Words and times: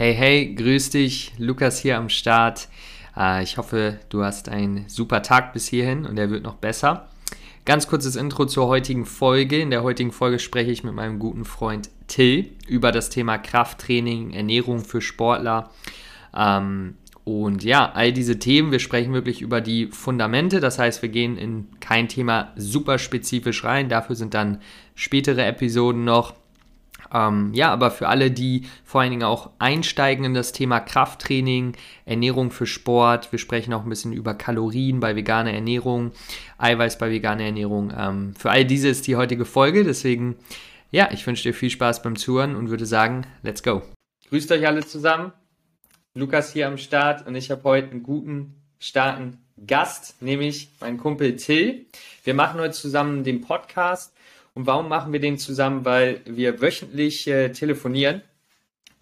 Hey, 0.00 0.14
hey, 0.14 0.54
grüß 0.54 0.88
dich. 0.88 1.32
Lukas 1.36 1.78
hier 1.78 1.98
am 1.98 2.08
Start. 2.08 2.68
Äh, 3.14 3.42
ich 3.42 3.58
hoffe, 3.58 4.00
du 4.08 4.24
hast 4.24 4.48
einen 4.48 4.88
super 4.88 5.20
Tag 5.22 5.52
bis 5.52 5.68
hierhin 5.68 6.06
und 6.06 6.18
er 6.18 6.30
wird 6.30 6.42
noch 6.42 6.54
besser. 6.54 7.10
Ganz 7.66 7.86
kurzes 7.86 8.16
Intro 8.16 8.46
zur 8.46 8.66
heutigen 8.66 9.04
Folge. 9.04 9.60
In 9.60 9.68
der 9.68 9.82
heutigen 9.82 10.10
Folge 10.10 10.38
spreche 10.38 10.70
ich 10.70 10.84
mit 10.84 10.94
meinem 10.94 11.18
guten 11.18 11.44
Freund 11.44 11.90
Till 12.06 12.50
über 12.66 12.92
das 12.92 13.10
Thema 13.10 13.36
Krafttraining, 13.36 14.30
Ernährung 14.30 14.86
für 14.86 15.02
Sportler. 15.02 15.68
Ähm, 16.34 16.94
und 17.24 17.62
ja, 17.62 17.92
all 17.92 18.14
diese 18.14 18.38
Themen, 18.38 18.72
wir 18.72 18.78
sprechen 18.78 19.12
wirklich 19.12 19.42
über 19.42 19.60
die 19.60 19.88
Fundamente. 19.88 20.60
Das 20.60 20.78
heißt, 20.78 21.02
wir 21.02 21.10
gehen 21.10 21.36
in 21.36 21.66
kein 21.78 22.08
Thema 22.08 22.54
super 22.56 22.96
spezifisch 22.96 23.64
rein. 23.64 23.90
Dafür 23.90 24.16
sind 24.16 24.32
dann 24.32 24.62
spätere 24.94 25.44
Episoden 25.44 26.04
noch. 26.04 26.39
Ähm, 27.12 27.52
ja, 27.54 27.72
aber 27.72 27.90
für 27.90 28.08
alle, 28.08 28.30
die 28.30 28.66
vor 28.84 29.00
allen 29.00 29.10
Dingen 29.10 29.24
auch 29.24 29.50
einsteigen 29.58 30.24
in 30.24 30.34
das 30.34 30.52
Thema 30.52 30.80
Krafttraining, 30.80 31.76
Ernährung 32.04 32.50
für 32.50 32.66
Sport, 32.66 33.32
wir 33.32 33.38
sprechen 33.38 33.72
auch 33.74 33.82
ein 33.82 33.88
bisschen 33.88 34.12
über 34.12 34.34
Kalorien 34.34 35.00
bei 35.00 35.16
veganer 35.16 35.52
Ernährung, 35.52 36.12
Eiweiß 36.58 36.98
bei 36.98 37.10
veganer 37.10 37.44
Ernährung. 37.44 37.92
Ähm, 37.96 38.34
für 38.36 38.50
all 38.50 38.64
diese 38.64 38.88
ist 38.88 39.06
die 39.06 39.16
heutige 39.16 39.44
Folge, 39.44 39.84
deswegen, 39.84 40.36
ja, 40.90 41.08
ich 41.12 41.26
wünsche 41.26 41.44
dir 41.44 41.54
viel 41.54 41.70
Spaß 41.70 42.02
beim 42.02 42.16
Zuhören 42.16 42.56
und 42.56 42.70
würde 42.70 42.86
sagen, 42.86 43.26
let's 43.42 43.62
go. 43.62 43.82
Grüßt 44.28 44.52
euch 44.52 44.66
alle 44.66 44.84
zusammen. 44.86 45.32
Lukas 46.14 46.52
hier 46.52 46.66
am 46.66 46.76
Start 46.76 47.26
und 47.26 47.34
ich 47.34 47.50
habe 47.50 47.62
heute 47.64 47.90
einen 47.90 48.02
guten, 48.02 48.56
starken 48.80 49.38
Gast, 49.66 50.20
nämlich 50.22 50.70
meinen 50.80 50.98
Kumpel 50.98 51.36
Till. 51.36 51.86
Wir 52.24 52.34
machen 52.34 52.60
heute 52.60 52.72
zusammen 52.72 53.24
den 53.24 53.42
Podcast 53.42 54.12
und 54.54 54.66
warum 54.66 54.88
machen 54.88 55.12
wir 55.12 55.20
den 55.20 55.38
zusammen? 55.38 55.84
Weil 55.84 56.20
wir 56.24 56.60
wöchentlich 56.60 57.26
äh, 57.26 57.50
telefonieren 57.50 58.22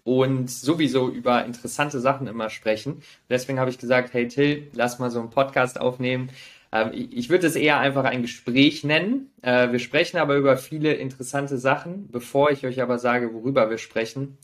und 0.03 0.49
sowieso 0.49 1.09
über 1.09 1.45
interessante 1.45 1.99
Sachen 1.99 2.27
immer 2.27 2.49
sprechen. 2.49 3.01
Deswegen 3.29 3.59
habe 3.59 3.69
ich 3.69 3.77
gesagt, 3.77 4.13
hey 4.13 4.27
Till, 4.27 4.67
lass 4.73 4.99
mal 4.99 5.11
so 5.11 5.19
einen 5.19 5.29
Podcast 5.29 5.79
aufnehmen. 5.79 6.29
Ähm, 6.71 6.91
ich 6.93 7.29
würde 7.29 7.47
es 7.47 7.55
eher 7.55 7.79
einfach 7.79 8.05
ein 8.05 8.21
Gespräch 8.21 8.83
nennen. 8.83 9.31
Äh, 9.41 9.71
wir 9.71 9.79
sprechen 9.79 10.17
aber 10.17 10.35
über 10.35 10.57
viele 10.57 10.93
interessante 10.93 11.57
Sachen. 11.57 12.09
Bevor 12.11 12.51
ich 12.51 12.65
euch 12.65 12.81
aber 12.81 12.99
sage, 12.99 13.33
worüber 13.33 13.69
wir 13.69 13.77
sprechen, 13.77 14.37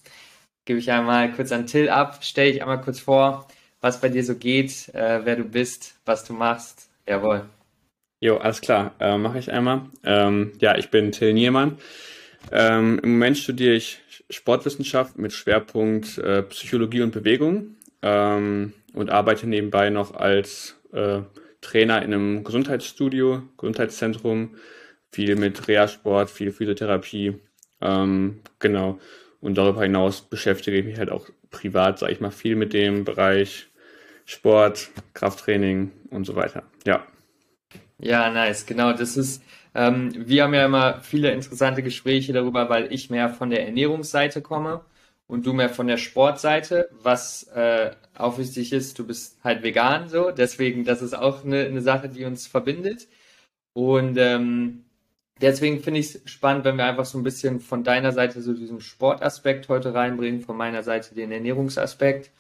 gebe 0.66 0.80
ich 0.80 0.92
einmal 0.92 1.32
kurz 1.32 1.52
an 1.52 1.68
Till 1.68 1.90
ab, 1.90 2.24
stelle 2.24 2.50
ich 2.50 2.62
einmal 2.62 2.82
kurz 2.82 3.00
vor, 3.00 3.48
was 3.82 4.02
bei 4.02 4.10
dir 4.10 4.24
so 4.24 4.36
geht, 4.36 4.90
äh, 4.94 5.22
wer 5.26 5.36
du 5.36 5.44
bist, 5.44 5.96
was 6.06 6.24
du 6.24 6.34
machst. 6.34 6.90
Jawohl. 7.08 7.46
Jo, 8.26 8.38
alles 8.38 8.60
klar. 8.60 8.96
Äh, 9.00 9.20
Mache 9.20 9.38
ich 9.38 9.52
einmal. 9.52 9.82
Ähm, 10.04 10.54
ja, 10.58 10.76
ich 10.76 10.90
bin 10.90 11.12
Till 11.12 11.32
Niermann. 11.32 11.78
Ähm, 12.52 13.00
Im 13.04 13.12
Moment 13.12 13.38
studiere 13.38 13.76
ich 13.76 14.00
Sportwissenschaft 14.32 15.20
mit 15.20 15.32
Schwerpunkt 15.32 16.18
äh, 16.18 16.42
Psychologie 16.42 17.04
und 17.04 17.12
Bewegung 17.12 17.76
ähm, 18.02 18.74
und 18.96 19.12
arbeite 19.12 19.46
nebenbei 19.46 19.92
noch 19.92 20.16
als 20.16 20.76
äh, 20.92 21.20
Trainer 21.62 22.02
in 22.02 22.16
einem 22.16 22.44
Gesundheitsstudio, 22.44 23.44
Gesundheitszentrum, 23.58 24.56
viel 25.12 25.36
mit 25.36 25.68
Reha-Sport, 25.68 26.32
viel 26.32 26.52
Physiotherapie. 26.52 27.36
Ähm, 27.80 28.40
genau. 28.58 28.98
Und 29.40 29.56
darüber 29.60 29.84
hinaus 29.84 30.22
beschäftige 30.22 30.80
ich 30.80 30.86
mich 30.86 30.98
halt 30.98 31.12
auch 31.12 31.30
privat, 31.52 32.00
sage 32.00 32.14
ich 32.14 32.22
mal, 32.22 32.32
viel 32.32 32.56
mit 32.56 32.74
dem 32.74 33.06
Bereich 33.06 33.68
Sport, 34.26 34.90
Krafttraining 35.14 35.92
und 36.10 36.26
so 36.26 36.36
weiter. 36.36 36.64
Ja. 36.88 37.06
Ja, 38.00 38.30
nice, 38.30 38.66
genau. 38.66 38.94
Das 38.94 39.16
ist, 39.18 39.42
ähm, 39.74 40.12
wir 40.28 40.44
haben 40.44 40.54
ja 40.54 40.66
immer 40.66 41.02
viele 41.02 41.32
interessante 41.32 41.82
Gespräche 41.82 42.34
darüber, 42.34 42.70
weil 42.70 42.92
ich 42.92 43.10
mehr 43.10 43.30
von 43.30 43.50
der 43.50 43.66
Ernährungsseite 43.66 44.42
komme 44.42 44.82
und 45.28 45.46
du 45.46 45.54
mehr 45.54 45.70
von 45.70 45.88
der 45.88 45.98
Sportseite, 45.98 46.90
was 47.02 47.44
äh, 47.50 47.92
auch 48.14 48.38
wichtig 48.38 48.74
ist, 48.74 49.00
du 49.00 49.08
bist 49.08 49.38
halt 49.44 49.64
vegan 49.64 50.10
so, 50.10 50.32
deswegen, 50.32 50.84
das 50.84 51.02
ist 51.02 51.14
auch 51.14 51.44
eine, 51.44 51.66
eine 51.66 51.82
Sache, 51.82 52.10
die 52.10 52.26
uns 52.26 52.48
verbindet. 52.48 53.08
Und 53.74 54.18
ähm, 54.18 54.86
deswegen 55.42 55.82
finde 55.82 56.02
ich 56.02 56.16
es 56.16 56.32
spannend, 56.32 56.66
wenn 56.66 56.78
wir 56.78 56.86
einfach 56.86 57.06
so 57.06 57.18
ein 57.18 57.24
bisschen 57.24 57.60
von 57.62 57.84
deiner 57.84 58.12
Seite 58.14 58.42
so 58.42 58.54
diesen 58.54 58.82
Sportaspekt 58.82 59.70
heute 59.70 59.94
reinbringen, 59.94 60.42
von 60.42 60.58
meiner 60.58 60.84
Seite 60.84 61.16
den 61.16 61.32
Ernährungsaspekt. 61.32 62.32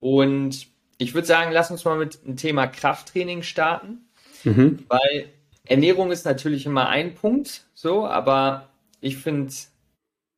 Und 0.00 0.66
ich 0.98 1.14
würde 1.14 1.26
sagen, 1.26 1.52
lass 1.52 1.70
uns 1.70 1.84
mal 1.84 1.98
mit 1.98 2.24
dem 2.26 2.36
Thema 2.36 2.66
Krafttraining 2.66 3.42
starten. 3.42 4.09
Mhm. 4.44 4.84
Weil 4.88 5.26
Ernährung 5.64 6.10
ist 6.10 6.24
natürlich 6.24 6.66
immer 6.66 6.88
ein 6.88 7.14
Punkt, 7.14 7.66
so, 7.74 8.06
aber 8.06 8.68
ich 9.00 9.16
finde 9.16 9.52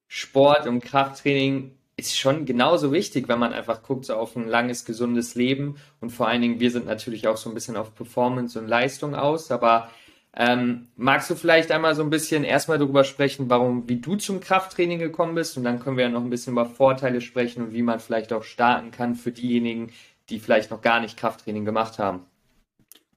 Sport 0.08 0.66
und 0.66 0.84
Krafttraining 0.84 1.72
ist 1.96 2.18
schon 2.18 2.46
genauso 2.46 2.92
wichtig, 2.92 3.28
wenn 3.28 3.38
man 3.38 3.52
einfach 3.52 3.82
guckt 3.82 4.06
so 4.06 4.14
auf 4.14 4.36
ein 4.36 4.48
langes, 4.48 4.84
gesundes 4.84 5.34
Leben. 5.34 5.76
Und 6.00 6.10
vor 6.10 6.28
allen 6.28 6.42
Dingen, 6.42 6.60
wir 6.60 6.70
sind 6.70 6.86
natürlich 6.86 7.28
auch 7.28 7.36
so 7.36 7.50
ein 7.50 7.54
bisschen 7.54 7.76
auf 7.76 7.94
Performance 7.94 8.58
und 8.58 8.66
Leistung 8.66 9.14
aus. 9.14 9.50
Aber 9.50 9.90
ähm, 10.34 10.88
magst 10.96 11.30
du 11.30 11.34
vielleicht 11.34 11.70
einmal 11.70 11.94
so 11.94 12.02
ein 12.02 12.10
bisschen 12.10 12.44
erstmal 12.44 12.78
darüber 12.78 13.04
sprechen, 13.04 13.50
warum, 13.50 13.88
wie 13.88 14.00
du 14.00 14.16
zum 14.16 14.40
Krafttraining 14.40 14.98
gekommen 14.98 15.34
bist? 15.34 15.56
Und 15.56 15.64
dann 15.64 15.80
können 15.80 15.96
wir 15.96 16.04
ja 16.04 16.10
noch 16.10 16.24
ein 16.24 16.30
bisschen 16.30 16.54
über 16.54 16.66
Vorteile 16.66 17.20
sprechen 17.20 17.62
und 17.62 17.72
wie 17.72 17.82
man 17.82 18.00
vielleicht 18.00 18.32
auch 18.32 18.42
starten 18.42 18.90
kann 18.90 19.14
für 19.14 19.32
diejenigen, 19.32 19.92
die 20.30 20.40
vielleicht 20.40 20.70
noch 20.70 20.80
gar 20.80 21.00
nicht 21.00 21.18
Krafttraining 21.18 21.64
gemacht 21.64 21.98
haben. 21.98 22.26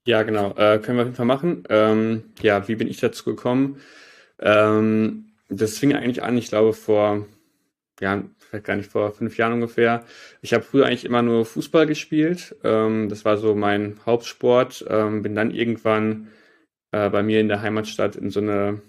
Ja, 0.06 0.24
genau. 0.24 0.52
Äh, 0.56 0.80
können 0.80 0.98
wir 0.98 1.02
auf 1.02 1.08
jeden 1.08 1.16
Fall 1.16 1.26
machen. 1.26 1.64
Ähm, 1.70 2.24
ja, 2.42 2.68
wie 2.68 2.76
bin 2.76 2.88
ich 2.88 3.00
dazu 3.00 3.26
gekommen? 3.26 3.82
Ähm, 4.40 5.32
das 5.50 5.78
fing 5.80 5.94
eigentlich 5.94 6.24
an, 6.24 6.38
ich 6.38 6.50
glaube, 6.50 6.74
vor, 6.74 7.28
ja, 8.02 8.24
vielleicht 8.40 8.66
gar 8.66 8.76
nicht 8.78 8.92
vor 8.92 9.12
fünf 9.14 9.38
Jahren 9.38 9.54
ungefähr. 9.54 10.06
Ich 10.42 10.54
habe 10.54 10.64
früher 10.64 10.86
eigentlich 10.88 11.06
immer 11.06 11.22
nur 11.24 11.46
Fußball 11.46 11.88
gespielt. 11.88 12.56
Ähm, 12.64 13.10
das 13.10 13.26
war 13.26 13.38
so 13.38 13.56
mein 13.56 14.00
Hauptsport. 14.06 14.86
Ähm, 14.90 15.24
bin 15.24 15.36
dann 15.36 15.52
irgendwann 15.52 16.30
äh, 16.92 17.10
bei 17.10 17.24
mir 17.24 17.42
in 17.42 17.50
der 17.50 17.62
Heimatstadt 17.62 18.16
in 18.16 18.30
so 18.32 18.42
eine 18.42 18.82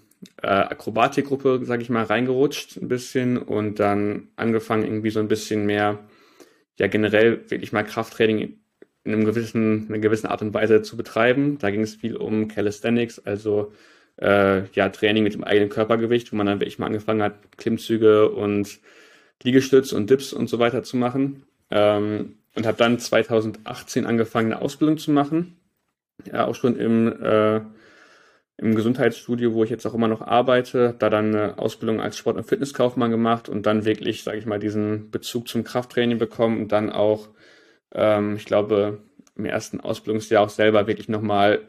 äh, 0.43 0.49
Akrobatikgruppe, 0.49 1.61
sage 1.65 1.83
ich 1.83 1.91
mal, 1.91 2.05
reingerutscht 2.05 2.79
ein 2.79 2.89
bisschen 2.89 3.39
und 3.39 3.81
dann 3.81 4.29
angefangen 4.37 4.85
irgendwie 4.85 5.11
so 5.11 5.21
ein 5.21 5.29
bisschen 5.29 5.67
mehr, 5.67 6.01
ja 6.79 6.89
generell 6.89 7.51
wirklich 7.51 7.73
mal 7.73 7.85
Krafttraining 7.85 8.59
in 9.07 9.13
einem 9.13 9.25
gewissen, 9.25 9.87
einer 9.89 9.99
gewissen 9.99 10.27
Art 10.27 10.43
und 10.43 10.53
Weise 10.53 10.83
zu 10.83 10.97
betreiben. 10.97 11.59
Da 11.59 11.71
ging 11.71 11.83
es 11.83 11.95
viel 11.95 12.17
um 12.17 12.49
Calisthenics, 12.49 13.21
also 13.21 13.73
äh, 14.21 14.65
ja, 14.71 14.89
Training 14.89 15.23
mit 15.23 15.35
dem 15.35 15.45
eigenen 15.45 15.69
Körpergewicht, 15.69 16.33
wo 16.33 16.37
man 16.37 16.47
dann 16.47 16.61
wirklich 16.61 16.79
mal 16.79 16.87
angefangen 16.87 17.23
hat, 17.23 17.57
Klimmzüge 17.57 18.31
und 18.31 18.81
Liegestütz 19.43 19.93
und 19.93 20.11
Dips 20.11 20.33
und 20.33 20.49
so 20.49 20.59
weiter 20.59 20.83
zu 20.83 20.97
machen. 20.97 21.45
Ähm, 21.71 22.39
und 22.55 22.67
habe 22.67 22.79
dann 22.79 22.99
2018 22.99 24.07
angefangen, 24.07 24.53
eine 24.53 24.63
Ausbildung 24.63 24.99
zu 24.99 25.11
machen. 25.11 25.57
Ja, 26.25 26.47
auch 26.47 26.55
schon 26.55 26.77
im, 26.77 27.13
äh, 27.23 27.61
im 28.57 28.75
Gesundheitsstudio, 28.75 29.53
wo 29.53 29.63
ich 29.63 29.71
jetzt 29.71 29.87
auch 29.87 29.95
immer 29.95 30.09
noch 30.09 30.23
arbeite, 30.23 30.95
da 30.99 31.11
dann 31.11 31.35
eine 31.35 31.59
Ausbildung 31.59 32.01
als 32.01 32.17
Sport- 32.17 32.39
und 32.39 32.47
Fitnesskaufmann 32.47 33.11
gemacht 33.11 33.51
und 33.51 33.67
dann 33.67 33.85
wirklich, 33.85 34.25
sage 34.25 34.39
ich 34.39 34.47
mal, 34.47 34.59
diesen 34.59 35.11
Bezug 35.11 35.47
zum 35.47 35.63
Krafttraining 35.63 36.19
bekommen 36.19 36.63
und 36.63 36.73
dann 36.73 36.91
auch 36.91 37.29
ähm, 37.95 38.37
ich 38.37 38.45
glaube, 38.45 38.99
im 39.37 39.45
ersten 39.45 39.81
Ausbildungsjahr 39.81 40.43
auch 40.43 40.49
selber 40.51 40.87
wirklich 40.87 41.09
nochmal 41.09 41.61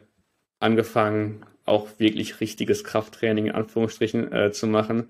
angefangen, 0.60 1.46
auch 1.66 1.88
wirklich 1.98 2.40
richtiges 2.40 2.84
Krafttraining 2.84 3.48
in 3.48 3.52
Anführungsstrichen 3.52 4.32
äh, 4.32 4.52
zu 4.52 4.68
machen. 4.68 5.10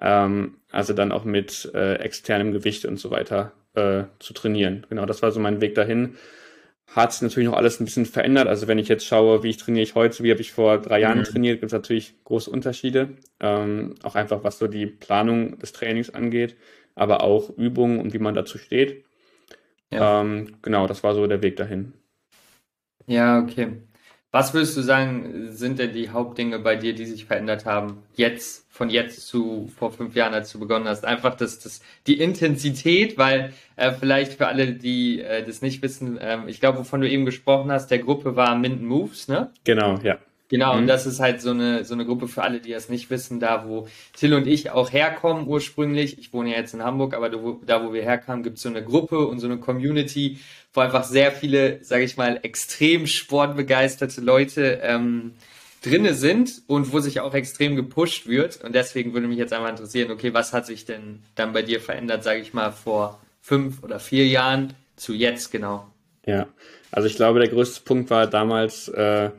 Ähm, 0.00 0.56
also 0.70 0.92
dann 0.92 1.12
auch 1.12 1.24
mit 1.24 1.70
äh, 1.74 1.94
externem 1.96 2.52
Gewicht 2.52 2.84
und 2.84 2.98
so 2.98 3.10
weiter 3.10 3.52
äh, 3.74 4.04
zu 4.18 4.32
trainieren. 4.32 4.86
Genau, 4.88 5.06
das 5.06 5.22
war 5.22 5.32
so 5.32 5.40
mein 5.40 5.60
Weg 5.60 5.74
dahin. 5.74 6.16
Hat 6.86 7.12
sich 7.12 7.20
natürlich 7.20 7.48
noch 7.48 7.56
alles 7.56 7.80
ein 7.80 7.84
bisschen 7.84 8.06
verändert. 8.06 8.48
Also 8.48 8.66
wenn 8.66 8.78
ich 8.78 8.88
jetzt 8.88 9.04
schaue, 9.04 9.42
wie 9.42 9.50
ich 9.50 9.58
trainiere 9.58 9.82
ich 9.82 9.94
heute, 9.94 10.22
wie 10.24 10.30
habe 10.30 10.40
ich 10.40 10.52
vor 10.52 10.78
drei 10.78 11.00
Jahren 11.00 11.18
mhm. 11.18 11.24
trainiert, 11.24 11.60
gibt 11.60 11.70
es 11.70 11.76
natürlich 11.76 12.14
große 12.24 12.50
Unterschiede. 12.50 13.10
Ähm, 13.40 13.96
auch 14.02 14.14
einfach 14.14 14.42
was 14.44 14.58
so 14.58 14.66
die 14.68 14.86
Planung 14.86 15.58
des 15.58 15.72
Trainings 15.72 16.10
angeht, 16.10 16.56
aber 16.94 17.22
auch 17.22 17.50
Übungen 17.50 18.00
und 18.00 18.14
wie 18.14 18.18
man 18.18 18.34
dazu 18.34 18.56
steht. 18.56 19.04
Ja. 19.92 20.20
Ähm, 20.20 20.56
genau, 20.62 20.86
das 20.86 21.02
war 21.02 21.14
so 21.14 21.26
der 21.26 21.42
Weg 21.42 21.56
dahin. 21.56 21.92
Ja, 23.06 23.40
okay. 23.40 23.78
Was 24.30 24.52
würdest 24.52 24.76
du 24.76 24.82
sagen, 24.82 25.46
sind 25.52 25.78
denn 25.78 25.94
die 25.94 26.10
Hauptdinge 26.10 26.58
bei 26.58 26.76
dir, 26.76 26.94
die 26.94 27.06
sich 27.06 27.24
verändert 27.24 27.64
haben? 27.64 28.02
Jetzt, 28.14 28.66
von 28.70 28.90
jetzt 28.90 29.26
zu 29.26 29.70
vor 29.74 29.90
fünf 29.90 30.14
Jahren, 30.14 30.34
als 30.34 30.52
du 30.52 30.60
begonnen 30.60 30.86
hast. 30.86 31.06
Einfach 31.06 31.34
das, 31.34 31.60
das, 31.60 31.80
die 32.06 32.20
Intensität, 32.20 33.16
weil 33.16 33.54
äh, 33.76 33.92
vielleicht 33.92 34.34
für 34.34 34.46
alle, 34.46 34.74
die 34.74 35.22
äh, 35.22 35.42
das 35.42 35.62
nicht 35.62 35.80
wissen, 35.80 36.18
äh, 36.18 36.40
ich 36.46 36.60
glaube, 36.60 36.80
wovon 36.80 37.00
du 37.00 37.08
eben 37.08 37.24
gesprochen 37.24 37.72
hast, 37.72 37.90
der 37.90 38.00
Gruppe 38.00 38.36
war 38.36 38.54
Minden 38.54 38.84
Moves, 38.84 39.28
ne? 39.28 39.50
Genau, 39.64 39.98
ja. 40.02 40.18
Genau, 40.48 40.72
mhm. 40.74 40.80
und 40.80 40.86
das 40.86 41.06
ist 41.06 41.20
halt 41.20 41.42
so 41.42 41.50
eine, 41.50 41.84
so 41.84 41.94
eine 41.94 42.06
Gruppe 42.06 42.26
für 42.26 42.42
alle, 42.42 42.60
die 42.60 42.72
das 42.72 42.88
nicht 42.88 43.10
wissen, 43.10 43.38
da 43.38 43.68
wo 43.68 43.86
Till 44.14 44.32
und 44.32 44.46
ich 44.46 44.70
auch 44.70 44.92
herkommen 44.92 45.46
ursprünglich. 45.46 46.18
Ich 46.18 46.32
wohne 46.32 46.52
ja 46.52 46.56
jetzt 46.56 46.72
in 46.72 46.82
Hamburg, 46.82 47.14
aber 47.14 47.28
da, 47.28 47.84
wo 47.84 47.92
wir 47.92 48.02
herkamen, 48.02 48.42
gibt 48.42 48.56
es 48.56 48.62
so 48.62 48.70
eine 48.70 48.82
Gruppe 48.82 49.26
und 49.26 49.40
so 49.40 49.46
eine 49.46 49.58
Community, 49.58 50.38
wo 50.72 50.80
einfach 50.80 51.04
sehr 51.04 51.32
viele, 51.32 51.84
sage 51.84 52.04
ich 52.04 52.16
mal, 52.16 52.40
extrem 52.42 53.06
sportbegeisterte 53.06 54.22
Leute 54.22 54.80
ähm, 54.82 55.32
drinne 55.82 56.14
sind 56.14 56.62
und 56.66 56.92
wo 56.92 57.00
sich 57.00 57.20
auch 57.20 57.34
extrem 57.34 57.76
gepusht 57.76 58.26
wird. 58.26 58.62
Und 58.64 58.74
deswegen 58.74 59.12
würde 59.12 59.28
mich 59.28 59.38
jetzt 59.38 59.52
einmal 59.52 59.70
interessieren, 59.70 60.10
okay, 60.10 60.32
was 60.32 60.54
hat 60.54 60.64
sich 60.64 60.86
denn 60.86 61.22
dann 61.34 61.52
bei 61.52 61.62
dir 61.62 61.80
verändert, 61.80 62.24
sage 62.24 62.40
ich 62.40 62.54
mal, 62.54 62.72
vor 62.72 63.20
fünf 63.42 63.82
oder 63.82 64.00
vier 64.00 64.26
Jahren 64.26 64.72
zu 64.96 65.12
jetzt 65.12 65.52
genau? 65.52 65.86
Ja, 66.24 66.46
also 66.90 67.06
ich 67.06 67.16
glaube, 67.16 67.38
der 67.38 67.48
größte 67.48 67.82
Punkt 67.82 68.10
war 68.10 68.26
damals, 68.26 68.88
äh, 68.88 69.30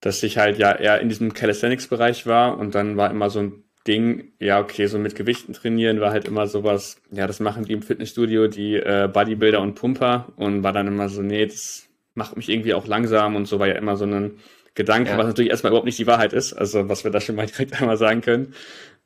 dass 0.00 0.22
ich 0.22 0.38
halt 0.38 0.58
ja 0.58 0.72
eher 0.72 1.00
in 1.00 1.08
diesem 1.08 1.34
Calisthenics-Bereich 1.34 2.26
war 2.26 2.58
und 2.58 2.74
dann 2.74 2.96
war 2.96 3.10
immer 3.10 3.30
so 3.30 3.40
ein 3.40 3.64
Ding, 3.86 4.32
ja, 4.38 4.60
okay, 4.60 4.86
so 4.86 4.98
mit 4.98 5.14
Gewichten 5.14 5.54
trainieren 5.54 6.00
war 6.00 6.10
halt 6.10 6.26
immer 6.26 6.46
sowas, 6.46 7.00
ja, 7.10 7.26
das 7.26 7.40
machen 7.40 7.64
die 7.64 7.72
im 7.72 7.82
Fitnessstudio, 7.82 8.46
die 8.46 8.74
äh, 8.76 9.08
Bodybuilder 9.10 9.60
und 9.60 9.74
Pumper 9.74 10.32
und 10.36 10.62
war 10.62 10.72
dann 10.72 10.86
immer 10.86 11.08
so, 11.08 11.22
nee, 11.22 11.46
das 11.46 11.88
macht 12.14 12.36
mich 12.36 12.48
irgendwie 12.48 12.74
auch 12.74 12.86
langsam 12.86 13.34
und 13.34 13.46
so 13.46 13.58
war 13.58 13.66
ja 13.66 13.74
immer 13.74 13.96
so 13.96 14.04
ein 14.04 14.38
Gedanke, 14.74 15.10
ja. 15.10 15.18
was 15.18 15.26
natürlich 15.26 15.50
erstmal 15.50 15.70
überhaupt 15.70 15.86
nicht 15.86 15.98
die 15.98 16.06
Wahrheit 16.06 16.32
ist, 16.32 16.52
also 16.52 16.88
was 16.88 17.02
wir 17.02 17.10
da 17.10 17.20
schon 17.20 17.36
mal 17.36 17.46
direkt 17.48 17.80
einmal 17.80 17.96
sagen 17.96 18.20
können. 18.20 18.54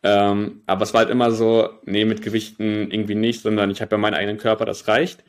Ähm, 0.02 0.62
aber 0.66 0.82
es 0.82 0.92
war 0.92 1.02
halt 1.02 1.10
immer 1.10 1.30
so, 1.30 1.70
nee, 1.84 2.04
mit 2.04 2.22
Gewichten 2.22 2.90
irgendwie 2.90 3.14
nicht, 3.14 3.42
sondern 3.42 3.70
ich 3.70 3.80
habe 3.80 3.92
ja 3.92 3.98
meinen 3.98 4.14
eigenen 4.14 4.38
Körper, 4.38 4.64
das 4.64 4.88
reicht. 4.88 5.22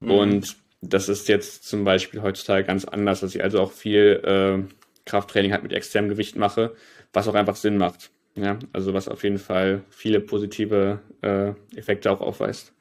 Mhm. 0.00 0.10
Und 0.10 0.56
das 0.80 1.08
ist 1.08 1.28
jetzt 1.28 1.68
zum 1.68 1.84
Beispiel 1.84 2.22
heutzutage 2.22 2.64
ganz 2.64 2.84
anders, 2.84 3.20
dass 3.20 3.34
ich 3.34 3.42
also 3.42 3.60
auch 3.60 3.72
viel 3.72 4.20
äh, 4.24 4.74
Krafttraining 5.08 5.52
halt 5.52 5.62
mit 5.62 5.72
externem 5.72 6.10
Gewicht 6.10 6.36
mache, 6.36 6.74
was 7.12 7.26
auch 7.28 7.34
einfach 7.34 7.56
Sinn 7.56 7.78
macht. 7.78 8.10
Ja, 8.34 8.58
also 8.72 8.94
was 8.94 9.08
auf 9.08 9.24
jeden 9.24 9.38
Fall 9.38 9.82
viele 9.90 10.20
positive 10.20 11.00
äh, 11.22 11.54
Effekte 11.76 12.10
auch 12.10 12.20
aufweist. 12.20 12.72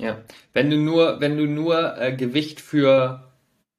Ja, 0.00 0.22
wenn 0.52 0.70
du 0.70 0.76
nur, 0.76 1.20
wenn 1.20 1.36
du 1.36 1.46
nur 1.46 1.98
äh, 1.98 2.14
Gewicht 2.14 2.60
für, 2.60 3.32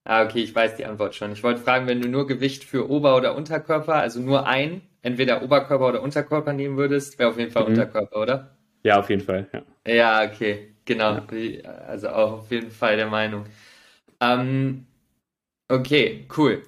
ah 0.03 0.23
okay, 0.25 0.39
ich 0.39 0.53
weiß 0.53 0.75
die 0.75 0.85
Antwort 0.85 1.15
schon. 1.15 1.31
Ich 1.31 1.43
wollte 1.43 1.61
fragen, 1.61 1.87
wenn 1.87 2.01
du 2.01 2.09
nur 2.09 2.27
Gewicht 2.27 2.63
für 2.63 2.89
Ober- 2.89 3.15
oder 3.15 3.35
Unterkörper, 3.35 3.95
also 3.95 4.19
nur 4.19 4.47
ein, 4.47 4.81
entweder 5.01 5.43
Oberkörper 5.43 5.87
oder 5.87 6.01
Unterkörper 6.01 6.53
nehmen 6.53 6.77
würdest, 6.77 7.19
wäre 7.19 7.29
auf 7.29 7.37
jeden 7.37 7.51
Fall 7.51 7.63
mhm. 7.63 7.69
Unterkörper, 7.69 8.21
oder? 8.21 8.57
Ja, 8.83 8.99
auf 8.99 9.09
jeden 9.09 9.21
Fall, 9.21 9.47
ja. 9.53 9.63
Ja, 9.85 10.25
okay, 10.25 10.75
genau. 10.85 11.19
Ja. 11.31 11.69
Also 11.87 12.09
auch 12.09 12.31
auf 12.39 12.51
jeden 12.51 12.71
Fall 12.71 12.97
der 12.97 13.07
Meinung. 13.07 13.45
Ähm, 14.19 14.87
okay, 15.69 16.25
cool. 16.37 16.63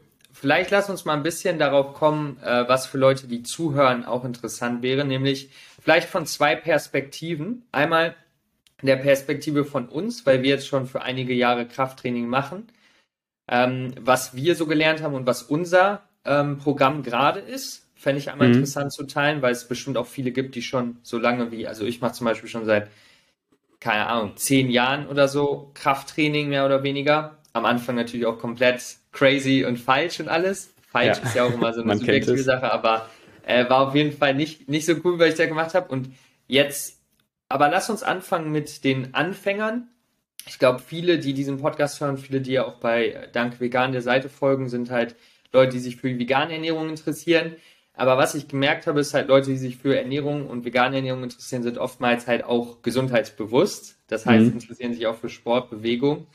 Vielleicht 0.46 0.70
lass 0.70 0.92
uns 0.92 1.06
mal 1.06 1.16
ein 1.16 1.24
bisschen 1.24 1.58
darauf 1.58 1.96
kommen, 1.96 2.38
äh, 2.44 2.68
was 2.68 2.86
für 2.86 3.00
Leute, 3.00 3.26
die 3.26 3.42
zuhören, 3.42 4.06
auch 4.06 4.24
interessant 4.24 4.84
wäre, 4.84 5.04
nämlich 5.04 5.50
vielleicht 5.82 6.08
von 6.08 6.28
zwei 6.28 6.56
Perspektiven. 6.56 7.64
Einmal 7.72 8.16
der 8.84 8.98
Perspektive 8.98 9.66
von 9.66 9.90
uns, 9.90 10.24
weil 10.28 10.44
wir 10.44 10.52
jetzt 10.52 10.68
schon 10.68 10.86
für 10.86 11.02
einige 11.02 11.34
Jahre 11.34 11.68
Krafttraining 11.68 12.28
machen, 12.28 12.68
ähm, 13.48 13.96
was 14.00 14.36
wir 14.36 14.54
so 14.56 14.68
gelernt 14.68 15.02
haben 15.02 15.16
und 15.16 15.26
was 15.26 15.42
unser 15.42 16.04
ähm, 16.26 16.60
Programm 16.60 17.02
gerade 17.02 17.40
ist. 17.40 17.90
Fände 17.96 18.20
ich 18.20 18.30
einmal 18.30 18.50
mhm. 18.50 18.54
interessant 18.54 18.94
zu 18.94 19.08
teilen, 19.08 19.42
weil 19.42 19.52
es 19.52 19.68
bestimmt 19.68 19.98
auch 19.98 20.06
viele 20.06 20.30
gibt, 20.30 20.54
die 20.54 20.62
schon 20.62 20.98
so 21.02 21.18
lange 21.18 21.52
wie, 21.52 21.66
also 21.66 21.86
ich 21.86 22.02
mache 22.02 22.14
zum 22.14 22.26
Beispiel 22.26 22.50
schon 22.50 22.66
seit, 22.66 22.92
keine 23.80 24.06
Ahnung, 24.06 24.38
zehn 24.38 24.70
Jahren 24.70 25.08
oder 25.08 25.28
so 25.28 25.72
Krafttraining 25.74 26.50
mehr 26.50 26.68
oder 26.68 26.84
weniger. 26.84 27.40
Am 27.56 27.64
Anfang 27.64 27.96
natürlich 27.96 28.26
auch 28.26 28.38
komplett 28.38 28.84
crazy 29.14 29.64
und 29.64 29.78
falsch 29.78 30.20
und 30.20 30.28
alles. 30.28 30.74
Falsch 30.90 31.20
ja. 31.20 31.24
ist 31.24 31.36
ja 31.36 31.44
auch 31.46 31.54
immer 31.54 31.74
so 31.74 31.82
eine 31.84 31.96
subjektive 31.96 32.44
Sache, 32.44 32.70
aber 32.70 33.10
äh, 33.46 33.70
war 33.70 33.88
auf 33.88 33.96
jeden 33.96 34.12
Fall 34.12 34.34
nicht, 34.34 34.68
nicht 34.68 34.86
so 34.86 34.94
cool, 35.06 35.18
was 35.20 35.30
ich 35.30 35.36
da 35.36 35.46
gemacht 35.46 35.74
habe. 35.74 35.88
Und 35.88 36.10
jetzt, 36.48 37.00
aber 37.48 37.70
lass 37.70 37.90
uns 37.90 38.04
anfangen 38.04 38.52
mit 38.52 38.84
den 38.84 39.14
Anfängern. 39.14 39.88
Ich 40.48 40.60
glaube, 40.60 40.80
viele, 40.80 41.18
die 41.18 41.34
diesen 41.34 41.62
Podcast 41.62 42.02
hören, 42.02 42.18
viele, 42.18 42.42
die 42.42 42.52
ja 42.52 42.66
auch 42.66 42.76
bei 42.76 43.30
Dank 43.32 43.62
Vegan 43.62 43.94
der 43.94 44.02
Seite 44.02 44.28
folgen, 44.28 44.68
sind 44.68 44.92
halt 44.92 45.16
Leute, 45.54 45.72
die 45.72 45.80
sich 45.80 45.96
für 45.96 46.10
die 46.10 46.20
vegane 46.20 46.56
Ernährung 46.56 46.90
interessieren. 46.90 47.56
Aber 47.94 48.18
was 48.18 48.36
ich 48.36 48.50
gemerkt 48.50 48.86
habe, 48.86 49.00
ist 49.00 49.14
halt 49.14 49.30
Leute, 49.30 49.52
die 49.52 49.58
sich 49.58 49.78
für 49.78 49.98
Ernährung 49.98 50.48
und 50.50 50.66
vegane 50.66 50.98
Ernährung 50.98 51.24
interessieren, 51.24 51.64
sind 51.64 51.78
oftmals 51.78 52.28
halt 52.28 52.44
auch 52.44 52.82
gesundheitsbewusst. 52.82 53.96
Das 54.08 54.26
heißt, 54.26 54.48
mhm. 54.48 54.60
interessieren 54.60 54.94
sich 54.94 55.08
auch 55.08 55.16
für 55.16 55.30
Sport, 55.30 55.70
Bewegung. 55.70 56.28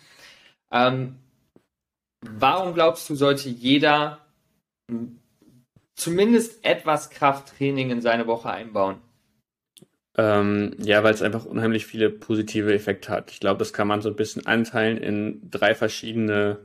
Ähm, 0.72 1.16
Warum 2.22 2.74
glaubst 2.74 3.08
du, 3.08 3.14
sollte 3.14 3.48
jeder 3.48 4.18
zumindest 5.94 6.64
etwas 6.64 7.10
Krafttraining 7.10 7.90
in 7.90 8.00
seine 8.02 8.26
Woche 8.26 8.50
einbauen? 8.50 8.98
Ähm, 10.16 10.74
ja, 10.78 11.02
weil 11.02 11.14
es 11.14 11.22
einfach 11.22 11.46
unheimlich 11.46 11.86
viele 11.86 12.10
positive 12.10 12.74
Effekte 12.74 13.10
hat. 13.10 13.30
Ich 13.30 13.40
glaube, 13.40 13.58
das 13.58 13.72
kann 13.72 13.88
man 13.88 14.02
so 14.02 14.10
ein 14.10 14.16
bisschen 14.16 14.44
einteilen 14.44 14.98
in 14.98 15.50
drei 15.50 15.74
verschiedene 15.74 16.58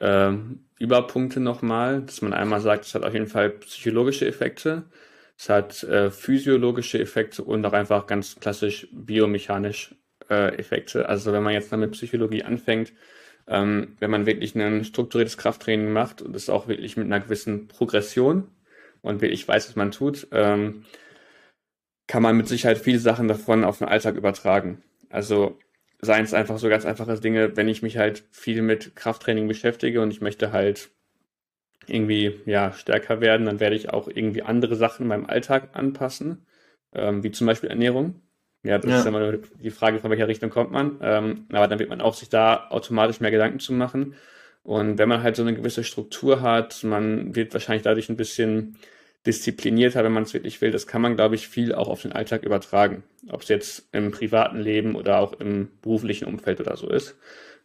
ähm, 0.00 0.66
Überpunkte 0.78 1.40
nochmal. 1.40 2.02
Dass 2.02 2.20
man 2.20 2.34
einmal 2.34 2.60
sagt, 2.60 2.84
es 2.84 2.94
hat 2.94 3.04
auf 3.04 3.14
jeden 3.14 3.28
Fall 3.28 3.50
psychologische 3.50 4.26
Effekte, 4.26 4.84
es 5.38 5.48
hat 5.48 5.82
äh, 5.84 6.10
physiologische 6.10 6.98
Effekte 6.98 7.42
und 7.42 7.64
auch 7.64 7.72
einfach 7.72 8.06
ganz 8.06 8.36
klassisch 8.36 8.88
biomechanisch 8.92 9.94
äh, 10.28 10.56
Effekte. 10.58 11.08
Also 11.08 11.32
wenn 11.32 11.42
man 11.42 11.54
jetzt 11.54 11.72
dann 11.72 11.80
mit 11.80 11.92
Psychologie 11.92 12.42
anfängt, 12.42 12.92
ähm, 13.46 13.96
wenn 14.00 14.10
man 14.10 14.26
wirklich 14.26 14.54
ein 14.54 14.84
strukturiertes 14.84 15.36
Krafttraining 15.36 15.92
macht 15.92 16.22
und 16.22 16.34
das 16.34 16.48
auch 16.48 16.68
wirklich 16.68 16.96
mit 16.96 17.06
einer 17.06 17.20
gewissen 17.20 17.68
Progression 17.68 18.48
und 19.02 19.20
wirklich 19.20 19.46
weiß, 19.46 19.68
was 19.68 19.76
man 19.76 19.90
tut, 19.90 20.28
ähm, 20.32 20.84
kann 22.06 22.22
man 22.22 22.36
mit 22.36 22.48
Sicherheit 22.48 22.78
viele 22.78 22.98
Sachen 22.98 23.28
davon 23.28 23.64
auf 23.64 23.78
den 23.78 23.88
Alltag 23.88 24.16
übertragen. 24.16 24.82
Also 25.10 25.58
seien 26.00 26.24
es 26.24 26.34
einfach 26.34 26.58
so 26.58 26.68
ganz 26.68 26.84
einfache 26.84 27.18
Dinge, 27.20 27.56
wenn 27.56 27.68
ich 27.68 27.82
mich 27.82 27.98
halt 27.98 28.24
viel 28.30 28.62
mit 28.62 28.96
Krafttraining 28.96 29.48
beschäftige 29.48 30.00
und 30.00 30.10
ich 30.10 30.20
möchte 30.20 30.52
halt 30.52 30.90
irgendwie 31.86 32.40
ja 32.46 32.72
stärker 32.72 33.20
werden, 33.20 33.46
dann 33.46 33.60
werde 33.60 33.76
ich 33.76 33.90
auch 33.90 34.08
irgendwie 34.08 34.42
andere 34.42 34.76
Sachen 34.76 35.02
in 35.02 35.08
meinem 35.08 35.26
Alltag 35.26 35.70
anpassen, 35.74 36.46
ähm, 36.94 37.22
wie 37.22 37.30
zum 37.30 37.46
Beispiel 37.46 37.70
Ernährung. 37.70 38.20
Ja, 38.64 38.78
das 38.78 38.90
ja. 38.90 38.98
ist 38.98 39.06
immer 39.06 39.32
die 39.32 39.70
Frage, 39.70 39.98
von 40.00 40.10
welcher 40.10 40.26
Richtung 40.26 40.50
kommt 40.50 40.72
man. 40.72 40.98
Ähm, 41.02 41.46
aber 41.52 41.68
dann 41.68 41.78
wird 41.78 41.90
man 41.90 42.00
auch 42.00 42.14
sich 42.14 42.30
da 42.30 42.68
automatisch 42.70 43.20
mehr 43.20 43.30
Gedanken 43.30 43.60
zu 43.60 43.74
machen. 43.74 44.14
Und 44.62 44.96
wenn 44.96 45.08
man 45.08 45.22
halt 45.22 45.36
so 45.36 45.42
eine 45.42 45.54
gewisse 45.54 45.84
Struktur 45.84 46.40
hat, 46.40 46.82
man 46.82 47.36
wird 47.36 47.52
wahrscheinlich 47.52 47.82
dadurch 47.82 48.08
ein 48.08 48.16
bisschen 48.16 48.78
disziplinierter, 49.26 50.02
wenn 50.02 50.12
man 50.12 50.22
es 50.22 50.32
wirklich 50.32 50.60
will. 50.62 50.70
Das 50.70 50.86
kann 50.86 51.02
man, 51.02 51.14
glaube 51.14 51.34
ich, 51.34 51.46
viel 51.46 51.74
auch 51.74 51.88
auf 51.88 52.02
den 52.02 52.12
Alltag 52.12 52.42
übertragen. 52.42 53.04
Ob 53.28 53.42
es 53.42 53.48
jetzt 53.48 53.88
im 53.92 54.10
privaten 54.10 54.58
Leben 54.58 54.96
oder 54.96 55.18
auch 55.18 55.34
im 55.34 55.68
beruflichen 55.82 56.26
Umfeld 56.26 56.60
oder 56.60 56.76
so 56.76 56.88
ist, 56.88 57.16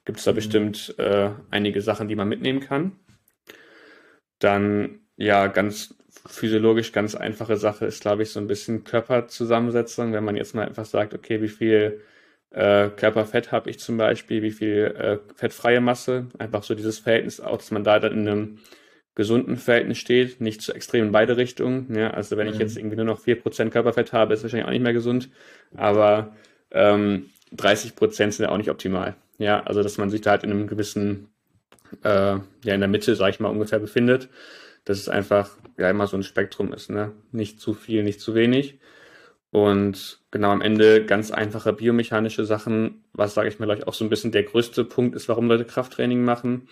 gibt 0.04 0.20
es 0.20 0.26
da 0.26 0.32
mhm. 0.32 0.36
bestimmt 0.36 0.96
äh, 0.98 1.30
einige 1.50 1.82
Sachen, 1.82 2.10
die 2.10 2.16
man 2.16 2.28
mitnehmen 2.28 2.60
kann. 2.60 2.98
Dann 4.40 5.00
ja, 5.16 5.48
ganz 5.48 5.96
physiologisch 6.28 6.92
ganz 6.92 7.16
einfache 7.16 7.58
Sache 7.58 7.86
ist, 7.86 8.02
glaube 8.02 8.24
ich, 8.24 8.32
so 8.32 8.40
ein 8.40 8.48
bisschen 8.48 8.84
Körperzusammensetzung. 8.84 10.14
Wenn 10.14 10.24
man 10.24 10.36
jetzt 10.36 10.56
mal 10.56 10.68
einfach 10.68 10.86
sagt, 10.86 11.14
okay, 11.14 11.42
wie 11.42 11.48
viel 11.48 12.02
äh, 12.52 12.90
Körperfett 12.90 13.52
habe 13.52 13.70
ich 13.70 13.80
zum 13.80 13.98
Beispiel, 13.98 14.42
wie 14.42 14.52
viel 14.52 14.96
äh, 14.98 15.18
fettfreie 15.36 15.82
Masse, 15.82 16.28
einfach 16.38 16.64
so 16.64 16.76
dieses 16.76 17.00
Verhältnis 17.00 17.40
auch, 17.40 17.58
dass 17.58 17.72
man 17.72 17.84
da 17.84 18.00
dann 18.00 18.14
in 18.14 18.28
einem 18.28 18.60
gesunden 19.16 19.58
Verhältnis 19.58 19.98
steht, 19.98 20.40
nicht 20.42 20.62
zu 20.62 20.74
extrem 20.74 21.08
in 21.08 21.12
beide 21.12 21.38
Richtungen. 21.38 21.94
Ja, 21.96 22.12
also 22.12 22.38
wenn 22.38 22.48
mhm. 22.48 22.54
ich 22.54 22.60
jetzt 22.60 22.78
irgendwie 22.78 22.96
nur 22.96 23.06
noch 23.06 23.22
4% 23.22 23.70
Körperfett 23.70 24.14
habe, 24.14 24.34
ist 24.34 24.44
wahrscheinlich 24.44 24.66
auch 24.66 24.72
nicht 24.72 24.84
mehr 24.84 24.94
gesund, 24.94 25.30
aber 25.76 26.36
ähm, 26.72 27.30
30% 27.56 28.16
sind 28.16 28.40
ja 28.40 28.50
auch 28.50 28.58
nicht 28.58 28.70
optimal. 28.70 29.16
Ja, 29.38 29.62
also 29.64 29.84
dass 29.84 29.98
man 29.98 30.10
sich 30.10 30.22
da 30.22 30.32
halt 30.32 30.44
in 30.44 30.52
einem 30.52 30.68
gewissen, 30.68 31.30
äh, 32.04 32.10
ja, 32.10 32.44
in 32.64 32.80
der 32.80 32.88
Mitte, 32.88 33.16
sage 33.16 33.32
ich 33.32 33.40
mal, 33.40 33.50
ungefähr 33.50 33.80
befindet 33.80 34.30
dass 34.90 34.98
es 34.98 35.08
einfach 35.08 35.52
ja 35.78 35.88
immer 35.88 36.08
so 36.08 36.18
ein 36.18 36.24
Spektrum 36.24 36.74
ist, 36.74 36.90
ne? 36.90 37.12
Nicht 37.32 37.62
zu 37.62 37.76
viel, 37.76 38.02
nicht 38.02 38.20
zu 38.20 38.34
wenig. 38.34 38.80
Und 39.52 40.20
genau 40.32 40.50
am 40.50 40.62
Ende 40.62 41.06
ganz 41.06 41.30
einfache 41.30 41.74
biomechanische 41.74 42.44
Sachen, 42.44 43.04
was 43.14 43.36
sage 43.36 43.50
ich 43.50 43.60
mir 43.60 43.68
gleich 43.68 43.86
auch 43.86 43.94
so 43.94 44.04
ein 44.04 44.10
bisschen 44.10 44.32
der 44.32 44.42
größte 44.42 44.84
Punkt 44.86 45.16
ist, 45.16 45.30
warum 45.30 45.48
Leute 45.48 45.66
Krafttraining 45.66 46.24
machen. 46.24 46.70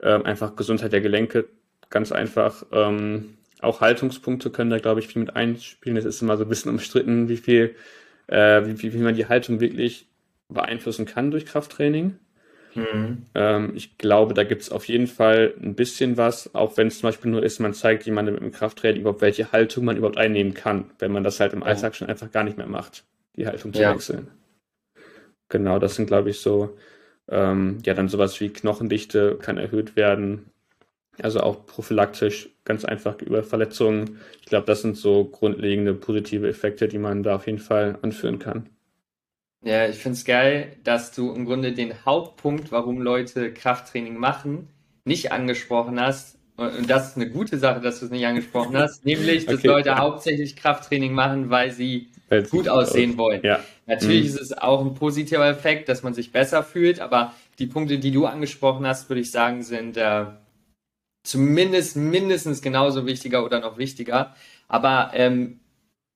Ähm, 0.00 0.24
einfach 0.24 0.56
Gesundheit 0.56 0.94
der 0.94 1.02
Gelenke, 1.02 1.48
ganz 1.90 2.12
einfach. 2.12 2.64
Ähm, 2.72 3.36
auch 3.60 3.82
Haltungspunkte 3.82 4.48
können 4.48 4.70
da, 4.70 4.78
glaube 4.78 5.00
ich, 5.00 5.08
viel 5.08 5.20
mit 5.20 5.36
einspielen. 5.36 5.98
Es 5.98 6.06
ist 6.06 6.22
immer 6.22 6.38
so 6.38 6.44
ein 6.44 6.48
bisschen 6.48 6.70
umstritten, 6.70 7.28
wie 7.28 7.36
viel, 7.36 7.74
äh, 8.28 8.62
wie, 8.64 8.94
wie 8.94 8.98
man 8.98 9.14
die 9.14 9.26
Haltung 9.26 9.60
wirklich 9.60 10.08
beeinflussen 10.48 11.04
kann 11.04 11.30
durch 11.30 11.44
Krafttraining. 11.44 12.16
Mhm. 12.74 13.26
Ähm, 13.34 13.72
ich 13.74 13.98
glaube, 13.98 14.34
da 14.34 14.44
gibt 14.44 14.62
es 14.62 14.70
auf 14.70 14.86
jeden 14.86 15.06
Fall 15.06 15.54
ein 15.60 15.74
bisschen 15.74 16.16
was, 16.16 16.54
auch 16.54 16.76
wenn 16.76 16.88
es 16.88 16.98
zum 16.98 17.08
Beispiel 17.08 17.30
nur 17.30 17.42
ist, 17.42 17.58
man 17.58 17.74
zeigt 17.74 18.06
jemandem 18.06 18.36
im 18.36 18.52
Krafttraining 18.52 19.02
überhaupt, 19.02 19.20
welche 19.20 19.52
Haltung 19.52 19.84
man 19.84 19.96
überhaupt 19.96 20.18
einnehmen 20.18 20.54
kann, 20.54 20.90
wenn 20.98 21.12
man 21.12 21.24
das 21.24 21.40
halt 21.40 21.52
im. 21.52 21.62
Alltag 21.62 21.94
schon 21.94 22.08
einfach 22.08 22.30
gar 22.30 22.44
nicht 22.44 22.56
mehr 22.56 22.66
macht, 22.66 23.04
die 23.36 23.46
Haltung 23.46 23.72
zu 23.72 23.82
ja. 23.82 23.94
wechseln. 23.94 24.28
Genau, 25.48 25.78
das 25.78 25.96
sind, 25.96 26.06
glaube 26.06 26.30
ich, 26.30 26.40
so, 26.40 26.76
ähm, 27.28 27.78
ja, 27.84 27.94
dann 27.94 28.08
sowas 28.08 28.40
wie 28.40 28.48
Knochendichte 28.50 29.36
kann 29.40 29.58
erhöht 29.58 29.96
werden. 29.96 30.46
Also 31.20 31.40
auch 31.40 31.66
prophylaktisch, 31.66 32.48
ganz 32.64 32.84
einfach 32.84 33.20
über 33.20 33.42
Verletzungen. 33.42 34.20
Ich 34.40 34.46
glaube, 34.46 34.66
das 34.66 34.82
sind 34.82 34.96
so 34.96 35.24
grundlegende 35.24 35.92
positive 35.92 36.48
Effekte, 36.48 36.88
die 36.88 36.98
man 36.98 37.22
da 37.22 37.36
auf 37.36 37.46
jeden 37.46 37.58
Fall 37.58 37.98
anführen 38.00 38.38
kann. 38.38 38.70
Ja, 39.62 39.88
ich 39.88 39.96
finde 39.96 40.16
es 40.16 40.24
geil, 40.24 40.76
dass 40.84 41.12
du 41.12 41.32
im 41.32 41.44
Grunde 41.44 41.72
den 41.72 42.04
Hauptpunkt, 42.06 42.72
warum 42.72 43.02
Leute 43.02 43.52
Krafttraining 43.52 44.16
machen, 44.16 44.68
nicht 45.04 45.32
angesprochen 45.32 46.00
hast. 46.00 46.38
und 46.56 46.88
das 46.88 47.10
ist 47.10 47.16
eine 47.16 47.28
gute 47.28 47.58
Sache, 47.58 47.80
dass 47.80 48.00
du 48.00 48.06
es 48.06 48.10
nicht 48.10 48.26
angesprochen 48.26 48.76
hast, 48.76 49.04
nämlich, 49.04 49.44
dass 49.46 49.56
okay. 49.56 49.66
Leute 49.66 49.96
hauptsächlich 49.96 50.56
Krafttraining 50.56 51.12
machen, 51.12 51.50
weil 51.50 51.72
sie 51.72 52.08
weil 52.30 52.44
gut 52.44 52.68
aussehen 52.68 53.12
aus. 53.12 53.18
wollen. 53.18 53.40
Ja. 53.42 53.60
Natürlich 53.86 54.22
mhm. 54.22 54.28
ist 54.28 54.40
es 54.40 54.52
auch 54.56 54.80
ein 54.84 54.94
positiver 54.94 55.46
Effekt, 55.46 55.88
dass 55.88 56.02
man 56.02 56.14
sich 56.14 56.32
besser 56.32 56.62
fühlt, 56.62 57.00
aber 57.00 57.34
die 57.58 57.66
Punkte, 57.66 57.98
die 57.98 58.12
du 58.12 58.24
angesprochen 58.26 58.86
hast, 58.86 59.10
würde 59.10 59.20
ich 59.20 59.30
sagen, 59.30 59.62
sind 59.62 59.96
äh, 59.98 60.24
zumindest 61.22 61.96
mindestens 61.96 62.62
genauso 62.62 63.06
wichtiger 63.06 63.44
oder 63.44 63.60
noch 63.60 63.76
wichtiger. 63.76 64.34
Aber 64.68 65.10
ähm, 65.14 65.59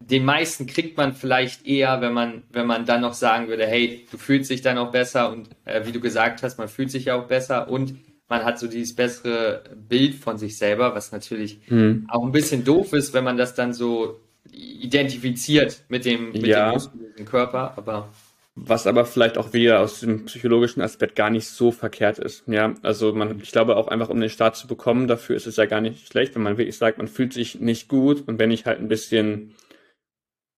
den 0.00 0.24
meisten 0.24 0.66
kriegt 0.66 0.96
man 0.96 1.14
vielleicht 1.14 1.66
eher, 1.66 2.00
wenn 2.00 2.12
man, 2.12 2.42
wenn 2.50 2.66
man 2.66 2.84
dann 2.84 3.00
noch 3.00 3.14
sagen 3.14 3.48
würde, 3.48 3.66
hey, 3.66 4.06
du 4.10 4.18
fühlst 4.18 4.50
dich 4.50 4.62
dann 4.62 4.78
auch 4.78 4.90
besser 4.90 5.30
und 5.32 5.48
äh, 5.64 5.86
wie 5.86 5.92
du 5.92 6.00
gesagt 6.00 6.42
hast, 6.42 6.58
man 6.58 6.68
fühlt 6.68 6.90
sich 6.90 7.06
ja 7.06 7.16
auch 7.16 7.26
besser 7.26 7.68
und 7.68 7.96
man 8.28 8.44
hat 8.44 8.58
so 8.58 8.66
dieses 8.66 8.94
bessere 8.94 9.64
Bild 9.88 10.14
von 10.14 10.38
sich 10.38 10.58
selber, 10.58 10.94
was 10.94 11.12
natürlich 11.12 11.60
mhm. 11.68 12.06
auch 12.08 12.24
ein 12.24 12.32
bisschen 12.32 12.64
doof 12.64 12.92
ist, 12.92 13.14
wenn 13.14 13.24
man 13.24 13.36
das 13.36 13.54
dann 13.54 13.72
so 13.72 14.20
identifiziert 14.50 15.84
mit 15.88 16.04
dem, 16.04 16.32
mit 16.32 16.46
ja. 16.46 16.68
dem 16.68 16.74
muskulösen 16.74 17.24
Körper, 17.24 17.74
aber 17.76 18.08
was 18.56 18.86
aber 18.86 19.04
vielleicht 19.04 19.36
auch 19.36 19.52
wieder 19.52 19.80
aus 19.80 20.00
dem 20.00 20.26
psychologischen 20.26 20.80
Aspekt 20.80 21.16
gar 21.16 21.28
nicht 21.28 21.48
so 21.48 21.72
verkehrt 21.72 22.20
ist. 22.20 22.44
Ja, 22.46 22.74
also 22.82 23.12
man, 23.12 23.40
ich 23.40 23.50
glaube 23.50 23.76
auch 23.76 23.88
einfach, 23.88 24.10
um 24.10 24.20
den 24.20 24.30
Start 24.30 24.56
zu 24.56 24.68
bekommen, 24.68 25.08
dafür 25.08 25.34
ist 25.34 25.48
es 25.48 25.56
ja 25.56 25.66
gar 25.66 25.80
nicht 25.80 26.06
schlecht, 26.06 26.36
wenn 26.36 26.42
man 26.42 26.56
wirklich 26.56 26.78
sagt, 26.78 26.98
man 26.98 27.08
fühlt 27.08 27.32
sich 27.32 27.60
nicht 27.60 27.88
gut 27.88 28.22
und 28.28 28.38
wenn 28.38 28.52
ich 28.52 28.64
halt 28.64 28.78
ein 28.78 28.86
bisschen 28.86 29.56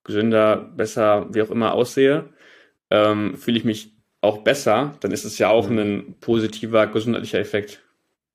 gesünder, 0.06 0.56
besser, 0.56 1.26
wie 1.34 1.42
auch 1.42 1.50
immer 1.50 1.74
aussehe, 1.74 2.30
ähm, 2.90 3.36
fühle 3.36 3.58
ich 3.58 3.64
mich 3.64 3.92
auch 4.20 4.38
besser, 4.38 4.96
dann 5.00 5.10
ist 5.12 5.24
es 5.24 5.38
ja 5.38 5.50
auch 5.50 5.68
ein 5.68 6.14
positiver 6.20 6.86
gesundheitlicher 6.86 7.38
Effekt, 7.38 7.82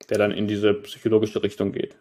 der 0.09 0.17
dann 0.17 0.31
in 0.31 0.47
diese 0.47 0.73
psychologische 0.73 1.41
Richtung 1.41 1.71
geht. 1.71 1.95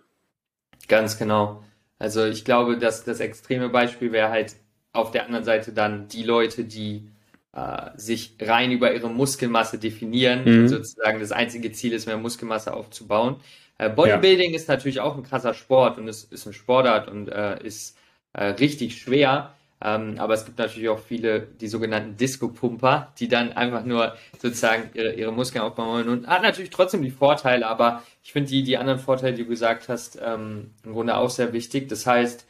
Ganz 0.89 1.19
genau. 1.19 1.63
Also 1.99 2.25
ich 2.25 2.45
glaube, 2.45 2.79
dass 2.79 3.05
das 3.05 3.21
extreme 3.21 3.69
Beispiel 3.69 4.13
wäre 4.13 4.31
halt 4.31 4.57
auf 4.93 5.13
der 5.13 5.27
anderen 5.27 5.45
Seite 5.45 5.73
dann 5.73 6.09
die 6.09 6.25
Leute, 6.25 6.65
die 6.65 7.09
äh, 7.53 7.91
sich 7.97 8.37
rein 8.41 8.73
über 8.73 8.93
ihre 8.93 9.09
Muskelmasse 9.09 9.79
definieren 9.79 10.45
mhm. 10.45 10.61
und 10.61 10.69
sozusagen 10.69 11.21
das 11.21 11.33
einzige 11.33 11.73
Ziel 11.73 11.93
ist, 11.93 12.07
mehr 12.07 12.17
Muskelmasse 12.17 12.75
aufzubauen. 12.75 13.37
Äh, 13.79 13.91
Bodybuilding 13.91 14.51
ja. 14.51 14.57
ist 14.57 14.69
natürlich 14.69 15.01
auch 15.01 15.17
ein 15.17 15.23
krasser 15.23 15.55
Sport 15.55 15.99
und 15.99 16.09
es 16.09 16.25
ist 16.25 16.47
ein 16.47 16.53
Sportart 16.53 17.09
und 17.09 17.29
äh, 17.29 17.63
ist 17.63 17.97
äh, 18.33 18.45
richtig 18.45 19.01
schwer. 19.01 19.55
Ähm, 19.83 20.17
aber 20.19 20.35
es 20.35 20.45
gibt 20.45 20.59
natürlich 20.59 20.89
auch 20.91 20.99
viele, 20.99 21.41
die 21.41 21.69
sogenannten 21.69 22.17
Disco-Pumper, 22.17 23.13
die 23.19 23.29
dann 23.29 23.53
einfach 23.53 23.85
nur 23.85 24.15
sozusagen 24.39 24.91
ihre, 24.95 25.15
ihre 25.15 25.33
Muskeln 25.33 25.65
aufbauen 25.65 25.89
wollen 25.89 26.09
und 26.09 26.27
hat 26.27 26.43
natürlich 26.43 26.71
trotzdem 26.71 27.03
die 27.03 27.11
Vorteile, 27.11 27.67
aber 27.67 28.03
ich 28.23 28.33
finde 28.33 28.51
die, 28.51 28.63
die 28.63 28.77
anderen 28.77 28.99
Vorteile, 28.99 29.35
die 29.35 29.45
du 29.45 29.49
gesagt 29.49 29.89
hast, 29.89 30.19
ähm, 30.23 30.73
im 30.85 30.93
Grunde 30.93 31.17
auch 31.17 31.31
sehr 31.31 31.55
wichtig. 31.55 31.89
Das 31.89 32.07
heißt, 32.07 32.47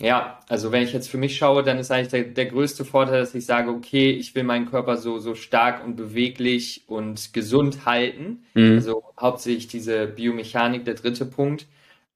ja, 0.00 0.40
also 0.48 0.72
wenn 0.72 0.82
ich 0.82 0.92
jetzt 0.92 1.08
für 1.08 1.18
mich 1.18 1.36
schaue, 1.36 1.62
dann 1.62 1.78
ist 1.78 1.90
eigentlich 1.90 2.08
der, 2.08 2.24
der 2.24 2.46
größte 2.46 2.84
Vorteil, 2.84 3.20
dass 3.20 3.34
ich 3.34 3.46
sage, 3.46 3.70
okay, 3.70 4.10
ich 4.10 4.34
will 4.34 4.42
meinen 4.42 4.68
Körper 4.68 4.96
so, 4.96 5.20
so 5.20 5.36
stark 5.36 5.84
und 5.84 5.94
beweglich 5.96 6.82
und 6.88 7.32
gesund 7.32 7.86
halten. 7.86 8.44
Mhm. 8.54 8.76
Also 8.76 9.04
hauptsächlich 9.18 9.68
diese 9.68 10.06
Biomechanik, 10.08 10.84
der 10.84 10.94
dritte 10.94 11.26
Punkt, 11.26 11.66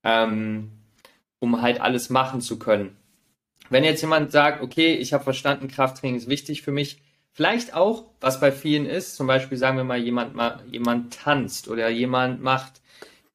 ähm, 0.02 0.72
um 1.38 1.62
halt 1.62 1.80
alles 1.80 2.10
machen 2.10 2.40
zu 2.40 2.58
können. 2.58 2.97
Wenn 3.70 3.84
jetzt 3.84 4.00
jemand 4.00 4.32
sagt, 4.32 4.62
okay, 4.62 4.94
ich 4.94 5.12
habe 5.12 5.24
verstanden, 5.24 5.68
Krafttraining 5.68 6.16
ist 6.16 6.28
wichtig 6.28 6.62
für 6.62 6.72
mich, 6.72 6.98
vielleicht 7.32 7.74
auch, 7.74 8.04
was 8.20 8.40
bei 8.40 8.50
vielen 8.50 8.86
ist, 8.86 9.16
zum 9.16 9.26
Beispiel 9.26 9.58
sagen 9.58 9.76
wir 9.76 9.84
mal, 9.84 9.98
jemand, 9.98 10.34
mal, 10.34 10.60
jemand 10.70 11.14
tanzt 11.14 11.68
oder 11.68 11.88
jemand 11.88 12.42
macht, 12.42 12.80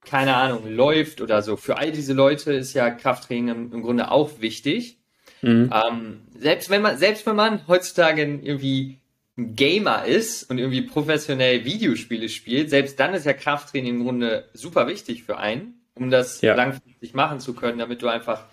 keine 0.05 0.35
Ahnung, 0.35 0.69
läuft 0.69 1.21
oder 1.21 1.41
so. 1.41 1.55
Für 1.55 1.77
all 1.77 1.91
diese 1.91 2.13
Leute 2.13 2.51
ist 2.53 2.73
ja 2.73 2.89
Krafttraining 2.89 3.47
im, 3.47 3.73
im 3.73 3.81
Grunde 3.81 4.11
auch 4.11 4.41
wichtig. 4.41 4.97
Mhm. 5.41 5.71
Ähm, 5.73 6.21
selbst 6.37 6.69
wenn 6.69 6.81
man, 6.81 6.97
selbst 6.97 7.25
wenn 7.25 7.35
man 7.35 7.67
heutzutage 7.67 8.21
irgendwie 8.23 8.97
ein 9.37 9.55
Gamer 9.55 10.05
ist 10.05 10.49
und 10.49 10.57
irgendwie 10.57 10.81
professionell 10.81 11.65
Videospiele 11.65 12.29
spielt, 12.29 12.69
selbst 12.69 12.99
dann 12.99 13.13
ist 13.13 13.25
ja 13.25 13.33
Krafttraining 13.33 13.95
im 13.95 14.03
Grunde 14.03 14.49
super 14.53 14.87
wichtig 14.87 15.23
für 15.23 15.37
einen, 15.37 15.81
um 15.95 16.11
das 16.11 16.41
ja. 16.41 16.55
langfristig 16.55 17.13
machen 17.13 17.39
zu 17.39 17.53
können, 17.53 17.79
damit 17.79 18.01
du 18.01 18.07
einfach 18.07 18.45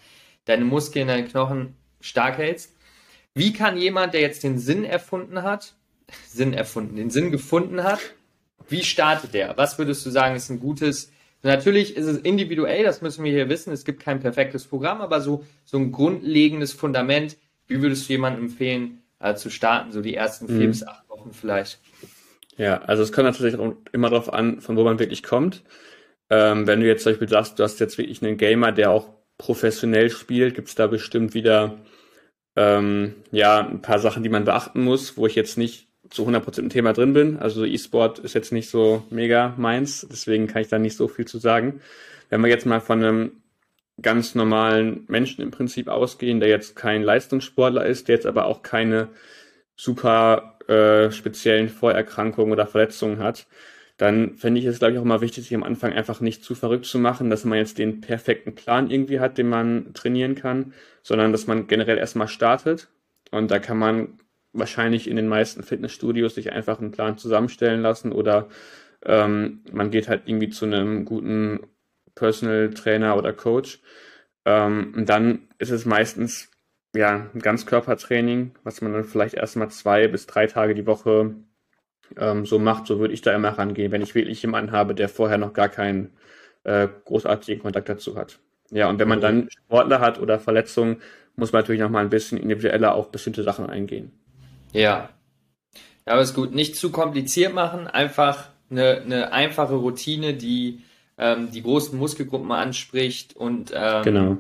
deine 0.51 0.65
Muskeln, 0.65 1.09
deine 1.09 1.27
Knochen 1.27 1.75
stark 2.01 2.39
hältst. 2.39 2.75
Wie 3.35 3.53
kann 3.53 3.79
jemand, 3.79 4.13
der 4.13 4.21
jetzt 4.21 4.43
den 4.43 4.59
Sinn 4.59 4.85
erfunden 4.85 5.43
hat, 5.43 5.75
Sinn 6.27 6.53
erfunden, 6.53 6.97
den 6.97 7.11
Sinn 7.11 7.31
gefunden 7.31 7.85
hat, 7.85 8.01
wie 8.69 8.83
startet 8.83 9.35
der? 9.35 9.57
Was 9.57 9.79
würdest 9.79 10.05
du 10.05 10.11
sagen, 10.11 10.35
ist 10.35 10.51
ein 10.51 10.61
gutes, 10.61 11.13
natürlich 11.43 11.97
ist 11.97 12.07
es 12.07 12.19
individuell, 12.19 12.85
das 12.85 13.01
müssen 13.03 13.25
wir 13.25 13.33
hier 13.33 13.49
wissen, 13.49 13.73
es 13.73 13.85
gibt 13.85 14.03
kein 14.03 14.21
perfektes 14.21 14.65
Programm, 14.65 15.01
aber 15.01 15.21
so, 15.21 15.45
so 15.65 15.79
ein 15.79 15.93
grundlegendes 15.93 16.73
Fundament, 16.73 17.37
wie 17.69 17.81
würdest 17.81 18.09
du 18.09 18.15
jemandem 18.15 18.47
empfehlen, 18.47 19.03
äh, 19.21 19.35
zu 19.35 19.51
starten, 19.51 19.93
so 19.93 20.03
die 20.03 20.15
ersten 20.15 20.49
vier 20.49 20.67
mhm. 20.67 20.71
bis 20.71 20.87
acht 20.87 21.09
Wochen 21.09 21.33
vielleicht? 21.33 21.79
Ja, 22.57 22.83
also 22.83 23.03
es 23.03 23.13
kommt 23.13 23.27
natürlich 23.27 23.57
auch 23.57 23.75
immer 23.93 24.11
darauf 24.11 24.33
an, 24.33 24.61
von 24.61 24.77
wo 24.77 24.83
man 24.83 24.99
wirklich 24.99 25.23
kommt. 25.23 25.63
Ähm, 26.29 26.67
wenn 26.67 26.81
du 26.81 26.87
jetzt 26.87 27.05
zum 27.05 27.13
Beispiel 27.13 27.29
sagst, 27.29 27.59
du 27.59 27.63
hast 27.63 27.81
jetzt 27.81 27.97
wirklich 27.99 28.23
einen 28.23 28.37
Gamer, 28.37 28.73
der 28.73 28.91
auch 28.91 29.09
professionell 29.41 30.11
spielt, 30.11 30.55
gibt 30.55 30.69
es 30.69 30.75
da 30.75 30.87
bestimmt 30.87 31.33
wieder 31.33 31.79
ähm, 32.57 33.15
ja 33.31 33.67
ein 33.67 33.81
paar 33.81 33.99
Sachen, 33.99 34.23
die 34.23 34.29
man 34.29 34.45
beachten 34.45 34.85
muss, 34.85 35.17
wo 35.17 35.27
ich 35.27 35.35
jetzt 35.35 35.57
nicht 35.57 35.89
zu 36.11 36.29
100% 36.29 36.59
im 36.59 36.69
Thema 36.69 36.93
drin 36.93 37.15
bin. 37.15 37.39
Also 37.39 37.65
E-Sport 37.65 38.19
ist 38.19 38.35
jetzt 38.35 38.53
nicht 38.53 38.69
so 38.69 39.03
mega 39.09 39.55
meins, 39.57 40.07
deswegen 40.11 40.47
kann 40.47 40.61
ich 40.61 40.69
da 40.69 40.79
nicht 40.79 40.95
so 40.95 41.09
viel 41.09 41.25
zu 41.25 41.39
sagen. 41.39 41.81
Wenn 42.29 42.43
wir 42.43 42.51
jetzt 42.51 42.67
mal 42.67 42.81
von 42.81 43.03
einem 43.03 43.33
ganz 44.03 44.35
normalen 44.35 45.05
Menschen 45.09 45.43
im 45.43 45.51
Prinzip 45.51 45.89
ausgehen, 45.89 46.41
der 46.41 46.51
jetzt 46.51 46.77
kein 46.77 47.03
Leistungssportler 47.03 47.87
ist, 47.87 48.09
der 48.09 48.17
jetzt 48.17 48.27
aber 48.27 48.45
auch 48.45 48.63
keine 48.63 49.09
super 49.75 50.59
äh, 50.69 51.11
speziellen 51.13 51.71
Vorerkrankungen 51.71 52.53
oder 52.53 52.67
Verletzungen 52.67 53.21
hat, 53.21 53.47
dann 54.01 54.39
fände 54.39 54.59
ich 54.59 54.65
es, 54.65 54.79
glaube 54.79 54.95
ich, 54.95 54.99
auch 54.99 55.05
mal 55.05 55.21
wichtig, 55.21 55.45
sich 55.45 55.55
am 55.55 55.63
Anfang 55.63 55.93
einfach 55.93 56.23
nicht 56.23 56.43
zu 56.43 56.55
verrückt 56.55 56.87
zu 56.87 56.99
machen, 56.99 57.29
dass 57.29 57.45
man 57.45 57.59
jetzt 57.59 57.77
den 57.77 58.01
perfekten 58.01 58.55
Plan 58.55 58.89
irgendwie 58.89 59.21
hat, 59.21 59.37
den 59.37 59.51
man 59.51 59.93
trainieren 59.93 60.35
kann, 60.37 60.73
sondern 61.03 61.33
dass 61.33 61.47
man 61.47 61.67
generell 61.67 61.99
erstmal 61.99 62.27
startet. 62.27 62.89
Und 63.31 63.51
da 63.51 63.59
kann 63.59 63.77
man 63.77 64.19
wahrscheinlich 64.55 65.07
in 65.07 65.17
den 65.17 65.29
meisten 65.29 65.63
Fitnessstudios 65.63 66.35
sich 66.35 66.51
einfach 66.51 66.81
einen 66.81 66.93
Plan 66.93 67.19
zusammenstellen 67.19 67.83
lassen 67.83 68.13
oder 68.13 68.49
ähm, 69.05 69.65
man 69.71 69.91
geht 69.91 70.09
halt 70.09 70.23
irgendwie 70.25 70.49
zu 70.49 70.65
einem 70.65 71.05
guten 71.05 71.61
Personal 72.15 72.71
Trainer 72.71 73.19
oder 73.19 73.35
Coach. 73.35 73.81
Ähm, 74.47 74.95
und 74.97 75.11
dann 75.11 75.49
ist 75.59 75.71
es 75.71 75.85
meistens 75.85 76.51
ja 76.97 77.29
ein 77.35 77.41
Ganzkörpertraining, 77.41 78.53
was 78.65 78.81
man 78.81 78.95
dann 78.95 79.05
vielleicht 79.05 79.35
erstmal 79.35 79.71
zwei 79.71 80.09
bis 80.09 80.27
drei 80.27 80.47
Tage 80.47 80.75
die 80.75 80.87
Woche 80.87 81.35
ähm, 82.17 82.47
so 82.47 82.59
macht, 82.59 82.87
so 82.87 82.99
würde 82.99 83.15
ich 83.15 83.23
da 83.23 83.35
immer 83.35 83.51
rangehen, 83.51 83.93
wenn 83.93 84.03
ich 84.03 84.15
wirklich 84.15 84.43
jemanden 84.43 84.73
habe, 84.73 84.95
der 84.95 85.09
vorher 85.09 85.39
noch 85.39 85.53
gar 85.53 85.69
keinen 85.69 86.11
äh, 86.65 86.89
großartigen 87.05 87.63
Kontakt 87.63 87.89
dazu 87.89 88.17
hat. 88.17 88.39
Ja, 88.71 88.89
und 88.89 88.99
wenn 88.99 89.09
man 89.09 89.21
dann 89.21 89.49
Sportler 89.51 90.01
hat 90.01 90.21
oder 90.21 90.39
Verletzungen, 90.39 90.99
muss 91.37 91.53
man 91.53 91.63
natürlich 91.63 91.81
noch 91.81 91.91
mal 91.91 92.03
ein 92.05 92.11
bisschen 92.11 92.39
individueller 92.39 92.95
auf 92.95 93.11
bestimmte 93.11 93.43
Sachen 93.43 93.69
eingehen. 93.69 94.13
Ja. 94.73 95.11
Ja, 96.07 96.13
aber 96.13 96.23
ist 96.23 96.35
gut. 96.35 96.55
Nicht 96.55 96.77
zu 96.77 96.91
kompliziert 96.91 97.53
machen, 97.53 97.87
einfach 97.87 98.49
eine, 98.71 99.01
eine 99.01 99.33
einfache 99.33 99.75
Routine, 99.75 100.35
die 100.35 100.83
ähm, 101.19 101.51
die 101.51 101.63
großen 101.63 101.99
Muskelgruppen 101.99 102.51
anspricht 102.51 103.37
und 103.37 103.73
ähm, 103.75 104.03
genau. 104.03 104.37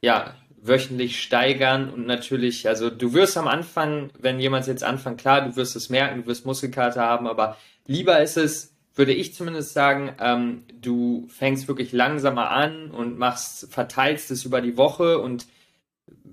ja, 0.00 0.34
wöchentlich 0.64 1.20
steigern 1.20 1.90
und 1.90 2.06
natürlich, 2.06 2.68
also 2.68 2.88
du 2.88 3.12
wirst 3.14 3.36
am 3.36 3.48
Anfang, 3.48 4.10
wenn 4.18 4.38
jemand 4.38 4.68
jetzt 4.68 4.84
anfängt, 4.84 5.18
klar, 5.18 5.44
du 5.44 5.56
wirst 5.56 5.74
es 5.74 5.90
merken, 5.90 6.22
du 6.22 6.26
wirst 6.28 6.46
Muskelkater 6.46 7.02
haben, 7.02 7.26
aber 7.26 7.56
lieber 7.86 8.20
ist 8.22 8.36
es, 8.36 8.72
würde 8.94 9.12
ich 9.12 9.34
zumindest 9.34 9.72
sagen, 9.72 10.14
ähm, 10.20 10.62
du 10.80 11.26
fängst 11.28 11.66
wirklich 11.66 11.92
langsamer 11.92 12.50
an 12.50 12.92
und 12.92 13.18
machst, 13.18 13.72
verteilst 13.72 14.30
es 14.30 14.44
über 14.44 14.60
die 14.60 14.76
Woche 14.76 15.18
und 15.18 15.46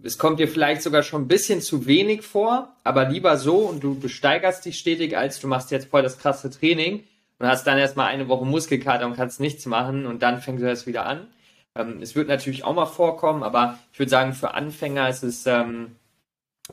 es 0.04 0.20
kommt 0.20 0.40
dir 0.40 0.48
vielleicht 0.48 0.84
sogar 0.84 1.02
schon 1.02 1.24
ein 1.24 1.28
bisschen 1.28 1.62
zu 1.62 1.88
wenig 1.88 2.22
vor, 2.22 2.76
aber 2.84 3.10
lieber 3.10 3.36
so 3.38 3.58
und 3.58 3.84
du 3.84 4.00
besteigerst 4.00 4.64
dich 4.64 4.78
stetig, 4.78 5.18
als 5.18 5.40
du 5.40 5.48
machst 5.48 5.72
jetzt 5.72 5.90
voll 5.90 6.04
das 6.04 6.20
krasse 6.20 6.52
Training 6.52 7.04
und 7.40 7.48
hast 7.48 7.66
dann 7.66 7.80
erstmal 7.80 8.08
eine 8.08 8.28
Woche 8.28 8.46
Muskelkater 8.46 9.08
und 9.08 9.16
kannst 9.16 9.40
nichts 9.40 9.66
machen 9.66 10.06
und 10.06 10.22
dann 10.22 10.40
fängst 10.40 10.62
du 10.62 10.68
das 10.68 10.86
wieder 10.86 11.08
an. 11.08 11.28
Ähm, 11.76 12.00
es 12.02 12.16
wird 12.16 12.28
natürlich 12.28 12.64
auch 12.64 12.76
mal 12.76 12.86
vorkommen, 12.86 13.44
aber 13.44 13.78
ich 13.94 14.00
würde 14.00 14.10
sagen, 14.10 14.34
für 14.34 14.54
Anfänger 14.54 15.10
ist 15.10 15.24
es, 15.24 15.46
ähm, 15.46 15.96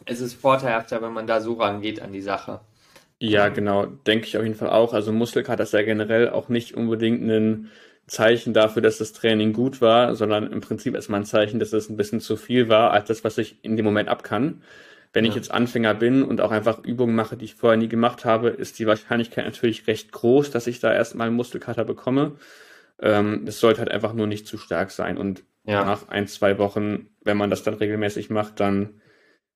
ist 0.06 0.20
es 0.20 0.34
vorteilhafter, 0.34 1.02
wenn 1.02 1.12
man 1.12 1.26
da 1.26 1.40
so 1.40 1.54
rangeht 1.54 2.00
an 2.00 2.12
die 2.12 2.22
Sache. 2.22 2.60
Ja, 3.18 3.48
genau, 3.48 3.86
denke 3.86 4.26
ich 4.26 4.36
auf 4.36 4.42
jeden 4.42 4.56
Fall 4.56 4.70
auch. 4.70 4.92
Also 4.92 5.12
Muskelkater 5.12 5.62
ist 5.62 5.72
ja 5.72 5.82
generell 5.82 6.28
auch 6.30 6.48
nicht 6.48 6.74
unbedingt 6.74 7.22
ein 7.22 7.70
Zeichen 8.06 8.52
dafür, 8.52 8.82
dass 8.82 8.98
das 8.98 9.12
Training 9.12 9.52
gut 9.52 9.80
war, 9.80 10.14
sondern 10.14 10.52
im 10.52 10.60
Prinzip 10.60 10.94
erstmal 10.94 11.20
ein 11.20 11.26
Zeichen, 11.26 11.58
dass 11.58 11.72
es 11.72 11.88
ein 11.88 11.96
bisschen 11.96 12.20
zu 12.20 12.36
viel 12.36 12.68
war, 12.68 12.92
als 12.92 13.08
das, 13.08 13.24
was 13.24 13.38
ich 13.38 13.56
in 13.62 13.76
dem 13.76 13.84
Moment 13.84 14.08
ab 14.08 14.22
kann. 14.22 14.62
Wenn 15.12 15.24
ja. 15.24 15.30
ich 15.30 15.36
jetzt 15.36 15.50
Anfänger 15.50 15.94
bin 15.94 16.22
und 16.22 16.40
auch 16.40 16.50
einfach 16.50 16.84
Übungen 16.84 17.14
mache, 17.14 17.36
die 17.36 17.46
ich 17.46 17.54
vorher 17.54 17.78
nie 17.78 17.88
gemacht 17.88 18.24
habe, 18.24 18.50
ist 18.50 18.78
die 18.78 18.86
Wahrscheinlichkeit 18.86 19.46
natürlich 19.46 19.86
recht 19.86 20.12
groß, 20.12 20.50
dass 20.50 20.66
ich 20.66 20.78
da 20.78 20.92
erstmal 20.92 21.28
einen 21.28 21.36
Muskelkater 21.36 21.84
bekomme. 21.84 22.32
Ähm, 23.00 23.44
es 23.46 23.60
sollte 23.60 23.80
halt 23.80 23.90
einfach 23.90 24.12
nur 24.12 24.26
nicht 24.26 24.46
zu 24.46 24.58
stark 24.58 24.90
sein. 24.90 25.18
Und 25.18 25.44
ja. 25.64 25.84
nach 25.84 26.08
ein, 26.08 26.28
zwei 26.28 26.58
Wochen, 26.58 27.08
wenn 27.22 27.36
man 27.36 27.50
das 27.50 27.62
dann 27.62 27.74
regelmäßig 27.74 28.30
macht, 28.30 28.60
dann 28.60 29.00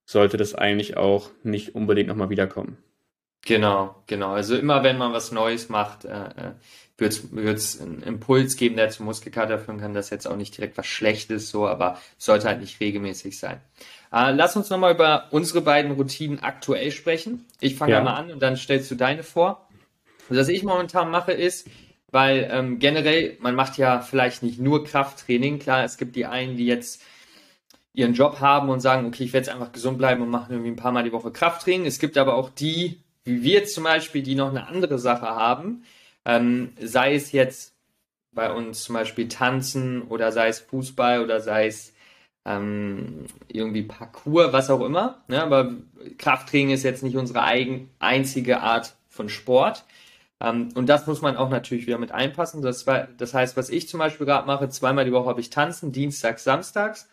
sollte 0.05 0.37
das 0.37 0.55
eigentlich 0.55 0.97
auch 0.97 1.31
nicht 1.43 1.75
unbedingt 1.75 2.09
nochmal 2.09 2.31
wiederkommen. 2.31 2.79
Genau, 3.47 4.03
genau. 4.07 4.33
Also 4.33 4.57
immer 4.57 4.83
wenn 4.83 4.99
man 4.99 5.13
was 5.13 5.33
Neues 5.33 5.69
macht, 5.69 6.05
äh, 6.05 6.11
äh 6.11 6.53
wird 7.01 7.57
es 7.57 7.81
einen 7.81 8.03
Impuls 8.03 8.57
geben, 8.57 8.77
der 8.77 8.91
zu 8.91 9.03
Muskelkater 9.03 9.59
führen 9.59 9.81
kann. 9.81 9.95
Das 9.95 10.07
ist 10.07 10.11
jetzt 10.11 10.29
auch 10.29 10.37
nicht 10.37 10.57
direkt 10.57 10.77
was 10.77 10.87
Schlechtes 10.87 11.51
so, 11.51 11.67
aber 11.67 11.99
sollte 12.19 12.47
halt 12.47 12.61
nicht 12.61 12.79
regelmäßig 12.81 13.39
sein. 13.39 13.61
Äh, 14.13 14.33
lass 14.33 14.57
uns 14.57 14.71
nochmal 14.71 14.95
über 14.95 15.29
unsere 15.31 15.63
beiden 15.63 15.93
Routinen 15.93 16.41
aktuell 16.41 16.91
sprechen. 16.91 17.47
Ich 17.61 17.77
fange 17.77 17.93
ja. 17.93 18.03
mal 18.03 18.15
an 18.15 18.31
und 18.31 18.43
dann 18.43 18.57
stellst 18.57 18.91
du 18.91 18.97
deine 18.97 19.23
vor. 19.23 19.67
Was 20.29 20.49
ich 20.49 20.63
momentan 20.63 21.11
mache 21.11 21.33
ist, 21.33 21.69
weil 22.13 22.49
ähm, 22.51 22.79
generell, 22.79 23.37
man 23.41 23.55
macht 23.55 23.79
ja 23.79 24.01
vielleicht 24.01 24.43
nicht 24.43 24.59
nur 24.59 24.85
Krafttraining. 24.85 25.59
Klar, 25.59 25.85
es 25.85 25.97
gibt 25.97 26.17
die 26.17 26.27
einen, 26.27 26.57
die 26.57 26.67
jetzt 26.67 27.03
ihren 27.93 28.15
Job 28.15 28.41
haben 28.41 28.69
und 28.69 28.81
sagen, 28.81 29.07
okay, 29.07 29.25
ich 29.25 29.33
werde 29.33 29.47
jetzt 29.47 29.55
einfach 29.55 29.73
gesund 29.73 29.99
bleiben 29.99 30.23
und 30.23 30.31
machen 30.31 30.53
irgendwie 30.53 30.71
ein 30.71 30.77
paar 30.77 30.93
Mal 30.93 31.05
die 31.05 31.13
Woche 31.13 31.31
Krafttraining. 31.31 31.87
Es 31.87 31.99
gibt 31.99 32.17
aber 32.17 32.35
auch 32.35 32.51
die, 32.51 33.03
wie 33.25 33.43
wir 33.43 33.65
zum 33.65 33.85
Beispiel, 33.85 34.23
die 34.23 34.35
noch 34.35 34.51
eine 34.51 34.67
andere 34.67 34.99
Sache 34.99 35.27
haben. 35.27 35.85
Ähm, 36.25 36.73
sei 36.81 37.15
es 37.15 37.33
jetzt 37.33 37.75
bei 38.33 38.53
uns 38.53 38.85
zum 38.85 38.95
Beispiel 38.95 39.29
Tanzen 39.29 40.03
oder 40.03 40.33
sei 40.33 40.49
es 40.49 40.61
Fußball 40.61 41.23
oder 41.23 41.41
sei 41.41 41.67
es 41.67 41.93
ähm, 42.45 43.27
irgendwie 43.49 43.83
Parcours, 43.83 44.53
was 44.53 44.71
auch 44.71 44.81
immer. 44.83 45.23
Ne? 45.29 45.43
Aber 45.43 45.75
Krafttraining 46.19 46.71
ist 46.71 46.85
jetzt 46.85 47.03
nicht 47.03 47.17
unsere 47.17 47.43
eigen, 47.43 47.91
einzige 47.99 48.61
Art 48.61 48.95
von 49.09 49.29
Sport. 49.29 49.85
Ähm, 50.41 50.71
und 50.75 50.89
das 50.89 51.07
muss 51.07 51.23
man 51.23 51.37
auch 51.37 51.51
natürlich 51.51 51.87
wieder 51.87 51.99
mit 51.99 52.13
einpassen. 52.13 52.63
Das, 52.63 52.87
war, 52.87 53.09
das 53.19 53.35
heißt, 53.35 53.57
was 53.57 53.69
ich 53.71 53.89
zum 53.89 53.99
Beispiel 53.99 54.27
gerade 54.27 54.47
mache, 54.47 54.69
zweimal 54.69 55.05
die 55.05 55.13
Woche 55.13 55.29
habe 55.29 55.41
ich 55.41 55.51
Tanzen, 55.51 55.93
Dienstags, 55.93 56.45
Samstags. 56.45 57.09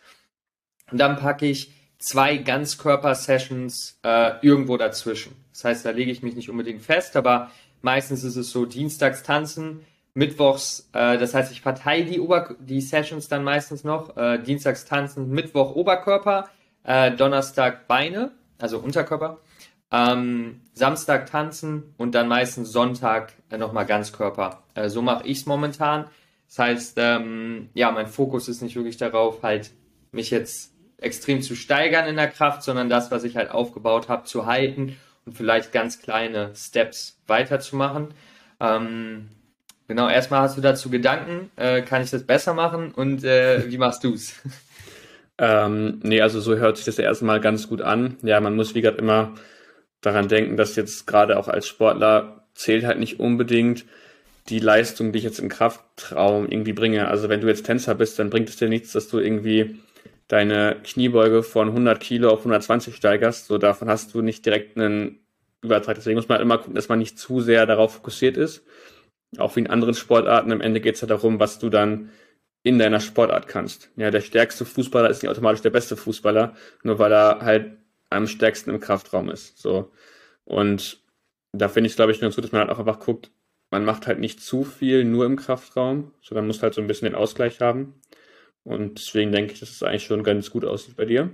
Und 0.90 0.98
dann 0.98 1.16
packe 1.16 1.46
ich 1.46 1.72
zwei 1.98 2.36
Ganzkörper-Sessions 2.36 3.98
äh, 4.02 4.32
irgendwo 4.42 4.76
dazwischen. 4.76 5.36
Das 5.52 5.64
heißt, 5.64 5.84
da 5.84 5.90
lege 5.90 6.10
ich 6.10 6.22
mich 6.22 6.36
nicht 6.36 6.48
unbedingt 6.48 6.82
fest, 6.82 7.16
aber 7.16 7.50
meistens 7.82 8.24
ist 8.24 8.36
es 8.36 8.50
so 8.50 8.64
Dienstags 8.64 9.22
tanzen, 9.22 9.84
Mittwochs, 10.14 10.88
äh, 10.92 11.18
das 11.18 11.34
heißt, 11.34 11.52
ich 11.52 11.60
verteile 11.60 12.04
die, 12.04 12.20
Ober 12.20 12.56
die 12.58 12.80
Sessions 12.80 13.28
dann 13.28 13.44
meistens 13.44 13.84
noch. 13.84 14.16
Äh, 14.16 14.38
Dienstags 14.38 14.84
tanzen, 14.84 15.30
Mittwoch 15.30 15.76
Oberkörper, 15.76 16.48
äh, 16.84 17.12
Donnerstag 17.12 17.86
Beine, 17.86 18.32
also 18.58 18.78
Unterkörper. 18.78 19.38
Ähm, 19.90 20.60
Samstag 20.74 21.30
tanzen 21.30 21.94
und 21.96 22.14
dann 22.14 22.28
meistens 22.28 22.72
Sonntag 22.72 23.32
äh, 23.50 23.56
nochmal 23.56 23.86
Ganzkörper. 23.86 24.62
Äh, 24.74 24.88
so 24.88 25.02
mache 25.02 25.26
ich 25.26 25.38
es 25.38 25.46
momentan. 25.46 26.06
Das 26.48 26.58
heißt, 26.58 26.94
ähm, 26.98 27.70
ja, 27.74 27.90
mein 27.90 28.06
Fokus 28.06 28.48
ist 28.48 28.62
nicht 28.62 28.76
wirklich 28.76 28.96
darauf, 28.96 29.42
halt 29.42 29.70
mich 30.12 30.30
jetzt 30.30 30.72
extrem 30.98 31.42
zu 31.42 31.54
steigern 31.54 32.06
in 32.06 32.16
der 32.16 32.28
Kraft, 32.28 32.62
sondern 32.62 32.88
das, 32.88 33.10
was 33.10 33.24
ich 33.24 33.36
halt 33.36 33.50
aufgebaut 33.50 34.08
habe, 34.08 34.24
zu 34.24 34.46
halten 34.46 34.96
und 35.24 35.36
vielleicht 35.36 35.72
ganz 35.72 36.00
kleine 36.00 36.50
Steps 36.54 37.20
weiterzumachen. 37.26 38.08
Ähm, 38.60 39.28
genau, 39.86 40.08
erstmal 40.08 40.40
hast 40.40 40.56
du 40.56 40.60
dazu 40.60 40.90
Gedanken, 40.90 41.50
äh, 41.56 41.82
kann 41.82 42.02
ich 42.02 42.10
das 42.10 42.24
besser 42.24 42.54
machen 42.54 42.92
und 42.92 43.24
äh, 43.24 43.70
wie 43.70 43.78
machst 43.78 44.04
du's? 44.04 44.34
Ähm, 45.40 46.00
nee, 46.02 46.20
also 46.20 46.40
so 46.40 46.56
hört 46.56 46.78
sich 46.78 46.86
das 46.86 46.98
erstmal 46.98 47.40
ganz 47.40 47.68
gut 47.68 47.80
an. 47.80 48.16
Ja, 48.22 48.40
man 48.40 48.56
muss 48.56 48.74
wie 48.74 48.80
gesagt 48.80 48.98
immer 48.98 49.34
daran 50.00 50.28
denken, 50.28 50.56
dass 50.56 50.76
jetzt 50.76 51.06
gerade 51.06 51.38
auch 51.38 51.48
als 51.48 51.66
Sportler 51.66 52.46
zählt 52.54 52.84
halt 52.84 52.98
nicht 52.98 53.20
unbedingt 53.20 53.84
die 54.48 54.58
Leistung, 54.58 55.12
die 55.12 55.18
ich 55.18 55.24
jetzt 55.24 55.40
im 55.40 55.48
Kraftraum 55.48 56.48
irgendwie 56.48 56.72
bringe. 56.72 57.08
Also 57.08 57.28
wenn 57.28 57.40
du 57.40 57.48
jetzt 57.48 57.66
Tänzer 57.66 57.94
bist, 57.94 58.18
dann 58.18 58.30
bringt 58.30 58.48
es 58.48 58.56
dir 58.56 58.68
nichts, 58.68 58.92
dass 58.92 59.08
du 59.08 59.18
irgendwie 59.18 59.78
deine 60.26 60.76
Kniebeuge 60.82 61.42
von 61.42 61.68
100 61.68 62.00
Kilo 62.00 62.30
auf 62.30 62.40
120 62.40 62.94
steigerst. 62.94 63.46
So 63.46 63.58
davon 63.58 63.88
hast 63.88 64.14
du 64.14 64.22
nicht 64.22 64.44
direkt 64.46 64.76
einen 64.76 65.20
Übertrag. 65.62 65.96
Deswegen 65.96 66.16
muss 66.16 66.28
man 66.28 66.36
halt 66.36 66.44
immer 66.44 66.58
gucken, 66.58 66.74
dass 66.74 66.88
man 66.88 66.98
nicht 66.98 67.18
zu 67.18 67.40
sehr 67.40 67.66
darauf 67.66 67.94
fokussiert 67.94 68.36
ist. 68.36 68.64
Auch 69.36 69.56
wie 69.56 69.60
in 69.60 69.66
anderen 69.66 69.94
Sportarten. 69.94 70.52
Am 70.52 70.60
Ende 70.60 70.80
geht 70.80 70.94
es 70.94 71.00
ja 71.00 71.08
darum, 71.08 71.40
was 71.40 71.58
du 71.58 71.68
dann 71.68 72.10
in 72.62 72.78
deiner 72.78 73.00
Sportart 73.00 73.48
kannst. 73.48 73.90
Ja, 73.96 74.10
der 74.10 74.20
stärkste 74.20 74.64
Fußballer 74.64 75.10
ist 75.10 75.22
nicht 75.22 75.30
automatisch 75.30 75.62
der 75.62 75.70
beste 75.70 75.96
Fußballer, 75.96 76.54
nur 76.82 76.98
weil 76.98 77.12
er 77.12 77.40
halt 77.40 77.76
am 78.10 78.26
stärksten 78.26 78.70
im 78.70 78.80
Kraftraum 78.80 79.28
ist. 79.30 79.58
So. 79.58 79.90
Und 80.44 81.00
da 81.52 81.68
finde 81.68 81.86
ich 81.86 81.92
es, 81.92 81.96
glaube 81.96 82.12
ich, 82.12 82.20
ganz 82.20 82.34
gut, 82.34 82.44
dass 82.44 82.52
man 82.52 82.62
halt 82.62 82.70
auch 82.70 82.78
einfach 82.78 83.00
guckt, 83.00 83.30
man 83.70 83.84
macht 83.84 84.06
halt 84.06 84.18
nicht 84.18 84.40
zu 84.40 84.64
viel 84.64 85.04
nur 85.04 85.26
im 85.26 85.36
Kraftraum, 85.36 86.12
sondern 86.22 86.46
muss 86.46 86.62
halt 86.62 86.74
so 86.74 86.80
ein 86.80 86.86
bisschen 86.86 87.06
den 87.06 87.14
Ausgleich 87.14 87.60
haben. 87.60 88.00
Und 88.64 88.98
deswegen 88.98 89.32
denke 89.32 89.52
ich, 89.52 89.60
dass 89.60 89.70
es 89.70 89.82
eigentlich 89.82 90.04
schon 90.04 90.22
ganz 90.22 90.50
gut 90.50 90.64
aussieht 90.64 90.96
bei 90.96 91.04
dir. 91.04 91.30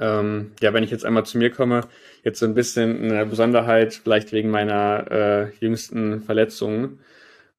Ähm, 0.00 0.52
ja, 0.60 0.72
wenn 0.72 0.84
ich 0.84 0.90
jetzt 0.90 1.04
einmal 1.04 1.24
zu 1.24 1.38
mir 1.38 1.50
komme, 1.50 1.82
jetzt 2.22 2.40
so 2.40 2.46
ein 2.46 2.54
bisschen 2.54 3.02
eine 3.02 3.26
Besonderheit, 3.26 3.94
vielleicht 3.94 4.32
wegen 4.32 4.50
meiner 4.50 5.10
äh, 5.10 5.50
jüngsten 5.60 6.20
Verletzungen, 6.20 7.00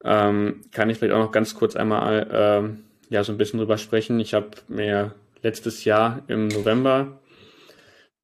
ähm, 0.03 0.61
kann 0.71 0.89
ich 0.89 0.97
vielleicht 0.97 1.13
auch 1.13 1.23
noch 1.23 1.31
ganz 1.31 1.55
kurz 1.55 1.75
einmal 1.75 2.27
ähm, 2.31 2.83
ja 3.09 3.23
so 3.23 3.31
ein 3.31 3.37
bisschen 3.37 3.59
drüber 3.59 3.77
sprechen. 3.77 4.19
Ich 4.19 4.33
habe 4.33 4.49
mir 4.67 5.13
letztes 5.41 5.85
Jahr 5.85 6.23
im 6.27 6.47
November 6.47 7.19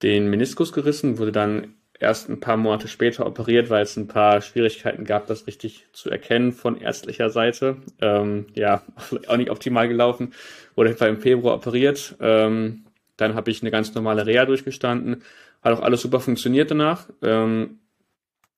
den 0.04 0.30
Meniskus 0.30 0.74
gerissen, 0.74 1.18
wurde 1.18 1.32
dann 1.32 1.76
erst 2.02 2.30
ein 2.30 2.40
paar 2.40 2.58
Monate 2.58 2.88
später 2.88 3.26
operiert, 3.26 3.70
weil 3.70 3.84
es 3.84 3.96
ein 3.96 4.08
paar 4.08 4.42
Schwierigkeiten 4.42 5.06
gab, 5.06 5.28
das 5.28 5.46
richtig 5.48 5.86
zu 5.94 6.10
erkennen 6.10 6.52
von 6.52 6.82
ärztlicher 6.82 7.30
Seite. 7.30 7.78
Ähm, 8.02 8.48
ja, 8.56 8.82
auch 9.28 9.38
nicht 9.38 9.52
optimal 9.52 9.88
gelaufen. 9.88 10.34
Wurde 10.76 10.92
im 10.92 11.22
Februar 11.22 11.56
operiert. 11.56 12.16
Ähm, 12.20 12.86
dann 13.18 13.36
habe 13.36 13.52
ich 13.52 13.62
eine 13.62 13.72
ganz 13.72 13.94
normale 13.94 14.26
Reha 14.26 14.46
durchgestanden. 14.46 15.22
Hat 15.62 15.74
auch 15.74 15.82
alles 15.82 16.02
super 16.02 16.20
funktioniert 16.20 16.72
danach. 16.72 17.08
Ähm, 17.22 17.80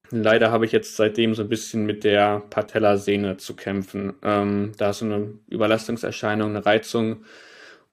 leider 0.09 0.51
habe 0.51 0.65
ich 0.65 0.71
jetzt 0.71 0.95
seitdem 0.95 1.35
so 1.35 1.41
ein 1.41 1.49
bisschen 1.49 1.85
mit 1.85 2.05
der 2.05 2.43
Patellasehne 2.49 3.37
zu 3.37 3.55
kämpfen. 3.55 4.13
Ähm, 4.23 4.71
da 4.77 4.91
ist 4.91 4.99
so 4.99 5.05
eine 5.05 5.33
Überlastungserscheinung, 5.49 6.51
eine 6.51 6.65
Reizung 6.65 7.25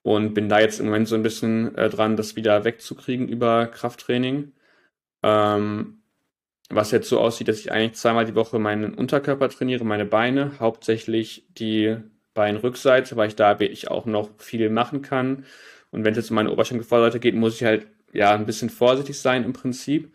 und 0.03 0.33
bin 0.33 0.49
da 0.49 0.59
jetzt 0.59 0.79
im 0.79 0.87
Moment 0.87 1.07
so 1.07 1.15
ein 1.15 1.23
bisschen 1.23 1.75
äh, 1.75 1.89
dran, 1.89 2.17
das 2.17 2.35
wieder 2.35 2.63
wegzukriegen 2.63 3.27
über 3.27 3.67
Krafttraining. 3.67 4.53
Ähm, 5.23 6.01
was 6.69 6.91
jetzt 6.91 7.09
so 7.09 7.19
aussieht, 7.19 7.47
dass 7.47 7.59
ich 7.59 7.71
eigentlich 7.71 7.93
zweimal 7.99 8.25
die 8.25 8.35
Woche 8.35 8.59
meinen 8.59 8.93
Unterkörper 8.93 9.49
trainiere, 9.49 9.83
meine 9.83 10.05
Beine, 10.05 10.59
hauptsächlich 10.59 11.45
die 11.57 11.97
Beinrückseite, 12.33 13.17
weil 13.17 13.27
ich 13.27 13.35
da 13.35 13.59
wirklich 13.59 13.91
auch 13.91 14.05
noch 14.05 14.29
viel 14.37 14.69
machen 14.69 15.01
kann. 15.01 15.45
Und 15.91 16.05
wenn 16.05 16.11
es 16.13 16.17
jetzt 16.17 16.31
um 16.31 16.35
meine 16.35 16.51
Oberschenkelvorseite 16.51 17.19
geht, 17.19 17.35
muss 17.35 17.55
ich 17.55 17.63
halt 17.65 17.87
ja 18.13 18.33
ein 18.33 18.45
bisschen 18.45 18.69
vorsichtig 18.69 19.19
sein 19.19 19.43
im 19.43 19.53
Prinzip. 19.53 20.13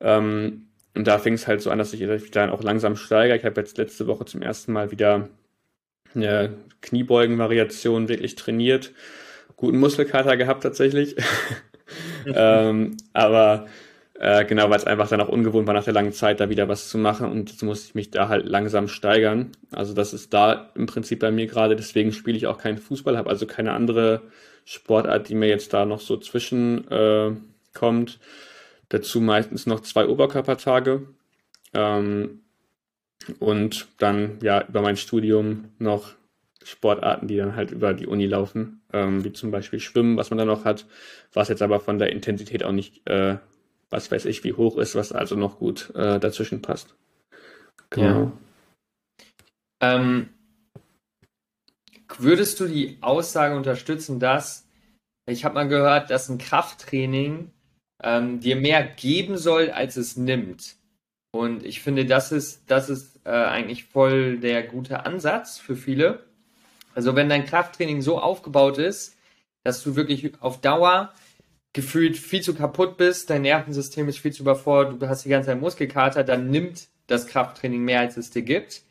Ähm, 0.00 0.68
und 0.94 1.06
da 1.06 1.18
fing 1.18 1.34
es 1.34 1.46
halt 1.46 1.62
so 1.62 1.70
an, 1.70 1.78
dass 1.78 1.92
ich 1.92 2.30
dann 2.32 2.50
auch 2.50 2.62
langsam 2.62 2.96
steigere. 2.96 3.36
Ich 3.36 3.44
habe 3.44 3.60
jetzt 3.60 3.78
letzte 3.78 4.06
Woche 4.06 4.24
zum 4.24 4.42
ersten 4.42 4.72
Mal 4.72 4.90
wieder 4.90 5.28
eine 6.14 6.54
Kniebeugen-Variation 6.80 8.08
wirklich 8.08 8.34
trainiert. 8.34 8.92
Guten 9.56 9.78
Muskelkater 9.78 10.36
gehabt 10.36 10.62
tatsächlich. 10.62 11.16
ähm, 12.26 12.96
aber 13.12 13.66
äh, 14.22 14.44
genau, 14.44 14.70
weil 14.70 14.76
es 14.76 14.86
einfach 14.86 15.08
dann 15.08 15.20
auch 15.20 15.28
ungewohnt 15.28 15.66
war, 15.66 15.74
nach 15.74 15.84
der 15.84 15.94
langen 15.94 16.12
Zeit 16.12 16.40
da 16.40 16.48
wieder 16.48 16.68
was 16.68 16.88
zu 16.88 16.96
machen 16.96 17.30
und 17.30 17.50
jetzt 17.50 17.62
muss 17.62 17.86
ich 17.86 17.94
mich 17.94 18.10
da 18.10 18.28
halt 18.28 18.46
langsam 18.46 18.88
steigern. 18.88 19.50
Also 19.72 19.94
das 19.94 20.14
ist 20.14 20.32
da 20.32 20.70
im 20.74 20.86
Prinzip 20.86 21.18
bei 21.18 21.30
mir 21.30 21.46
gerade, 21.46 21.74
deswegen 21.76 22.12
spiele 22.12 22.36
ich 22.36 22.46
auch 22.46 22.58
keinen 22.58 22.78
Fußball, 22.78 23.16
habe 23.16 23.30
also 23.30 23.46
keine 23.46 23.72
andere 23.72 24.22
Sportart, 24.64 25.28
die 25.28 25.34
mir 25.34 25.48
jetzt 25.48 25.72
da 25.72 25.84
noch 25.84 26.00
so 26.00 26.16
zwischen 26.16 26.88
äh, 26.88 27.32
kommt. 27.74 28.20
Dazu 28.90 29.20
meistens 29.20 29.66
noch 29.66 29.80
zwei 29.80 30.06
Oberkörpertage. 30.06 31.02
Ähm, 31.74 32.42
und 33.40 33.88
dann 33.98 34.38
ja 34.42 34.66
über 34.66 34.82
mein 34.82 34.96
Studium 34.96 35.70
noch 35.78 36.14
Sportarten, 36.64 37.26
die 37.26 37.36
dann 37.36 37.56
halt 37.56 37.72
über 37.72 37.92
die 37.92 38.06
Uni 38.06 38.26
laufen, 38.26 38.82
ähm, 38.92 39.24
wie 39.24 39.32
zum 39.32 39.50
Beispiel 39.50 39.80
Schwimmen, 39.80 40.16
was 40.16 40.30
man 40.30 40.38
dann 40.38 40.46
noch 40.46 40.64
hat, 40.64 40.86
was 41.32 41.48
jetzt 41.48 41.62
aber 41.62 41.80
von 41.80 41.98
der 41.98 42.12
Intensität 42.12 42.62
auch 42.62 42.72
nicht 42.72 43.08
äh, 43.08 43.38
was 43.92 44.10
weiß 44.10 44.24
ich, 44.24 44.42
wie 44.42 44.54
hoch 44.54 44.78
ist, 44.78 44.94
was 44.94 45.12
also 45.12 45.36
noch 45.36 45.58
gut 45.58 45.92
äh, 45.94 46.18
dazwischen 46.18 46.62
passt. 46.62 46.94
Genau. 47.90 48.32
Ja. 49.82 49.94
Ähm, 49.94 50.30
würdest 52.16 52.58
du 52.58 52.66
die 52.66 52.96
Aussage 53.02 53.54
unterstützen, 53.54 54.18
dass 54.18 54.66
ich 55.26 55.44
habe 55.44 55.54
mal 55.54 55.68
gehört, 55.68 56.10
dass 56.10 56.28
ein 56.30 56.38
Krafttraining 56.38 57.52
ähm, 58.02 58.40
dir 58.40 58.56
mehr 58.56 58.82
geben 58.82 59.36
soll, 59.36 59.70
als 59.70 59.96
es 59.96 60.16
nimmt? 60.16 60.76
Und 61.32 61.64
ich 61.64 61.80
finde, 61.80 62.04
das 62.06 62.30
ist, 62.30 62.62
das 62.68 62.88
ist 62.88 63.20
äh, 63.24 63.30
eigentlich 63.30 63.84
voll 63.84 64.38
der 64.38 64.62
gute 64.62 65.06
Ansatz 65.06 65.58
für 65.58 65.76
viele. 65.76 66.24
Also 66.94 67.16
wenn 67.16 67.28
dein 67.28 67.46
Krafttraining 67.46 68.02
so 68.02 68.20
aufgebaut 68.20 68.78
ist, 68.78 69.16
dass 69.64 69.82
du 69.82 69.96
wirklich 69.96 70.32
auf 70.40 70.60
Dauer 70.60 71.12
gefühlt 71.72 72.18
viel 72.18 72.42
zu 72.42 72.54
kaputt 72.54 72.98
bist, 72.98 73.30
dein 73.30 73.42
Nervensystem 73.42 74.08
ist 74.08 74.18
viel 74.18 74.32
zu 74.32 74.42
überfordert, 74.42 75.00
du 75.00 75.08
hast 75.08 75.24
die 75.24 75.30
ganze 75.30 75.48
Zeit 75.48 75.60
Muskelkater, 75.60 76.22
dann 76.22 76.50
nimmt 76.50 76.88
das 77.06 77.26
Krafttraining 77.26 77.82
mehr, 77.82 78.00
als 78.00 78.18
es 78.18 78.30
dir 78.30 78.42
gibt. 78.42 78.82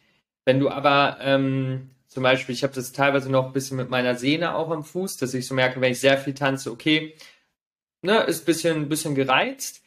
Wenn 0.45 0.59
du 0.59 0.69
aber 0.69 1.17
ähm, 1.21 1.91
Zum 2.07 2.23
Beispiel, 2.23 2.53
ich 2.53 2.63
habe 2.63 2.73
das 2.73 2.91
teilweise 2.91 3.31
noch 3.31 3.45
ein 3.47 3.53
bisschen 3.53 3.77
mit 3.77 3.89
meiner 3.89 4.15
Sehne 4.15 4.55
auch 4.55 4.69
am 4.69 4.83
Fuß, 4.83 5.15
dass 5.15 5.33
ich 5.33 5.47
so 5.47 5.53
merke, 5.55 5.79
wenn 5.79 5.93
ich 5.93 6.01
sehr 6.01 6.17
viel 6.17 6.33
tanze, 6.33 6.69
okay, 6.69 7.15
ne, 8.01 8.23
ist 8.23 8.41
ein 8.41 8.45
bisschen, 8.45 8.89
bisschen 8.89 9.15
gereizt. 9.15 9.80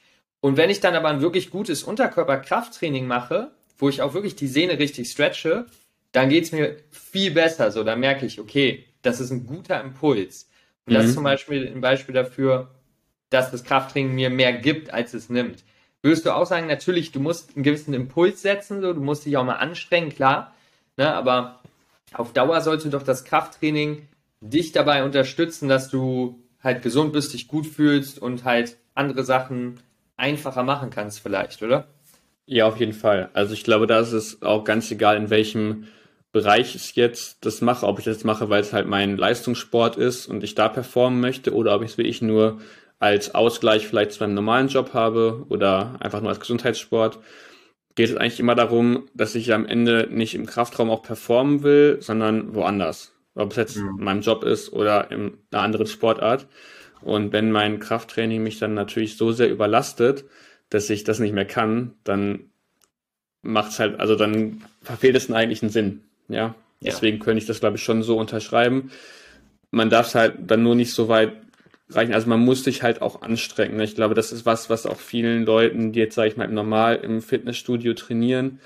Und 0.44 0.58
wenn 0.58 0.68
ich 0.68 0.80
dann 0.80 0.94
aber 0.94 1.08
ein 1.08 1.22
wirklich 1.22 1.48
gutes 1.48 1.84
Unterkörperkrafttraining 1.84 3.06
mache, 3.06 3.52
wo 3.78 3.88
ich 3.88 4.02
auch 4.02 4.12
wirklich 4.12 4.36
die 4.36 4.46
Sehne 4.46 4.78
richtig 4.78 5.10
stretche, 5.10 5.64
dann 6.12 6.28
geht's 6.28 6.52
mir 6.52 6.76
viel 6.90 7.30
besser. 7.30 7.70
So, 7.70 7.82
dann 7.82 7.98
merke 8.00 8.26
ich, 8.26 8.38
okay, 8.38 8.84
das 9.00 9.20
ist 9.20 9.30
ein 9.30 9.46
guter 9.46 9.80
Impuls. 9.80 10.50
Und 10.84 10.92
mhm. 10.92 10.96
das 10.98 11.06
ist 11.06 11.14
zum 11.14 11.24
Beispiel 11.24 11.66
ein 11.66 11.80
Beispiel 11.80 12.14
dafür, 12.14 12.74
dass 13.30 13.52
das 13.52 13.64
Krafttraining 13.64 14.14
mir 14.14 14.28
mehr 14.28 14.52
gibt, 14.52 14.92
als 14.92 15.14
es 15.14 15.30
nimmt. 15.30 15.64
Würdest 16.02 16.26
du 16.26 16.34
auch 16.34 16.44
sagen, 16.44 16.66
natürlich, 16.66 17.10
du 17.10 17.20
musst 17.20 17.56
einen 17.56 17.62
gewissen 17.62 17.94
Impuls 17.94 18.42
setzen, 18.42 18.82
so, 18.82 18.92
du 18.92 19.00
musst 19.00 19.24
dich 19.24 19.38
auch 19.38 19.44
mal 19.44 19.54
anstrengen, 19.54 20.10
klar. 20.10 20.54
Ne, 20.98 21.10
aber 21.10 21.62
auf 22.12 22.34
Dauer 22.34 22.60
sollte 22.60 22.90
doch 22.90 23.02
das 23.02 23.24
Krafttraining 23.24 24.08
dich 24.42 24.72
dabei 24.72 25.04
unterstützen, 25.04 25.70
dass 25.70 25.88
du 25.88 26.38
halt 26.62 26.82
gesund 26.82 27.14
bist, 27.14 27.32
dich 27.32 27.48
gut 27.48 27.66
fühlst 27.66 28.18
und 28.18 28.44
halt 28.44 28.76
andere 28.94 29.24
Sachen 29.24 29.80
einfacher 30.16 30.62
machen 30.62 30.90
kannst 30.90 31.20
vielleicht, 31.20 31.62
oder? 31.62 31.88
Ja, 32.46 32.66
auf 32.66 32.78
jeden 32.78 32.92
Fall. 32.92 33.30
Also 33.32 33.54
ich 33.54 33.64
glaube, 33.64 33.86
da 33.86 34.00
ist 34.00 34.12
es 34.12 34.42
auch 34.42 34.64
ganz 34.64 34.90
egal, 34.90 35.16
in 35.16 35.30
welchem 35.30 35.86
Bereich 36.32 36.74
ich 36.74 36.94
jetzt 36.96 37.46
das 37.46 37.60
mache, 37.60 37.86
ob 37.86 37.98
ich 37.98 38.04
das 38.04 38.24
mache, 38.24 38.50
weil 38.50 38.60
es 38.60 38.72
halt 38.72 38.86
mein 38.86 39.16
Leistungssport 39.16 39.96
ist 39.96 40.26
und 40.26 40.42
ich 40.42 40.54
da 40.54 40.68
performen 40.68 41.20
möchte 41.20 41.54
oder 41.54 41.74
ob 41.74 41.82
ich 41.82 41.92
es 41.92 41.98
wirklich 41.98 42.22
nur 42.22 42.60
als 42.98 43.34
Ausgleich 43.34 43.86
vielleicht 43.86 44.12
zu 44.12 44.22
meinem 44.22 44.34
normalen 44.34 44.68
Job 44.68 44.94
habe 44.94 45.46
oder 45.48 45.96
einfach 46.00 46.20
nur 46.20 46.30
als 46.30 46.40
Gesundheitssport 46.40 47.18
geht 47.94 48.10
es 48.10 48.16
eigentlich 48.16 48.40
immer 48.40 48.54
darum, 48.54 49.08
dass 49.14 49.34
ich 49.34 49.52
am 49.52 49.66
Ende 49.66 50.08
nicht 50.10 50.34
im 50.34 50.46
Kraftraum 50.46 50.90
auch 50.90 51.02
performen 51.02 51.62
will, 51.62 51.98
sondern 52.00 52.54
woanders. 52.54 53.12
Ob 53.34 53.52
es 53.52 53.56
jetzt 53.56 53.76
mhm. 53.76 53.98
in 53.98 54.04
meinem 54.04 54.20
Job 54.20 54.44
ist 54.44 54.72
oder 54.72 55.10
in 55.10 55.38
einer 55.50 55.62
anderen 55.62 55.86
Sportart. 55.86 56.46
Und 57.04 57.32
wenn 57.32 57.52
mein 57.52 57.80
Krafttraining 57.80 58.42
mich 58.42 58.58
dann 58.58 58.74
natürlich 58.74 59.16
so 59.16 59.30
sehr 59.32 59.50
überlastet, 59.50 60.24
dass 60.70 60.88
ich 60.88 61.04
das 61.04 61.18
nicht 61.18 61.34
mehr 61.34 61.44
kann, 61.44 61.92
dann 62.02 62.46
macht 63.42 63.72
es 63.72 63.78
halt, 63.78 64.00
also 64.00 64.16
dann 64.16 64.62
verfehlt 64.82 65.14
es 65.14 65.26
einen 65.26 65.36
eigentlichen 65.36 65.68
Sinn. 65.68 66.00
Ja. 66.28 66.36
ja. 66.36 66.54
Deswegen 66.80 67.18
könnte 67.18 67.38
ich 67.38 67.46
das, 67.46 67.60
glaube 67.60 67.76
ich, 67.76 67.82
schon 67.82 68.02
so 68.02 68.16
unterschreiben. 68.16 68.90
Man 69.70 69.90
darf 69.90 70.08
es 70.08 70.14
halt 70.14 70.34
dann 70.46 70.62
nur 70.62 70.74
nicht 70.74 70.92
so 70.92 71.08
weit 71.08 71.32
reichen. 71.90 72.14
Also 72.14 72.28
man 72.28 72.40
muss 72.40 72.64
sich 72.64 72.82
halt 72.82 73.02
auch 73.02 73.20
anstrengen. 73.20 73.78
Ich 73.80 73.94
glaube, 73.94 74.14
das 74.14 74.32
ist 74.32 74.46
was, 74.46 74.70
was 74.70 74.86
auch 74.86 74.98
vielen 74.98 75.44
Leuten, 75.44 75.92
die 75.92 76.00
jetzt, 76.00 76.14
sage 76.14 76.28
ich 76.28 76.36
mal, 76.36 76.48
normal 76.48 76.96
im 76.96 77.20
Fitnessstudio 77.20 77.92
trainieren, 77.92 78.60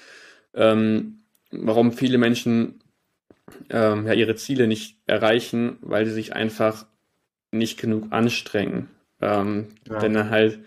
ähm, 0.54 1.20
warum 1.50 1.92
viele 1.92 2.18
Menschen 2.18 2.80
ähm, 3.70 4.06
ja 4.06 4.12
ihre 4.12 4.36
Ziele 4.36 4.68
nicht 4.68 4.98
erreichen, 5.06 5.78
weil 5.80 6.06
sie 6.06 6.12
sich 6.12 6.34
einfach 6.34 6.86
nicht 7.50 7.80
genug 7.80 8.08
anstrengen. 8.10 8.88
Ähm, 9.20 9.68
ja. 9.88 9.98
Denn 9.98 10.14
dann 10.14 10.30
halt, 10.30 10.60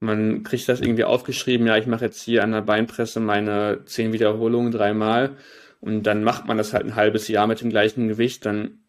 man 0.00 0.42
kriegt 0.42 0.68
das 0.68 0.80
irgendwie 0.80 1.04
aufgeschrieben, 1.04 1.66
ja, 1.66 1.76
ich 1.76 1.86
mache 1.86 2.04
jetzt 2.04 2.22
hier 2.22 2.44
an 2.44 2.52
der 2.52 2.62
Beinpresse 2.62 3.20
meine 3.20 3.84
zehn 3.84 4.12
Wiederholungen 4.12 4.72
dreimal 4.72 5.36
und 5.80 6.02
dann 6.04 6.24
macht 6.24 6.46
man 6.46 6.58
das 6.58 6.72
halt 6.72 6.86
ein 6.86 6.96
halbes 6.96 7.28
Jahr 7.28 7.46
mit 7.46 7.60
dem 7.60 7.70
gleichen 7.70 8.08
Gewicht, 8.08 8.44
dann 8.44 8.80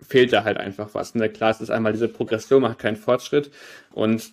fehlt 0.00 0.32
da 0.32 0.44
halt 0.44 0.58
einfach 0.58 0.90
was. 0.94 1.12
In 1.12 1.20
der 1.20 1.28
Klasse 1.28 1.62
ist 1.62 1.70
einmal 1.70 1.92
diese 1.92 2.08
Progression, 2.08 2.62
macht 2.62 2.78
keinen 2.78 2.96
Fortschritt 2.96 3.50
und 3.92 4.32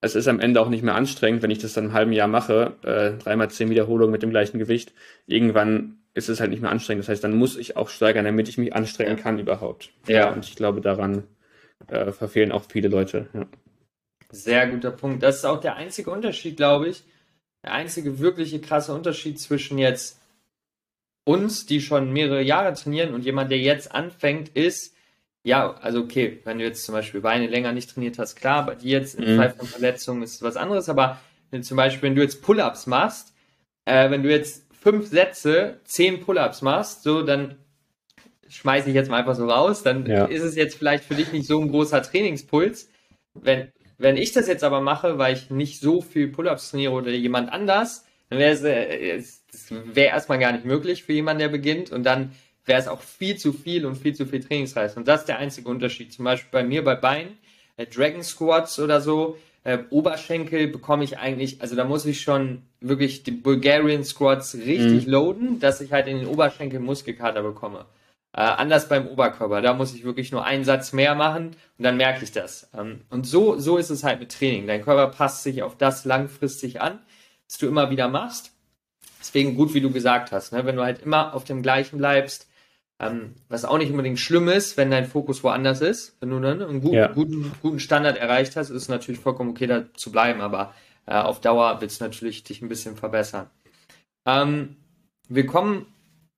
es 0.00 0.14
ist 0.14 0.28
am 0.28 0.40
Ende 0.40 0.60
auch 0.60 0.68
nicht 0.68 0.82
mehr 0.82 0.94
anstrengend, 0.94 1.42
wenn 1.42 1.50
ich 1.50 1.60
das 1.60 1.72
dann 1.72 1.86
ein 1.86 1.92
halben 1.94 2.12
Jahr 2.12 2.28
mache, 2.28 2.74
äh, 2.82 3.22
dreimal 3.22 3.50
zehn 3.50 3.70
Wiederholungen 3.70 4.12
mit 4.12 4.22
dem 4.22 4.30
gleichen 4.30 4.58
Gewicht. 4.58 4.92
Irgendwann 5.26 5.98
ist 6.12 6.28
es 6.28 6.40
halt 6.40 6.50
nicht 6.50 6.60
mehr 6.60 6.70
anstrengend. 6.70 7.04
Das 7.04 7.08
heißt, 7.08 7.24
dann 7.24 7.36
muss 7.36 7.56
ich 7.56 7.76
auch 7.76 7.88
steigern, 7.88 8.26
damit 8.26 8.48
ich 8.48 8.58
mich 8.58 8.74
anstrengen 8.74 9.16
kann 9.16 9.38
überhaupt. 9.38 9.90
Ja. 10.06 10.30
Und 10.30 10.44
ich 10.44 10.56
glaube, 10.56 10.82
daran 10.82 11.24
äh, 11.94 12.12
verfehlen 12.12 12.52
auch 12.52 12.64
viele 12.68 12.88
Leute. 12.88 13.28
Ja. 13.32 13.46
Sehr 14.30 14.66
guter 14.68 14.90
Punkt. 14.90 15.22
Das 15.22 15.36
ist 15.36 15.44
auch 15.44 15.60
der 15.60 15.76
einzige 15.76 16.10
Unterschied, 16.10 16.56
glaube 16.56 16.88
ich. 16.88 17.04
Der 17.62 17.72
einzige 17.72 18.18
wirkliche 18.18 18.60
krasse 18.60 18.92
Unterschied 18.92 19.40
zwischen 19.40 19.78
jetzt 19.78 20.20
uns, 21.24 21.66
die 21.66 21.80
schon 21.80 22.12
mehrere 22.12 22.42
Jahre 22.42 22.74
trainieren 22.74 23.14
und 23.14 23.24
jemand, 23.24 23.50
der 23.50 23.58
jetzt 23.58 23.92
anfängt, 23.92 24.50
ist, 24.50 24.94
ja, 25.42 25.74
also 25.74 26.00
okay, 26.00 26.40
wenn 26.44 26.58
du 26.58 26.64
jetzt 26.64 26.84
zum 26.84 26.94
Beispiel 26.94 27.20
Beine 27.20 27.46
länger 27.46 27.72
nicht 27.72 27.90
trainiert 27.90 28.18
hast, 28.18 28.36
klar, 28.36 28.66
bei 28.66 28.74
dir 28.74 28.98
jetzt 28.98 29.14
im 29.14 29.34
mhm. 29.34 29.36
Fall 29.38 29.50
von 29.50 29.66
Verletzungen 29.66 30.22
ist 30.22 30.42
was 30.42 30.56
anderes, 30.56 30.88
aber 30.88 31.20
wenn 31.50 31.62
zum 31.62 31.76
Beispiel, 31.76 32.02
wenn 32.02 32.16
du 32.16 32.22
jetzt 32.22 32.42
Pull-Ups 32.42 32.86
machst, 32.86 33.34
äh, 33.84 34.10
wenn 34.10 34.22
du 34.22 34.30
jetzt 34.30 34.66
fünf 34.72 35.08
Sätze, 35.08 35.80
zehn 35.84 36.20
Pull-Ups 36.20 36.62
machst, 36.62 37.02
so, 37.02 37.22
dann 37.22 37.56
schmeiße 38.48 38.88
ich 38.88 38.94
jetzt 38.94 39.10
mal 39.10 39.18
einfach 39.18 39.34
so 39.34 39.48
raus, 39.48 39.82
dann 39.82 40.06
ja. 40.06 40.26
ist 40.26 40.42
es 40.42 40.56
jetzt 40.56 40.76
vielleicht 40.76 41.04
für 41.04 41.14
dich 41.14 41.32
nicht 41.32 41.46
so 41.46 41.60
ein 41.60 41.70
großer 41.70 42.02
Trainingspuls. 42.02 42.88
Wenn, 43.34 43.72
wenn 43.98 44.16
ich 44.16 44.32
das 44.32 44.46
jetzt 44.46 44.64
aber 44.64 44.80
mache, 44.80 45.18
weil 45.18 45.34
ich 45.34 45.50
nicht 45.50 45.80
so 45.80 46.00
viel 46.00 46.28
Pull-Ups 46.28 46.70
trainiere 46.70 46.92
oder 46.92 47.10
jemand 47.10 47.52
anders, 47.52 48.04
dann 48.30 48.38
wäre 48.38 48.52
es, 48.52 48.62
äh, 48.62 49.16
das 49.50 49.70
wäre 49.70 50.08
erstmal 50.08 50.38
gar 50.38 50.52
nicht 50.52 50.64
möglich 50.64 51.04
für 51.04 51.12
jemanden, 51.12 51.40
der 51.40 51.48
beginnt 51.48 51.90
und 51.90 52.04
dann 52.04 52.32
wäre 52.64 52.80
es 52.80 52.88
auch 52.88 53.00
viel 53.00 53.36
zu 53.36 53.52
viel 53.52 53.84
und 53.86 53.96
viel 53.96 54.14
zu 54.14 54.26
viel 54.26 54.42
Trainingsreiz. 54.42 54.96
Und 54.96 55.06
das 55.08 55.20
ist 55.20 55.28
der 55.28 55.38
einzige 55.38 55.68
Unterschied. 55.68 56.12
Zum 56.12 56.24
Beispiel 56.24 56.50
bei 56.50 56.64
mir 56.64 56.82
bei 56.82 56.94
Beinen, 56.94 57.36
äh, 57.76 57.86
Dragon 57.86 58.22
Squats 58.22 58.78
oder 58.78 59.00
so, 59.00 59.36
äh, 59.64 59.78
Oberschenkel 59.90 60.68
bekomme 60.68 61.04
ich 61.04 61.18
eigentlich, 61.18 61.60
also 61.62 61.74
da 61.74 61.84
muss 61.84 62.04
ich 62.04 62.20
schon 62.20 62.62
wirklich 62.80 63.22
die 63.22 63.30
Bulgarian 63.30 64.04
Squats 64.04 64.54
richtig 64.54 65.06
mhm. 65.06 65.12
loaden, 65.12 65.60
dass 65.60 65.80
ich 65.80 65.92
halt 65.92 66.06
in 66.06 66.18
den 66.18 66.26
Oberschenkel 66.26 66.80
Muskelkater 66.80 67.42
bekomme. 67.42 67.86
Äh, 68.36 68.40
anders 68.40 68.88
beim 68.88 69.06
Oberkörper, 69.06 69.62
da 69.62 69.74
muss 69.74 69.94
ich 69.94 70.02
wirklich 70.02 70.32
nur 70.32 70.44
einen 70.44 70.64
Satz 70.64 70.92
mehr 70.92 71.14
machen 71.14 71.52
und 71.78 71.84
dann 71.84 71.96
merke 71.96 72.24
ich 72.24 72.32
das. 72.32 72.68
Ähm, 72.76 73.02
und 73.08 73.28
so, 73.28 73.60
so 73.60 73.76
ist 73.76 73.90
es 73.90 74.02
halt 74.02 74.18
mit 74.18 74.32
Training. 74.32 74.66
Dein 74.66 74.82
Körper 74.82 75.06
passt 75.16 75.44
sich 75.44 75.62
auf 75.62 75.78
das 75.78 76.04
langfristig 76.04 76.80
an, 76.80 76.98
was 77.46 77.58
du 77.58 77.68
immer 77.68 77.90
wieder 77.90 78.08
machst. 78.08 78.50
Deswegen 79.20 79.54
gut, 79.54 79.72
wie 79.72 79.80
du 79.80 79.92
gesagt 79.92 80.32
hast, 80.32 80.52
ne? 80.52 80.66
wenn 80.66 80.74
du 80.74 80.82
halt 80.82 81.00
immer 81.02 81.32
auf 81.32 81.44
dem 81.44 81.62
gleichen 81.62 81.98
bleibst, 81.98 82.48
ähm, 82.98 83.36
was 83.48 83.64
auch 83.64 83.78
nicht 83.78 83.92
unbedingt 83.92 84.18
schlimm 84.18 84.48
ist, 84.48 84.76
wenn 84.76 84.90
dein 84.90 85.06
Fokus 85.06 85.44
woanders 85.44 85.80
ist. 85.80 86.16
Wenn 86.18 86.30
du 86.30 86.40
dann 86.40 86.60
einen 86.60 86.80
guten, 86.80 86.94
ja. 86.94 87.06
guten, 87.06 87.52
guten 87.62 87.78
Standard 87.78 88.16
erreicht 88.16 88.56
hast, 88.56 88.70
ist 88.70 88.82
es 88.82 88.88
natürlich 88.88 89.20
vollkommen 89.20 89.50
okay, 89.50 89.68
da 89.68 89.84
zu 89.94 90.10
bleiben, 90.10 90.40
aber 90.40 90.74
äh, 91.06 91.14
auf 91.14 91.40
Dauer 91.40 91.80
wird 91.80 91.92
es 91.92 92.00
natürlich 92.00 92.42
dich 92.42 92.62
ein 92.62 92.68
bisschen 92.68 92.96
verbessern. 92.96 93.48
Ähm, 94.26 94.76
wir 95.28 95.46
kommen 95.46 95.86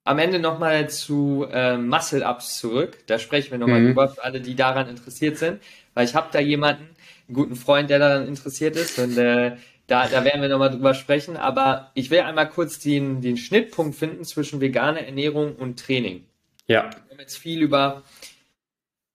am 0.06 0.18
Ende 0.18 0.38
nochmal 0.38 0.88
zu 0.88 1.46
äh, 1.50 1.76
Muscle-Ups 1.76 2.58
zurück. 2.58 2.98
Da 3.06 3.18
sprechen 3.18 3.50
wir 3.50 3.58
nochmal 3.58 3.80
mhm. 3.80 3.86
drüber 3.88 4.08
für 4.08 4.24
alle, 4.24 4.40
die 4.40 4.54
daran 4.54 4.88
interessiert 4.88 5.36
sind, 5.36 5.60
weil 5.94 6.06
ich 6.06 6.14
habe 6.14 6.28
da 6.32 6.38
jemanden, 6.38 6.84
einen 7.28 7.34
guten 7.34 7.56
Freund, 7.56 7.90
der 7.90 7.98
daran 7.98 8.28
interessiert 8.28 8.76
ist 8.76 8.98
und 9.00 9.18
äh, 9.18 9.56
da, 9.88 10.08
da 10.08 10.24
werden 10.24 10.42
wir 10.42 10.48
nochmal 10.48 10.70
drüber 10.70 10.94
sprechen. 10.94 11.36
Aber 11.36 11.90
ich 11.94 12.10
will 12.10 12.20
einmal 12.20 12.48
kurz 12.48 12.78
den, 12.78 13.20
den 13.20 13.36
Schnittpunkt 13.36 13.96
finden 13.96 14.24
zwischen 14.24 14.60
veganer 14.60 15.00
Ernährung 15.00 15.56
und 15.56 15.78
Training. 15.84 16.24
Ja. 16.68 16.84
Wir 16.84 17.12
haben 17.12 17.20
jetzt 17.20 17.36
viel 17.36 17.62
über 17.62 18.04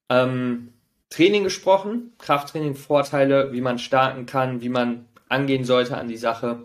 ähm, 0.10 0.74
Training 1.10 1.46
gesprochen, 1.46 2.12
Krafttraining, 2.18 2.76
Vorteile, 2.76 3.54
wie 3.54 3.62
man 3.62 3.80
starten 3.80 4.26
kann, 4.26 4.62
wie 4.62 4.70
man 4.70 5.06
angehen 5.30 5.64
sollte 5.64 5.98
an 5.98 6.10
die 6.10 6.18
Sache. 6.18 6.60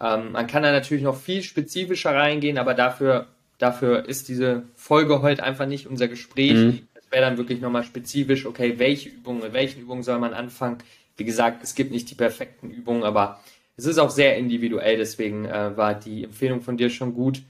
Ähm, 0.00 0.32
man 0.32 0.46
kann 0.46 0.62
da 0.62 0.70
natürlich 0.70 1.02
noch 1.02 1.16
viel 1.16 1.42
spezifischer 1.42 2.14
reingehen, 2.14 2.58
aber 2.58 2.74
dafür, 2.74 3.26
dafür 3.62 4.06
ist 4.06 4.28
diese 4.28 4.64
Folge 4.74 5.22
heute 5.22 5.42
einfach 5.42 5.66
nicht 5.66 5.86
unser 5.86 6.08
Gespräch. 6.08 6.54
Mhm. 6.54 6.88
Das 6.94 7.10
wäre 7.10 7.22
dann 7.22 7.38
wirklich 7.38 7.60
nochmal 7.60 7.84
spezifisch, 7.84 8.46
okay, 8.46 8.78
welche 8.78 9.08
Übungen, 9.08 9.42
mit 9.42 9.52
welchen 9.52 9.80
Übungen 9.80 10.02
soll 10.02 10.18
man 10.18 10.34
anfangen? 10.34 10.78
Wie 11.16 11.24
gesagt, 11.24 11.62
es 11.62 11.74
gibt 11.74 11.92
nicht 11.92 12.10
die 12.10 12.14
perfekten 12.14 12.70
Übungen, 12.70 13.04
aber 13.04 13.40
es 13.76 13.86
ist 13.86 13.98
auch 13.98 14.10
sehr 14.10 14.36
individuell, 14.36 14.96
deswegen 14.98 15.44
äh, 15.44 15.76
war 15.76 15.94
die 15.94 16.24
Empfehlung 16.24 16.62
von 16.62 16.76
dir 16.76 16.90
schon 16.90 17.14
gut 17.14 17.42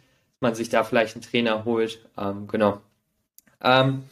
man 0.43 0.55
sich 0.55 0.69
da 0.69 0.85
vielleicht 0.85 1.15
einen 1.15 1.23
Trainer 1.23 1.65
holt. 1.65 2.01
Ähm, 2.19 2.49
genau. 2.49 2.83
Ähm, 3.63 4.03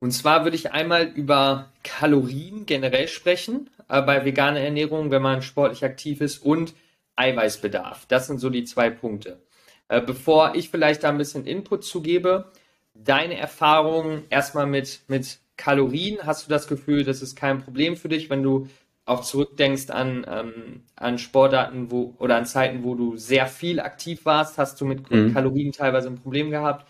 und 0.00 0.10
zwar 0.10 0.42
würde 0.44 0.56
ich 0.56 0.72
einmal 0.72 1.04
über 1.04 1.70
Kalorien 1.84 2.66
generell 2.66 3.06
sprechen 3.06 3.70
äh, 3.88 4.02
bei 4.02 4.24
veganer 4.24 4.60
Ernährung, 4.60 5.10
wenn 5.10 5.22
man 5.22 5.42
sportlich 5.42 5.84
aktiv 5.84 6.20
ist 6.20 6.38
und 6.38 6.74
Eiweißbedarf. 7.14 8.06
Das 8.08 8.26
sind 8.26 8.40
so 8.40 8.50
die 8.50 8.64
zwei 8.64 8.90
Punkte. 8.90 9.38
Äh, 9.88 10.00
bevor 10.00 10.54
ich 10.54 10.70
vielleicht 10.70 11.04
da 11.04 11.10
ein 11.10 11.18
bisschen 11.18 11.46
Input 11.46 11.84
zugebe, 11.84 12.50
deine 12.94 13.36
Erfahrungen 13.36 14.24
erstmal 14.30 14.66
mit, 14.66 15.00
mit 15.08 15.38
Kalorien, 15.56 16.18
hast 16.24 16.46
du 16.46 16.50
das 16.50 16.68
Gefühl, 16.68 17.04
das 17.04 17.22
ist 17.22 17.36
kein 17.36 17.60
Problem 17.60 17.96
für 17.96 18.08
dich, 18.08 18.30
wenn 18.30 18.42
du 18.42 18.68
auch 19.06 19.22
zurückdenkst 19.22 19.90
an, 19.90 20.26
ähm, 20.28 20.82
an 20.96 21.18
Sportarten 21.18 21.90
wo, 21.90 22.14
oder 22.18 22.36
an 22.36 22.46
Zeiten, 22.46 22.84
wo 22.84 22.94
du 22.94 23.16
sehr 23.16 23.46
viel 23.46 23.80
aktiv 23.80 24.24
warst, 24.24 24.56
hast 24.56 24.80
du 24.80 24.86
mit 24.86 25.10
mhm. 25.10 25.34
Kalorien 25.34 25.72
teilweise 25.72 26.08
ein 26.08 26.16
Problem 26.16 26.50
gehabt. 26.50 26.86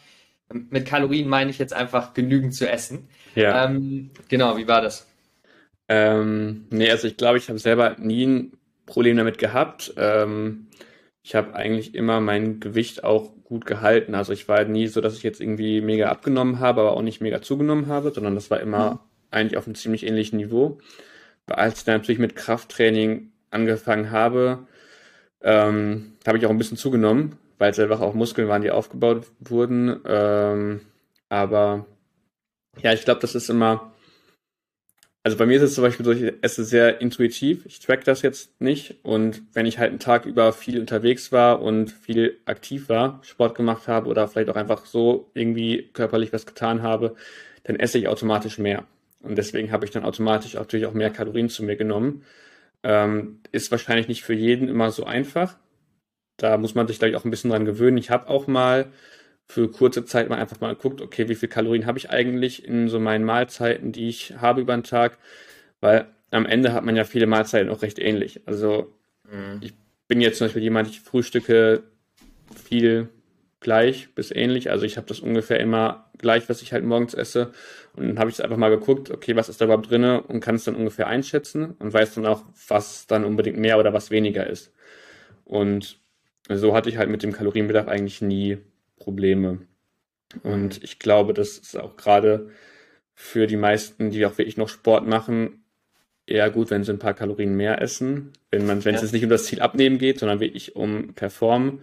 Ähm, 0.51 0.69
mit 0.71 0.87
Kalorien 0.87 1.29
meine 1.29 1.51
ich 1.51 1.59
jetzt 1.59 1.73
einfach 1.73 2.15
genügend 2.15 2.55
zu 2.55 2.69
essen. 2.69 3.09
Ja. 3.35 3.65
Ähm, 3.65 4.11
genau, 4.29 4.57
wie 4.57 4.69
war 4.69 4.81
das? 4.81 5.09
Ähm, 5.89 6.67
nee, 6.71 6.91
also 6.91 7.09
ich 7.09 7.17
glaube, 7.17 7.39
ich 7.39 7.49
habe 7.49 7.59
selber 7.59 7.97
nie 7.99 8.27
ein 8.27 8.53
Problem 8.87 9.17
damit 9.17 9.39
gehabt. 9.39 9.93
Ähm, 9.97 10.69
ich 11.25 11.35
habe 11.35 11.55
eigentlich 11.55 11.95
immer 11.95 12.21
mein 12.21 12.61
Gewicht 12.61 13.03
auch 13.03 13.33
gut 13.45 13.65
gehalten. 13.65 14.15
Also 14.15 14.35
ich 14.35 14.47
war 14.47 14.63
nie 14.65 14.89
so, 14.89 15.01
dass 15.01 15.17
ich 15.17 15.23
jetzt 15.23 15.41
irgendwie 15.41 15.81
mega 15.81 16.11
abgenommen 16.11 16.61
habe, 16.61 16.83
aber 16.83 16.93
auch 16.93 17.03
nicht 17.03 17.23
mega 17.23 17.41
zugenommen 17.41 17.87
habe, 17.87 18.11
sondern 18.11 18.35
das 18.35 18.51
war 18.51 18.61
immer 18.61 18.91
mhm. 18.91 18.99
eigentlich 19.31 19.57
auf 19.57 19.67
einem 19.67 19.75
ziemlich 19.75 20.07
ähnlichen 20.07 20.37
Niveau. 20.37 20.79
Als 21.47 21.79
ich 21.79 21.85
dann 21.85 21.97
natürlich 21.97 22.19
mit 22.19 22.37
Krafttraining 22.37 23.33
angefangen 23.51 24.11
habe, 24.11 24.67
ähm, 25.41 26.13
habe 26.27 26.37
ich 26.37 26.45
auch 26.45 26.51
ein 26.51 26.59
bisschen 26.59 26.77
zugenommen, 26.77 27.39
weil 27.57 27.71
es 27.71 27.79
einfach 27.79 28.03
auch 28.03 28.13
Muskeln 28.13 28.49
waren, 28.49 28.63
die 28.63 28.71
aufgebaut 28.71 29.27
wurden. 29.41 30.01
Ähm, 30.05 30.83
aber 31.31 31.87
ja, 32.83 32.93
ich 32.93 33.05
glaube, 33.05 33.21
das 33.21 33.35
ist 33.35 33.49
immer. 33.49 33.94
Also 35.27 35.39
bei 35.39 35.47
mir 35.47 35.57
ist 35.57 35.63
es 35.63 35.75
zum 35.75 35.83
Beispiel 35.85 36.05
so, 36.05 36.13
ich 36.13 36.35
esse 36.43 36.65
sehr 36.65 37.01
intuitiv. 37.01 37.65
Ich 37.65 37.81
track 37.81 38.05
das 38.05 38.21
jetzt 38.21 38.61
nicht. 38.61 38.97
Und 39.03 39.43
wenn 39.55 39.65
ich 39.65 39.79
halt 39.79 39.89
einen 39.89 39.99
Tag 39.99 40.27
über 40.27 40.53
viel 40.53 40.79
unterwegs 40.79 41.33
war 41.33 41.63
und 41.63 41.91
viel 41.91 42.39
aktiv 42.45 42.91
war, 42.91 43.21
Sport 43.23 43.55
gemacht 43.55 43.89
habe 43.89 44.09
oder 44.09 44.29
vielleicht 44.29 44.51
auch 44.51 44.57
einfach 44.57 44.85
so 44.85 45.31
irgendwie 45.33 45.89
körperlich 45.95 46.35
was 46.35 46.45
getan 46.45 46.83
habe, 46.83 47.17
dann 47.63 47.77
esse 47.77 47.97
ich 47.97 48.07
automatisch 48.09 48.59
mehr. 48.59 48.85
Und 49.23 49.39
deswegen 49.39 49.73
habe 49.73 49.87
ich 49.87 49.91
dann 49.91 50.05
automatisch 50.05 50.55
natürlich 50.55 50.85
auch 50.85 50.93
mehr 50.93 51.11
Kalorien 51.11 51.49
zu 51.49 51.65
mir 51.65 51.77
genommen. 51.77 52.23
Ähm, 52.83 53.41
ist 53.51 53.71
wahrscheinlich 53.71 54.09
nicht 54.09 54.25
für 54.25 54.35
jeden 54.35 54.69
immer 54.69 54.91
so 54.91 55.05
einfach. 55.05 55.57
Da 56.37 56.59
muss 56.59 56.75
man 56.75 56.87
sich, 56.87 56.99
glaube 56.99 57.13
ich, 57.13 57.17
auch 57.17 57.25
ein 57.25 57.31
bisschen 57.31 57.51
dran 57.51 57.65
gewöhnen. 57.65 57.97
Ich 57.97 58.11
habe 58.11 58.29
auch 58.29 58.47
mal 58.47 58.93
für 59.47 59.71
kurze 59.71 60.05
Zeit 60.05 60.29
mal 60.29 60.39
einfach 60.39 60.61
mal 60.61 60.75
geguckt, 60.75 61.01
okay, 61.01 61.29
wie 61.29 61.35
viel 61.35 61.49
Kalorien 61.49 61.87
habe 61.87 61.99
ich 61.99 62.11
eigentlich 62.11 62.67
in 62.67 62.89
so 62.89 62.99
meinen 62.99 63.25
Mahlzeiten, 63.25 63.93
die 63.93 64.09
ich 64.09 64.35
habe 64.39 64.61
über 64.61 64.75
den 64.75 64.85
Tag, 64.85 65.19
weil 65.81 66.07
am 66.31 66.47
Ende 66.47 66.73
hat 66.73 66.85
man 66.85 66.97
ja 66.97 67.05
viele 67.05 67.27
Mahlzeiten 67.27 67.71
auch 67.71 67.83
recht 67.83 67.99
ähnlich. 67.99 68.41
Also 68.47 68.93
mhm. 69.31 69.61
ich 69.61 69.75
bin 70.09 70.21
jetzt 70.21 70.39
zum 70.39 70.47
Beispiel 70.47 70.63
jemand, 70.63 70.89
ich 70.89 71.01
frühstücke 71.01 71.85
viel 72.55 73.09
gleich 73.61 74.15
bis 74.15 74.31
ähnlich. 74.31 74.71
Also 74.71 74.85
ich 74.85 74.97
habe 74.97 75.07
das 75.07 75.21
ungefähr 75.21 75.61
immer 75.61 76.11
gleich, 76.19 76.49
was 76.49 76.63
ich 76.63 76.73
halt 76.73 76.85
morgens 76.85 77.15
esse. 77.15 77.53
Und 77.95 78.09
dann 78.09 78.19
habe 78.19 78.31
ich 78.31 78.43
einfach 78.43 78.57
mal 78.57 78.71
geguckt, 78.71 79.11
okay, 79.11 79.37
was 79.37 79.49
ist 79.49 79.61
da 79.61 79.67
überhaupt 79.67 79.91
drin 79.91 80.05
und 80.05 80.41
kann 80.41 80.57
es 80.57 80.65
dann 80.65 80.77
ungefähr 80.77 81.07
einschätzen 81.07 81.73
und 81.79 81.93
weiß 81.93 82.15
dann 82.15 82.27
auch, 82.27 82.45
was 82.69 83.07
dann 83.07 83.25
unbedingt 83.25 83.59
mehr 83.59 83.79
oder 83.79 83.93
was 83.93 84.11
weniger 84.11 84.47
ist. 84.47 84.73
Und 85.45 85.99
so 86.49 86.75
hatte 86.75 86.91
ich 86.91 86.99
halt 86.99 87.09
mit 87.09 87.23
dem 87.23 87.33
Kalorienbedarf 87.33 87.89
eigentlich 87.89 88.21
nie 88.21 88.59
Probleme. 88.97 89.67
Und 90.43 90.83
ich 90.83 90.99
glaube, 90.99 91.35
das 91.35 91.59
ist 91.59 91.77
auch 91.79 91.97
gerade 91.97 92.51
für 93.15 93.47
die 93.47 93.57
meisten, 93.57 94.11
die 94.11 94.27
auch 94.27 94.37
wirklich 94.39 94.57
noch 94.57 94.69
Sport 94.69 95.07
machen, 95.07 95.65
eher 96.27 96.51
gut, 96.51 96.71
wenn 96.71 96.85
sie 96.85 96.93
ein 96.93 96.99
paar 96.99 97.15
Kalorien 97.15 97.55
mehr 97.55 97.81
essen. 97.81 98.33
Wenn 98.51 98.67
man, 98.67 98.85
wenn 98.85 98.95
ja. 98.95 99.03
es 99.03 99.13
nicht 99.13 99.23
um 99.23 99.31
das 99.31 99.45
Ziel 99.45 99.61
abnehmen 99.61 99.99
geht, 99.99 100.19
sondern 100.19 100.41
wirklich 100.41 100.75
um 100.75 101.15
Performen, 101.15 101.83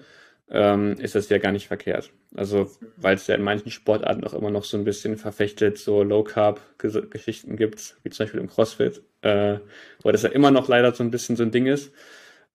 ähm, 0.49 0.95
ist 0.99 1.15
das 1.15 1.29
ja 1.29 1.37
gar 1.37 1.51
nicht 1.51 1.67
verkehrt. 1.67 2.11
Also, 2.35 2.69
weil 2.97 3.15
es 3.15 3.27
ja 3.27 3.35
in 3.35 3.43
manchen 3.43 3.71
Sportarten 3.71 4.25
auch 4.25 4.33
immer 4.33 4.51
noch 4.51 4.65
so 4.65 4.77
ein 4.77 4.83
bisschen 4.83 5.17
verfechtet, 5.17 5.77
so 5.77 6.03
Low-Carb-Geschichten 6.03 7.55
gibt, 7.55 7.95
wie 8.03 8.09
zum 8.09 8.25
Beispiel 8.25 8.41
im 8.41 8.49
CrossFit, 8.49 9.01
äh, 9.21 9.59
wo 10.01 10.11
das 10.11 10.23
ja 10.23 10.29
immer 10.29 10.51
noch 10.51 10.67
leider 10.67 10.93
so 10.93 11.03
ein 11.03 11.11
bisschen 11.11 11.37
so 11.37 11.43
ein 11.43 11.51
Ding 11.51 11.67
ist 11.67 11.93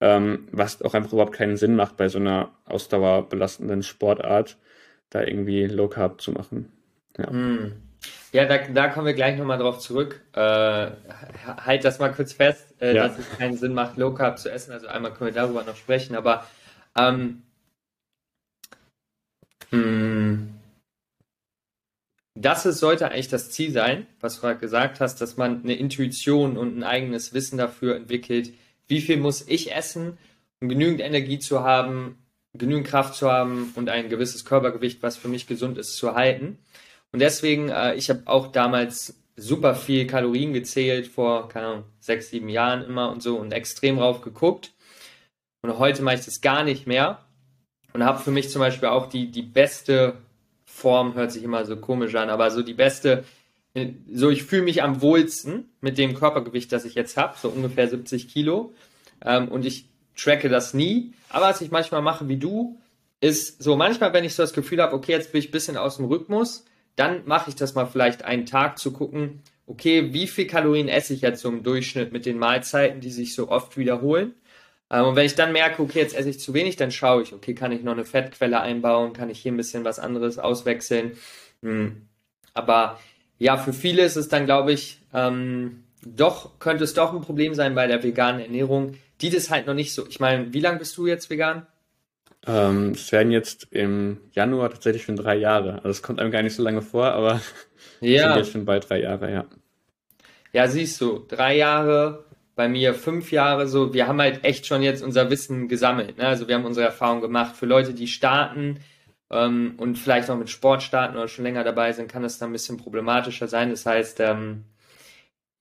ähm, 0.00 0.48
was 0.52 0.82
auch 0.82 0.94
einfach 0.94 1.12
überhaupt 1.12 1.34
keinen 1.34 1.56
Sinn 1.56 1.76
macht 1.76 1.96
bei 1.96 2.08
so 2.08 2.18
einer 2.18 2.50
ausdauerbelastenden 2.64 3.82
Sportart, 3.82 4.58
da 5.10 5.22
irgendwie 5.22 5.66
Low 5.66 5.88
Carb 5.88 6.20
zu 6.20 6.32
machen. 6.32 6.72
Ja, 7.16 7.30
hm. 7.30 7.72
ja 8.32 8.44
da, 8.44 8.58
da 8.58 8.88
kommen 8.88 9.06
wir 9.06 9.14
gleich 9.14 9.38
nochmal 9.38 9.58
drauf 9.58 9.78
zurück. 9.78 10.22
Äh, 10.32 10.38
halt 10.38 11.84
das 11.84 11.98
mal 11.98 12.12
kurz 12.12 12.32
fest, 12.32 12.74
äh, 12.80 12.94
ja. 12.94 13.08
dass 13.08 13.18
es 13.18 13.38
keinen 13.38 13.56
Sinn 13.56 13.74
macht, 13.74 13.96
Low 13.96 14.12
Carb 14.12 14.38
zu 14.38 14.50
essen. 14.50 14.72
Also 14.72 14.86
einmal 14.88 15.12
können 15.12 15.34
wir 15.34 15.40
darüber 15.40 15.62
noch 15.64 15.76
sprechen, 15.76 16.14
aber 16.14 16.46
ähm, 16.96 17.42
hm, 19.70 20.56
das 22.38 22.66
ist, 22.66 22.80
sollte 22.80 23.10
eigentlich 23.10 23.28
das 23.28 23.50
Ziel 23.50 23.72
sein, 23.72 24.06
was 24.20 24.36
du 24.36 24.42
gerade 24.42 24.58
gesagt 24.58 25.00
hast, 25.00 25.20
dass 25.22 25.38
man 25.38 25.62
eine 25.62 25.74
Intuition 25.74 26.58
und 26.58 26.76
ein 26.76 26.84
eigenes 26.84 27.32
Wissen 27.32 27.56
dafür 27.56 27.96
entwickelt, 27.96 28.52
wie 28.88 29.00
viel 29.00 29.16
muss 29.16 29.46
ich 29.48 29.74
essen, 29.74 30.18
um 30.60 30.68
genügend 30.68 31.00
Energie 31.00 31.38
zu 31.38 31.62
haben, 31.62 32.18
genügend 32.54 32.86
Kraft 32.86 33.14
zu 33.14 33.30
haben 33.30 33.72
und 33.76 33.88
ein 33.88 34.08
gewisses 34.08 34.44
Körpergewicht, 34.44 35.02
was 35.02 35.16
für 35.16 35.28
mich 35.28 35.46
gesund 35.46 35.78
ist, 35.78 35.96
zu 35.96 36.14
halten. 36.14 36.58
Und 37.12 37.20
deswegen, 37.20 37.68
äh, 37.68 37.94
ich 37.94 38.10
habe 38.10 38.22
auch 38.26 38.48
damals 38.48 39.20
super 39.36 39.74
viel 39.74 40.06
Kalorien 40.06 40.52
gezählt, 40.52 41.06
vor, 41.06 41.48
keine 41.48 41.66
Ahnung, 41.66 41.84
sechs, 42.00 42.30
sieben 42.30 42.48
Jahren 42.48 42.82
immer 42.82 43.10
und 43.10 43.22
so 43.22 43.36
und 43.36 43.52
extrem 43.52 43.98
rauf 43.98 44.22
geguckt. 44.22 44.72
Und 45.62 45.78
heute 45.78 46.02
mache 46.02 46.16
ich 46.16 46.24
das 46.24 46.40
gar 46.40 46.64
nicht 46.64 46.86
mehr 46.86 47.24
und 47.92 48.04
habe 48.04 48.22
für 48.22 48.30
mich 48.30 48.50
zum 48.50 48.60
Beispiel 48.60 48.88
auch 48.88 49.08
die, 49.08 49.30
die 49.30 49.42
beste 49.42 50.18
Form, 50.64 51.14
hört 51.14 51.32
sich 51.32 51.42
immer 51.42 51.64
so 51.64 51.76
komisch 51.76 52.14
an, 52.14 52.30
aber 52.30 52.50
so 52.50 52.62
die 52.62 52.74
beste 52.74 53.24
so 54.12 54.30
ich 54.30 54.44
fühle 54.44 54.62
mich 54.62 54.82
am 54.82 55.02
wohlsten 55.02 55.68
mit 55.80 55.98
dem 55.98 56.14
Körpergewicht, 56.14 56.72
das 56.72 56.84
ich 56.84 56.94
jetzt 56.94 57.16
habe, 57.16 57.34
so 57.40 57.48
ungefähr 57.48 57.88
70 57.88 58.28
Kilo. 58.28 58.72
Ähm, 59.24 59.48
und 59.48 59.66
ich 59.66 59.88
tracke 60.16 60.48
das 60.48 60.74
nie. 60.74 61.12
Aber 61.28 61.46
was 61.46 61.60
ich 61.60 61.70
manchmal 61.70 62.02
mache 62.02 62.28
wie 62.28 62.38
du, 62.38 62.80
ist 63.20 63.62
so 63.62 63.76
manchmal, 63.76 64.12
wenn 64.12 64.24
ich 64.24 64.34
so 64.34 64.42
das 64.42 64.52
Gefühl 64.52 64.80
habe, 64.80 64.94
okay, 64.94 65.12
jetzt 65.12 65.32
bin 65.32 65.40
ich 65.40 65.48
ein 65.48 65.52
bisschen 65.52 65.76
aus 65.76 65.96
dem 65.96 66.06
Rhythmus, 66.06 66.64
dann 66.96 67.22
mache 67.26 67.50
ich 67.50 67.56
das 67.56 67.74
mal 67.74 67.86
vielleicht 67.86 68.24
einen 68.24 68.46
Tag 68.46 68.78
zu 68.78 68.92
gucken, 68.92 69.42
okay, 69.66 70.12
wie 70.12 70.26
viel 70.26 70.46
Kalorien 70.46 70.88
esse 70.88 71.12
ich 71.12 71.20
jetzt 71.20 71.40
so 71.42 71.48
im 71.48 71.62
Durchschnitt 71.62 72.12
mit 72.12 72.24
den 72.24 72.38
Mahlzeiten, 72.38 73.00
die 73.00 73.10
sich 73.10 73.34
so 73.34 73.48
oft 73.48 73.76
wiederholen. 73.76 74.34
Ähm, 74.90 75.06
und 75.06 75.16
wenn 75.16 75.26
ich 75.26 75.34
dann 75.34 75.52
merke, 75.52 75.82
okay, 75.82 75.98
jetzt 75.98 76.14
esse 76.14 76.30
ich 76.30 76.40
zu 76.40 76.54
wenig, 76.54 76.76
dann 76.76 76.90
schaue 76.90 77.22
ich, 77.22 77.32
okay, 77.32 77.54
kann 77.54 77.72
ich 77.72 77.82
noch 77.82 77.92
eine 77.92 78.04
Fettquelle 78.04 78.60
einbauen, 78.60 79.12
kann 79.12 79.30
ich 79.30 79.40
hier 79.40 79.52
ein 79.52 79.56
bisschen 79.56 79.84
was 79.84 79.98
anderes 79.98 80.38
auswechseln. 80.38 81.12
Hm. 81.62 82.08
Aber 82.54 82.98
ja, 83.38 83.56
für 83.56 83.72
viele 83.72 84.02
ist 84.02 84.16
es 84.16 84.28
dann, 84.28 84.46
glaube 84.46 84.72
ich, 84.72 85.00
ähm, 85.12 85.84
doch, 86.04 86.58
könnte 86.58 86.84
es 86.84 86.94
doch 86.94 87.12
ein 87.12 87.20
Problem 87.20 87.54
sein 87.54 87.74
bei 87.74 87.86
der 87.86 88.02
veganen 88.02 88.40
Ernährung, 88.40 88.94
die 89.20 89.30
das 89.30 89.50
halt 89.50 89.66
noch 89.66 89.74
nicht 89.74 89.92
so. 89.92 90.06
Ich 90.08 90.20
meine, 90.20 90.52
wie 90.52 90.60
lange 90.60 90.78
bist 90.78 90.96
du 90.96 91.06
jetzt 91.06 91.30
vegan? 91.30 91.66
Ähm, 92.46 92.90
es 92.90 93.10
werden 93.10 93.32
jetzt 93.32 93.68
im 93.72 94.18
Januar 94.32 94.70
tatsächlich 94.70 95.02
schon 95.02 95.16
drei 95.16 95.36
Jahre. 95.36 95.76
Also 95.76 95.88
es 95.88 96.02
kommt 96.02 96.20
einem 96.20 96.30
gar 96.30 96.42
nicht 96.42 96.54
so 96.54 96.62
lange 96.62 96.82
vor, 96.82 97.06
aber 97.06 97.40
ja. 98.00 98.28
sind 98.28 98.44
jetzt 98.44 98.52
schon 98.52 98.64
bald 98.64 98.88
drei 98.88 99.00
Jahre, 99.00 99.32
ja. 99.32 99.46
Ja, 100.52 100.68
siehst 100.68 101.00
du, 101.00 101.24
drei 101.28 101.56
Jahre, 101.56 102.24
bei 102.54 102.68
mir 102.68 102.94
fünf 102.94 103.30
Jahre 103.32 103.68
so. 103.68 103.92
Wir 103.92 104.06
haben 104.06 104.20
halt 104.20 104.44
echt 104.44 104.66
schon 104.66 104.82
jetzt 104.82 105.02
unser 105.02 105.28
Wissen 105.28 105.68
gesammelt. 105.68 106.18
Ne? 106.18 106.26
Also 106.26 106.48
wir 106.48 106.54
haben 106.54 106.64
unsere 106.64 106.86
Erfahrung 106.86 107.20
gemacht. 107.20 107.56
Für 107.56 107.66
Leute, 107.66 107.92
die 107.92 108.06
starten, 108.06 108.78
ähm, 109.30 109.74
und 109.78 109.98
vielleicht 109.98 110.28
noch 110.28 110.38
mit 110.38 110.50
Sport 110.50 110.82
starten 110.82 111.16
oder 111.16 111.28
schon 111.28 111.44
länger 111.44 111.64
dabei 111.64 111.92
sind, 111.92 112.10
kann 112.10 112.24
es 112.24 112.38
dann 112.38 112.50
ein 112.50 112.52
bisschen 112.52 112.76
problematischer 112.76 113.48
sein. 113.48 113.70
Das 113.70 113.86
heißt, 113.86 114.20
ähm, 114.20 114.64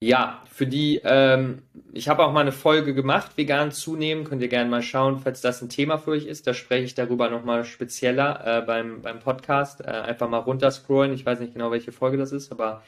ja, 0.00 0.42
für 0.52 0.66
die, 0.66 1.00
ähm, 1.04 1.62
ich 1.92 2.08
habe 2.08 2.24
auch 2.24 2.32
mal 2.32 2.40
eine 2.40 2.52
Folge 2.52 2.92
gemacht, 2.94 3.36
vegan 3.36 3.72
zunehmen, 3.72 4.24
könnt 4.24 4.42
ihr 4.42 4.48
gerne 4.48 4.68
mal 4.68 4.82
schauen, 4.82 5.20
falls 5.20 5.40
das 5.40 5.62
ein 5.62 5.70
Thema 5.70 5.96
für 5.96 6.10
euch 6.10 6.26
ist. 6.26 6.46
Da 6.46 6.52
spreche 6.52 6.84
ich 6.84 6.94
darüber 6.94 7.30
nochmal 7.30 7.64
spezieller 7.64 8.58
äh, 8.60 8.62
beim, 8.62 9.00
beim 9.00 9.20
Podcast. 9.20 9.80
Äh, 9.80 9.86
einfach 9.86 10.28
mal 10.28 10.38
runterscrollen. 10.38 11.14
Ich 11.14 11.24
weiß 11.24 11.40
nicht 11.40 11.54
genau, 11.54 11.70
welche 11.70 11.92
Folge 11.92 12.18
das 12.18 12.32
ist, 12.32 12.52
aber 12.52 12.82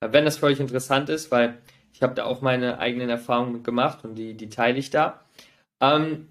äh, 0.00 0.08
wenn 0.10 0.24
das 0.24 0.38
für 0.38 0.46
euch 0.46 0.58
interessant 0.58 1.10
ist, 1.10 1.30
weil 1.30 1.58
ich 1.92 2.02
habe 2.02 2.14
da 2.14 2.24
auch 2.24 2.40
meine 2.40 2.78
eigenen 2.78 3.10
Erfahrungen 3.10 3.62
gemacht 3.62 4.04
und 4.04 4.14
die, 4.14 4.34
die 4.34 4.48
teile 4.48 4.78
ich 4.78 4.90
da. 4.90 5.20
Ähm, 5.80 6.28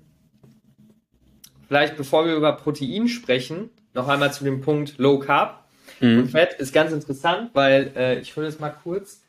vielleicht 1.67 1.95
bevor 1.95 2.25
wir 2.25 2.35
über 2.35 2.53
Protein 2.53 3.07
sprechen, 3.07 3.69
noch 3.93 4.07
einmal 4.07 4.33
zu 4.33 4.43
dem 4.43 4.61
Punkt 4.61 4.97
Low 4.97 5.19
Carb 5.19 5.63
mhm. 5.99 6.19
und 6.19 6.31
Fett 6.31 6.53
ist 6.53 6.73
ganz 6.73 6.91
interessant, 6.91 7.51
weil 7.53 7.91
äh, 7.95 8.19
ich 8.19 8.35
hole 8.35 8.47
es 8.47 8.59
mal 8.59 8.69
kurz. 8.69 9.21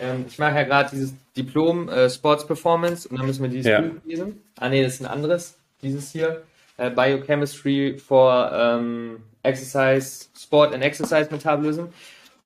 Ähm, 0.00 0.24
ich 0.28 0.38
mache 0.38 0.54
ja 0.54 0.62
gerade 0.64 0.90
dieses 0.90 1.14
Diplom 1.36 1.88
äh, 1.88 2.08
Sports 2.08 2.46
Performance 2.46 3.08
und 3.08 3.18
dann 3.18 3.26
müssen 3.26 3.42
wir 3.42 3.50
dieses 3.50 3.66
ja. 3.66 3.80
Buch 3.80 3.96
lesen. 4.04 4.42
Ah 4.56 4.68
nee, 4.68 4.82
das 4.82 4.94
ist 4.94 5.00
ein 5.00 5.06
anderes. 5.06 5.56
Dieses 5.82 6.10
hier. 6.12 6.42
Äh, 6.80 6.90
Biochemistry 6.90 7.98
for 7.98 8.50
ähm, 8.54 9.18
Exercise, 9.42 10.28
Sport 10.38 10.72
and 10.72 10.82
Exercise 10.82 11.28
Metabolism. 11.30 11.84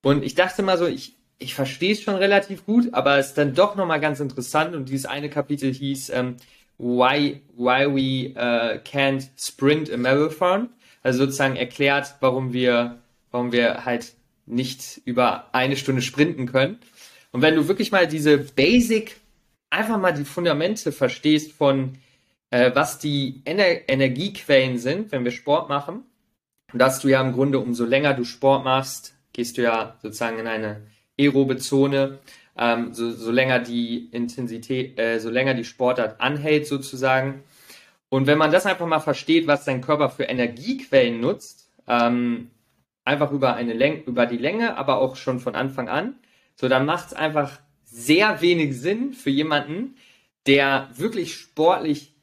Und 0.02 0.24
ich 0.24 0.34
dachte 0.34 0.62
mal 0.62 0.76
so, 0.76 0.86
ich, 0.86 1.14
ich 1.38 1.54
verstehe 1.54 1.92
es 1.92 2.02
schon 2.02 2.16
relativ 2.16 2.66
gut, 2.66 2.92
aber 2.92 3.18
es 3.18 3.28
ist 3.28 3.38
dann 3.38 3.54
doch 3.54 3.76
nochmal 3.76 4.00
ganz 4.00 4.18
interessant 4.18 4.74
und 4.74 4.88
dieses 4.88 5.06
eine 5.06 5.30
Kapitel 5.30 5.72
hieß 5.72 6.10
ähm, 6.10 6.36
Why, 6.78 7.40
why 7.56 7.86
we 7.86 8.34
uh, 8.36 8.80
can't 8.82 9.28
sprint 9.38 9.92
a 9.92 9.96
marathon 9.96 10.70
also 11.04 11.20
sozusagen 11.20 11.54
erklärt, 11.54 12.16
warum 12.18 12.52
wir, 12.52 12.98
warum 13.30 13.52
wir 13.52 13.84
halt 13.84 14.14
nicht 14.46 15.00
über 15.04 15.54
eine 15.54 15.76
Stunde 15.76 16.02
sprinten 16.02 16.46
können. 16.46 16.78
Und 17.30 17.42
wenn 17.42 17.54
du 17.54 17.68
wirklich 17.68 17.92
mal 17.92 18.08
diese 18.08 18.38
Basic, 18.38 19.20
einfach 19.70 19.98
mal 19.98 20.12
die 20.12 20.24
Fundamente 20.24 20.92
verstehst 20.92 21.52
von, 21.52 21.98
äh, 22.50 22.72
was 22.74 22.98
die 22.98 23.42
Ener 23.44 23.88
Energiequellen 23.88 24.78
sind, 24.78 25.12
wenn 25.12 25.24
wir 25.24 25.30
Sport 25.30 25.68
machen, 25.68 26.04
und 26.72 26.78
dass 26.78 27.00
du 27.00 27.08
ja 27.08 27.20
im 27.20 27.32
Grunde, 27.32 27.60
umso 27.60 27.84
länger 27.84 28.14
du 28.14 28.24
Sport 28.24 28.64
machst, 28.64 29.14
gehst 29.32 29.58
du 29.58 29.62
ja 29.62 29.96
sozusagen 30.02 30.38
in 30.38 30.46
eine 30.46 30.86
aerobe 31.18 31.58
Zone, 31.58 32.18
ähm, 32.56 32.94
so, 32.94 33.12
so 33.12 33.30
länger 33.30 33.60
die 33.60 34.08
Intensität, 34.10 34.98
äh, 34.98 35.18
so 35.18 35.30
länger 35.30 35.54
die 35.54 35.64
Sportart 35.64 36.20
anhält 36.20 36.66
sozusagen, 36.66 37.42
und 38.14 38.28
wenn 38.28 38.38
man 38.38 38.52
das 38.52 38.64
einfach 38.64 38.86
mal 38.86 39.00
versteht, 39.00 39.48
was 39.48 39.64
dein 39.64 39.80
Körper 39.80 40.08
für 40.08 40.22
Energiequellen 40.22 41.20
nutzt, 41.20 41.68
ähm, 41.88 42.52
einfach 43.04 43.32
über 43.32 43.56
eine 43.56 43.72
Länge, 43.72 44.04
über 44.04 44.26
die 44.26 44.36
Länge, 44.36 44.76
aber 44.76 44.98
auch 44.98 45.16
schon 45.16 45.40
von 45.40 45.56
Anfang 45.56 45.88
an, 45.88 46.14
so 46.54 46.68
dann 46.68 46.86
macht 46.86 47.08
es 47.08 47.12
einfach 47.12 47.58
sehr 47.82 48.40
wenig 48.40 48.78
Sinn 48.78 49.14
für 49.14 49.30
jemanden, 49.30 49.96
der 50.46 50.90
wirklich 50.94 51.34
sportlich 51.34 52.14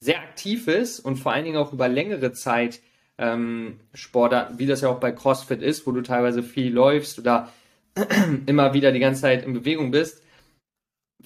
sehr 0.00 0.18
aktiv 0.18 0.66
ist 0.66 0.98
und 0.98 1.18
vor 1.18 1.32
allen 1.32 1.44
Dingen 1.44 1.58
auch 1.58 1.72
über 1.72 1.86
längere 1.86 2.32
Zeit 2.32 2.80
ähm, 3.16 3.78
Sport, 3.94 4.58
wie 4.58 4.66
das 4.66 4.80
ja 4.80 4.88
auch 4.88 4.98
bei 4.98 5.12
CrossFit 5.12 5.62
ist, 5.62 5.86
wo 5.86 5.92
du 5.92 6.02
teilweise 6.02 6.42
viel 6.42 6.72
läufst 6.72 7.16
oder 7.16 7.52
immer 8.46 8.74
wieder 8.74 8.90
die 8.90 8.98
ganze 8.98 9.20
Zeit 9.20 9.46
in 9.46 9.52
Bewegung 9.52 9.92
bist, 9.92 10.20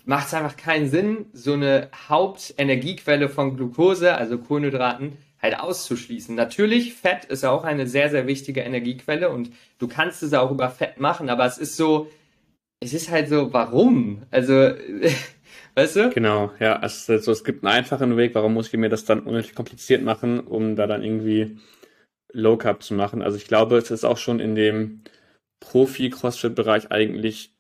macht 0.05 0.29
es 0.29 0.35
einfach 0.35 0.57
keinen 0.57 0.89
Sinn, 0.89 1.27
so 1.33 1.53
eine 1.53 1.91
Hauptenergiequelle 2.09 3.29
von 3.29 3.57
Glucose, 3.57 4.15
also 4.15 4.39
Kohlenhydraten, 4.39 5.19
halt 5.41 5.59
auszuschließen. 5.59 6.35
Natürlich, 6.35 6.95
Fett 6.95 7.25
ist 7.25 7.45
auch 7.45 7.65
eine 7.65 7.87
sehr, 7.87 8.11
sehr 8.11 8.27
wichtige 8.27 8.61
Energiequelle 8.61 9.31
und 9.31 9.51
du 9.79 9.89
kannst 9.89 10.23
es 10.23 10.33
auch 10.35 10.51
über 10.51 10.71
Fett 10.71 11.01
machen, 11.01 11.29
aber 11.29 11.45
es 11.47 11.59
ist 11.59 11.77
so, 11.77 12.09
es 12.81 12.95
ist 12.95 13.11
halt 13.11 13.29
so, 13.29 13.53
warum? 13.53 14.23
Also, 14.31 14.53
weißt 15.75 15.97
du? 15.97 16.11
Genau, 16.11 16.53
ja, 16.61 16.77
also, 16.77 17.13
es 17.15 17.45
gibt 17.45 17.65
einen 17.65 17.75
einfachen 17.75 18.17
Weg, 18.17 18.35
warum 18.35 18.55
muss 18.55 18.69
ich 18.69 18.75
mir 18.75 18.89
das 18.89 19.05
dann 19.05 19.21
unnötig 19.21 19.55
kompliziert 19.55 20.03
machen, 20.03 20.41
um 20.41 20.77
da 20.77 20.87
dann 20.87 21.03
irgendwie 21.03 21.59
Low 22.33 22.57
Carb 22.57 22.83
zu 22.83 22.95
machen? 22.95 23.21
Also 23.23 23.37
ich 23.37 23.47
glaube, 23.47 23.77
es 23.77 23.91
ist 23.91 24.05
auch 24.05 24.19
schon 24.19 24.41
in 24.41 24.55
dem 24.55 25.03
Profi-Crossfit-Bereich 25.61 26.91
eigentlich 26.91 27.53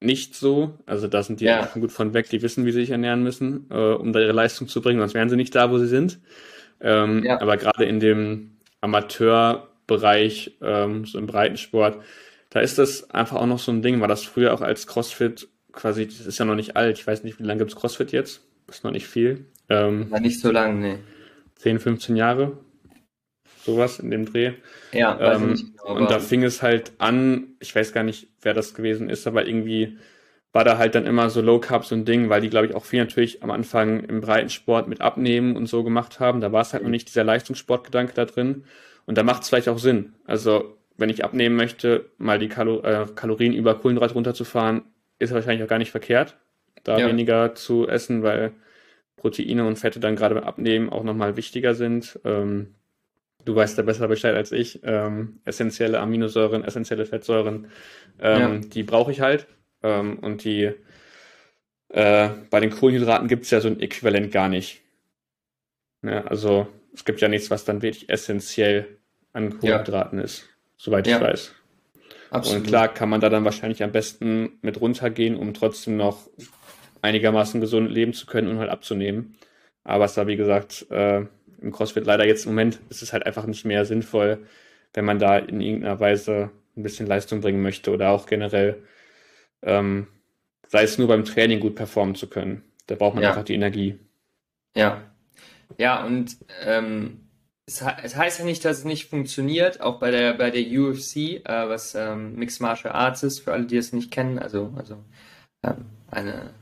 nicht 0.00 0.34
so. 0.34 0.78
Also 0.86 1.08
da 1.08 1.22
sind 1.22 1.40
die 1.40 1.46
ja. 1.46 1.68
schon 1.72 1.82
gut 1.82 1.92
von 1.92 2.14
weg, 2.14 2.28
die 2.30 2.42
wissen, 2.42 2.64
wie 2.64 2.72
sie 2.72 2.80
sich 2.80 2.90
ernähren 2.90 3.22
müssen, 3.22 3.66
äh, 3.70 3.74
um 3.74 4.12
da 4.12 4.20
ihre 4.20 4.32
Leistung 4.32 4.68
zu 4.68 4.80
bringen, 4.80 5.00
sonst 5.00 5.14
wären 5.14 5.28
sie 5.28 5.36
nicht 5.36 5.54
da, 5.54 5.70
wo 5.70 5.78
sie 5.78 5.88
sind. 5.88 6.20
Ähm, 6.80 7.24
ja. 7.24 7.40
Aber 7.40 7.56
gerade 7.56 7.84
in 7.84 8.00
dem 8.00 8.52
Amateurbereich, 8.80 10.58
ähm, 10.62 11.04
so 11.04 11.18
im 11.18 11.26
Breitensport, 11.26 12.02
da 12.50 12.60
ist 12.60 12.78
das 12.78 13.10
einfach 13.10 13.36
auch 13.36 13.46
noch 13.46 13.58
so 13.58 13.72
ein 13.72 13.82
Ding, 13.82 14.00
war 14.00 14.08
das 14.08 14.24
früher 14.24 14.54
auch 14.54 14.62
als 14.62 14.86
CrossFit 14.86 15.48
quasi, 15.72 16.06
das 16.06 16.26
ist 16.26 16.38
ja 16.38 16.44
noch 16.44 16.54
nicht 16.54 16.76
alt, 16.76 16.98
ich 16.98 17.06
weiß 17.06 17.24
nicht, 17.24 17.38
wie 17.38 17.44
lange 17.44 17.58
gibt 17.58 17.72
es 17.72 17.76
CrossFit 17.76 18.12
jetzt? 18.12 18.42
Ist 18.68 18.84
noch 18.84 18.90
nicht 18.90 19.06
viel. 19.06 19.46
Ähm, 19.68 20.10
war 20.10 20.20
nicht 20.20 20.40
so 20.40 20.50
lange, 20.50 20.80
nee. 20.80 20.98
10, 21.56 21.80
15 21.80 22.16
Jahre, 22.16 22.56
sowas 23.68 23.98
in 23.98 24.10
dem 24.10 24.24
Dreh. 24.24 24.52
Ja, 24.92 25.18
weiß 25.18 25.40
ähm, 25.40 25.50
nicht 25.50 25.78
genau, 25.78 25.96
Und 25.96 26.10
da 26.10 26.18
fing 26.18 26.42
es 26.42 26.62
halt 26.62 26.92
an, 26.98 27.48
ich 27.60 27.74
weiß 27.74 27.92
gar 27.92 28.02
nicht, 28.02 28.28
wer 28.42 28.54
das 28.54 28.74
gewesen 28.74 29.10
ist, 29.10 29.26
aber 29.26 29.46
irgendwie 29.46 29.98
war 30.52 30.64
da 30.64 30.78
halt 30.78 30.94
dann 30.94 31.06
immer 31.06 31.30
so 31.30 31.40
Low 31.40 31.60
Carb 31.60 31.84
so 31.84 31.94
ein 31.94 32.04
Ding, 32.04 32.30
weil 32.30 32.40
die, 32.40 32.48
glaube 32.48 32.66
ich, 32.66 32.74
auch 32.74 32.84
viel 32.84 33.00
natürlich 33.00 33.42
am 33.42 33.50
Anfang 33.50 34.00
im 34.04 34.20
Breitensport 34.20 34.88
mit 34.88 35.00
Abnehmen 35.00 35.56
und 35.56 35.66
so 35.66 35.84
gemacht 35.84 36.20
haben. 36.20 36.40
Da 36.40 36.52
war 36.52 36.62
es 36.62 36.72
halt 36.72 36.82
noch 36.82 36.90
nicht 36.90 37.08
dieser 37.08 37.24
Leistungssportgedanke 37.24 38.14
da 38.14 38.24
drin. 38.24 38.64
Und 39.06 39.18
da 39.18 39.22
macht 39.22 39.42
es 39.42 39.48
vielleicht 39.48 39.68
auch 39.68 39.78
Sinn. 39.78 40.14
Also, 40.24 40.76
wenn 40.96 41.10
ich 41.10 41.24
abnehmen 41.24 41.56
möchte, 41.56 42.06
mal 42.18 42.38
die 42.38 42.48
Kalo 42.48 42.80
äh, 42.80 43.06
Kalorien 43.14 43.52
über 43.52 43.74
Kohlenhydrate 43.74 44.14
runterzufahren, 44.14 44.82
ist 45.18 45.32
wahrscheinlich 45.32 45.62
auch 45.62 45.68
gar 45.68 45.78
nicht 45.78 45.90
verkehrt, 45.90 46.36
da 46.82 46.98
ja. 46.98 47.06
weniger 47.06 47.54
zu 47.54 47.86
essen, 47.86 48.22
weil 48.22 48.52
Proteine 49.16 49.66
und 49.66 49.76
Fette 49.76 50.00
dann 50.00 50.16
gerade 50.16 50.34
beim 50.34 50.44
Abnehmen 50.44 50.90
auch 50.90 51.04
nochmal 51.04 51.36
wichtiger 51.36 51.74
sind. 51.74 52.18
Ähm, 52.24 52.74
du 53.48 53.56
weißt 53.56 53.78
da 53.78 53.82
besser 53.82 54.08
Bescheid 54.08 54.36
als 54.36 54.52
ich. 54.52 54.80
Ähm, 54.84 55.40
essentielle 55.46 56.00
Aminosäuren, 56.00 56.64
essentielle 56.64 57.06
Fettsäuren, 57.06 57.68
ähm, 58.20 58.40
ja. 58.40 58.58
die 58.58 58.82
brauche 58.82 59.10
ich 59.10 59.22
halt. 59.22 59.46
Ähm, 59.82 60.18
und 60.18 60.44
die 60.44 60.74
äh, 61.88 62.28
bei 62.50 62.60
den 62.60 62.68
Kohlenhydraten 62.68 63.26
gibt 63.26 63.44
es 63.44 63.50
ja 63.50 63.60
so 63.62 63.68
ein 63.68 63.80
Äquivalent 63.80 64.30
gar 64.30 64.50
nicht. 64.50 64.82
Ja, 66.02 66.24
also 66.26 66.68
es 66.92 67.06
gibt 67.06 67.22
ja 67.22 67.28
nichts, 67.28 67.50
was 67.50 67.64
dann 67.64 67.80
wirklich 67.80 68.10
essentiell 68.10 68.98
an 69.32 69.58
Kohlenhydraten 69.58 70.18
ja. 70.18 70.24
ist, 70.26 70.46
soweit 70.76 71.06
ich 71.06 71.18
weiß. 71.18 71.54
Absolut. 72.30 72.60
Und 72.60 72.66
klar 72.66 72.92
kann 72.92 73.08
man 73.08 73.22
da 73.22 73.30
dann 73.30 73.46
wahrscheinlich 73.46 73.82
am 73.82 73.92
besten 73.92 74.58
mit 74.60 74.78
runtergehen, 74.78 75.36
um 75.36 75.54
trotzdem 75.54 75.96
noch 75.96 76.28
einigermaßen 77.00 77.62
gesund 77.62 77.90
leben 77.90 78.12
zu 78.12 78.26
können 78.26 78.48
und 78.48 78.58
halt 78.58 78.68
abzunehmen. 78.68 79.38
Aber 79.84 80.04
es 80.04 80.12
da, 80.12 80.26
wie 80.26 80.36
gesagt, 80.36 80.86
äh, 80.90 81.24
im 81.60 81.72
CrossFit 81.72 82.06
leider 82.06 82.26
jetzt 82.26 82.44
im 82.44 82.52
Moment 82.52 82.80
ist 82.88 83.02
es 83.02 83.12
halt 83.12 83.26
einfach 83.26 83.46
nicht 83.46 83.64
mehr 83.64 83.84
sinnvoll, 83.84 84.46
wenn 84.94 85.04
man 85.04 85.18
da 85.18 85.38
in 85.38 85.60
irgendeiner 85.60 86.00
Weise 86.00 86.50
ein 86.76 86.82
bisschen 86.82 87.06
Leistung 87.06 87.40
bringen 87.40 87.62
möchte 87.62 87.90
oder 87.90 88.10
auch 88.10 88.26
generell, 88.26 88.82
ähm, 89.62 90.06
sei 90.68 90.82
es 90.82 90.98
nur 90.98 91.08
beim 91.08 91.24
Training 91.24 91.60
gut 91.60 91.74
performen 91.74 92.14
zu 92.14 92.28
können. 92.28 92.62
Da 92.86 92.94
braucht 92.94 93.14
man 93.14 93.22
ja. 93.22 93.30
einfach 93.30 93.44
die 93.44 93.54
Energie. 93.54 93.98
Ja. 94.74 95.02
Ja, 95.76 96.04
und 96.04 96.36
ähm, 96.64 97.28
es, 97.66 97.82
es, 98.02 98.16
heißt 98.16 98.38
ja 98.38 98.44
nicht, 98.44 98.64
dass 98.64 98.78
es 98.78 98.84
nicht 98.84 99.10
funktioniert, 99.10 99.82
auch 99.82 100.00
bei 100.00 100.10
der 100.10 100.32
bei 100.34 100.50
der 100.50 100.62
UFC, 100.62 101.16
äh, 101.16 101.42
was 101.44 101.94
ähm, 101.94 102.36
Mixed 102.36 102.62
Martial 102.62 102.94
Arts 102.94 103.22
ist, 103.22 103.40
für 103.40 103.52
alle, 103.52 103.66
die 103.66 103.76
es 103.76 103.92
nicht 103.92 104.10
kennen, 104.10 104.38
also, 104.38 104.72
also 104.76 105.04
ähm, 105.62 105.84
eine 106.10 106.54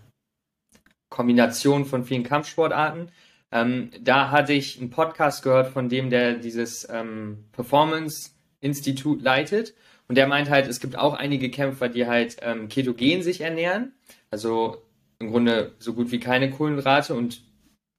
Kombination 1.08 1.84
von 1.84 2.04
vielen 2.04 2.24
Kampfsportarten. 2.24 3.12
Ähm, 3.52 3.90
da 4.00 4.30
hatte 4.30 4.52
ich 4.52 4.80
einen 4.80 4.90
Podcast 4.90 5.42
gehört 5.42 5.68
von 5.68 5.88
dem, 5.88 6.10
der 6.10 6.34
dieses 6.34 6.88
ähm, 6.90 7.44
Performance-Institut 7.52 9.22
leitet. 9.22 9.74
Und 10.08 10.16
der 10.16 10.26
meint 10.26 10.50
halt, 10.50 10.68
es 10.68 10.80
gibt 10.80 10.96
auch 10.96 11.14
einige 11.14 11.50
Kämpfer, 11.50 11.88
die 11.88 12.06
halt 12.06 12.36
ähm, 12.42 12.68
ketogen 12.68 13.22
sich 13.22 13.40
ernähren. 13.40 13.92
Also 14.30 14.82
im 15.18 15.30
Grunde 15.30 15.72
so 15.78 15.94
gut 15.94 16.10
wie 16.10 16.20
keine 16.20 16.50
Kohlenhydrate 16.50 17.14
und 17.14 17.42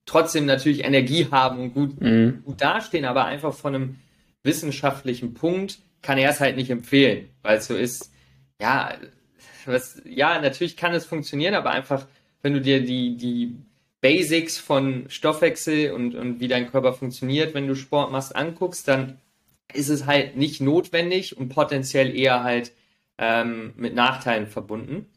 trotzdem 0.05 0.45
natürlich 0.45 0.83
Energie 0.83 1.27
haben 1.31 1.59
und 1.59 1.73
gut, 1.73 1.99
mhm. 2.01 2.43
gut 2.45 2.61
dastehen, 2.61 3.05
aber 3.05 3.25
einfach 3.25 3.53
von 3.53 3.75
einem 3.75 3.95
wissenschaftlichen 4.43 5.33
Punkt 5.33 5.79
kann 6.01 6.17
er 6.17 6.29
es 6.29 6.39
halt 6.39 6.55
nicht 6.55 6.69
empfehlen, 6.69 7.29
weil 7.41 7.57
es 7.57 7.67
so 7.67 7.75
ist, 7.75 8.11
ja, 8.61 8.95
was, 9.65 10.01
ja, 10.05 10.39
natürlich 10.39 10.77
kann 10.77 10.93
es 10.93 11.05
funktionieren, 11.05 11.53
aber 11.53 11.71
einfach, 11.71 12.05
wenn 12.41 12.53
du 12.53 12.61
dir 12.61 12.81
die, 12.81 13.17
die 13.17 13.55
Basics 14.01 14.57
von 14.57 15.05
Stoffwechsel 15.09 15.91
und, 15.91 16.15
und 16.15 16.39
wie 16.39 16.47
dein 16.47 16.69
Körper 16.69 16.93
funktioniert, 16.93 17.53
wenn 17.53 17.67
du 17.67 17.75
Sport 17.75 18.11
machst, 18.11 18.35
anguckst, 18.35 18.87
dann 18.87 19.17
ist 19.73 19.89
es 19.89 20.05
halt 20.05 20.37
nicht 20.37 20.61
notwendig 20.61 21.37
und 21.37 21.49
potenziell 21.49 22.15
eher 22.15 22.43
halt 22.43 22.71
ähm, 23.17 23.73
mit 23.75 23.95
Nachteilen 23.95 24.47
verbunden. 24.47 25.07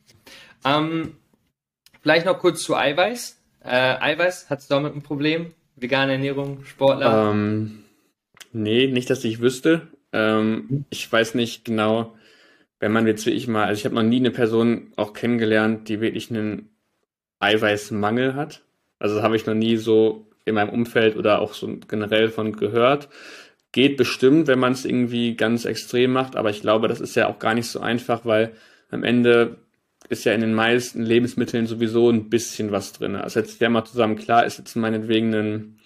Ähm, 0.64 1.16
vielleicht 2.00 2.26
noch 2.26 2.38
kurz 2.38 2.62
zu 2.62 2.74
Eiweiß. 2.74 3.38
Äh, 3.64 3.68
Eiweiß, 4.00 4.48
hast 4.48 4.70
du 4.70 4.74
damit 4.74 4.94
ein 4.94 5.02
Problem? 5.02 5.52
Vegane 5.76 6.12
Ernährung, 6.12 6.64
Sportler? 6.64 7.30
Ähm, 7.30 7.84
nee, 8.52 8.86
nicht, 8.86 9.10
dass 9.10 9.24
ich 9.24 9.40
wüsste. 9.40 9.88
Ähm, 10.12 10.84
ich 10.90 11.10
weiß 11.10 11.34
nicht 11.34 11.64
genau, 11.64 12.14
wenn 12.80 12.92
man 12.92 13.06
jetzt 13.06 13.26
wie 13.26 13.30
ich 13.30 13.46
mal, 13.46 13.66
also 13.66 13.78
ich 13.78 13.84
habe 13.84 13.94
noch 13.94 14.02
nie 14.02 14.16
eine 14.16 14.30
Person 14.30 14.92
auch 14.96 15.12
kennengelernt, 15.12 15.88
die 15.88 16.00
wirklich 16.00 16.30
einen 16.30 16.70
Eiweißmangel 17.38 18.34
hat. 18.34 18.62
Also 19.00 19.16
das 19.16 19.24
habe 19.24 19.34
ich 19.34 19.46
noch 19.46 19.54
nie 19.54 19.76
so 19.76 20.26
in 20.44 20.54
meinem 20.54 20.70
Umfeld 20.70 21.16
oder 21.16 21.40
auch 21.40 21.54
so 21.54 21.78
generell 21.88 22.28
von 22.28 22.52
gehört. 22.52 23.08
Geht 23.72 23.96
bestimmt, 23.96 24.46
wenn 24.46 24.58
man 24.58 24.72
es 24.72 24.84
irgendwie 24.84 25.34
ganz 25.34 25.64
extrem 25.64 26.12
macht, 26.12 26.36
aber 26.36 26.50
ich 26.50 26.60
glaube, 26.60 26.86
das 26.86 27.00
ist 27.00 27.16
ja 27.16 27.28
auch 27.28 27.38
gar 27.40 27.54
nicht 27.54 27.66
so 27.66 27.80
einfach, 27.80 28.24
weil 28.24 28.52
am 28.90 29.02
Ende 29.02 29.56
ist 30.08 30.24
ja 30.24 30.32
in 30.32 30.40
den 30.40 30.54
meisten 30.54 31.02
Lebensmitteln 31.02 31.66
sowieso 31.66 32.10
ein 32.10 32.30
bisschen 32.30 32.72
was 32.72 32.92
drin. 32.92 33.16
Also 33.16 33.40
jetzt 33.40 33.60
ja 33.60 33.68
mal 33.68 33.84
zusammen, 33.84 34.16
klar 34.16 34.44
ist 34.44 34.58
jetzt 34.58 34.74
meinetwegen 34.74 35.34
ein, 35.34 35.78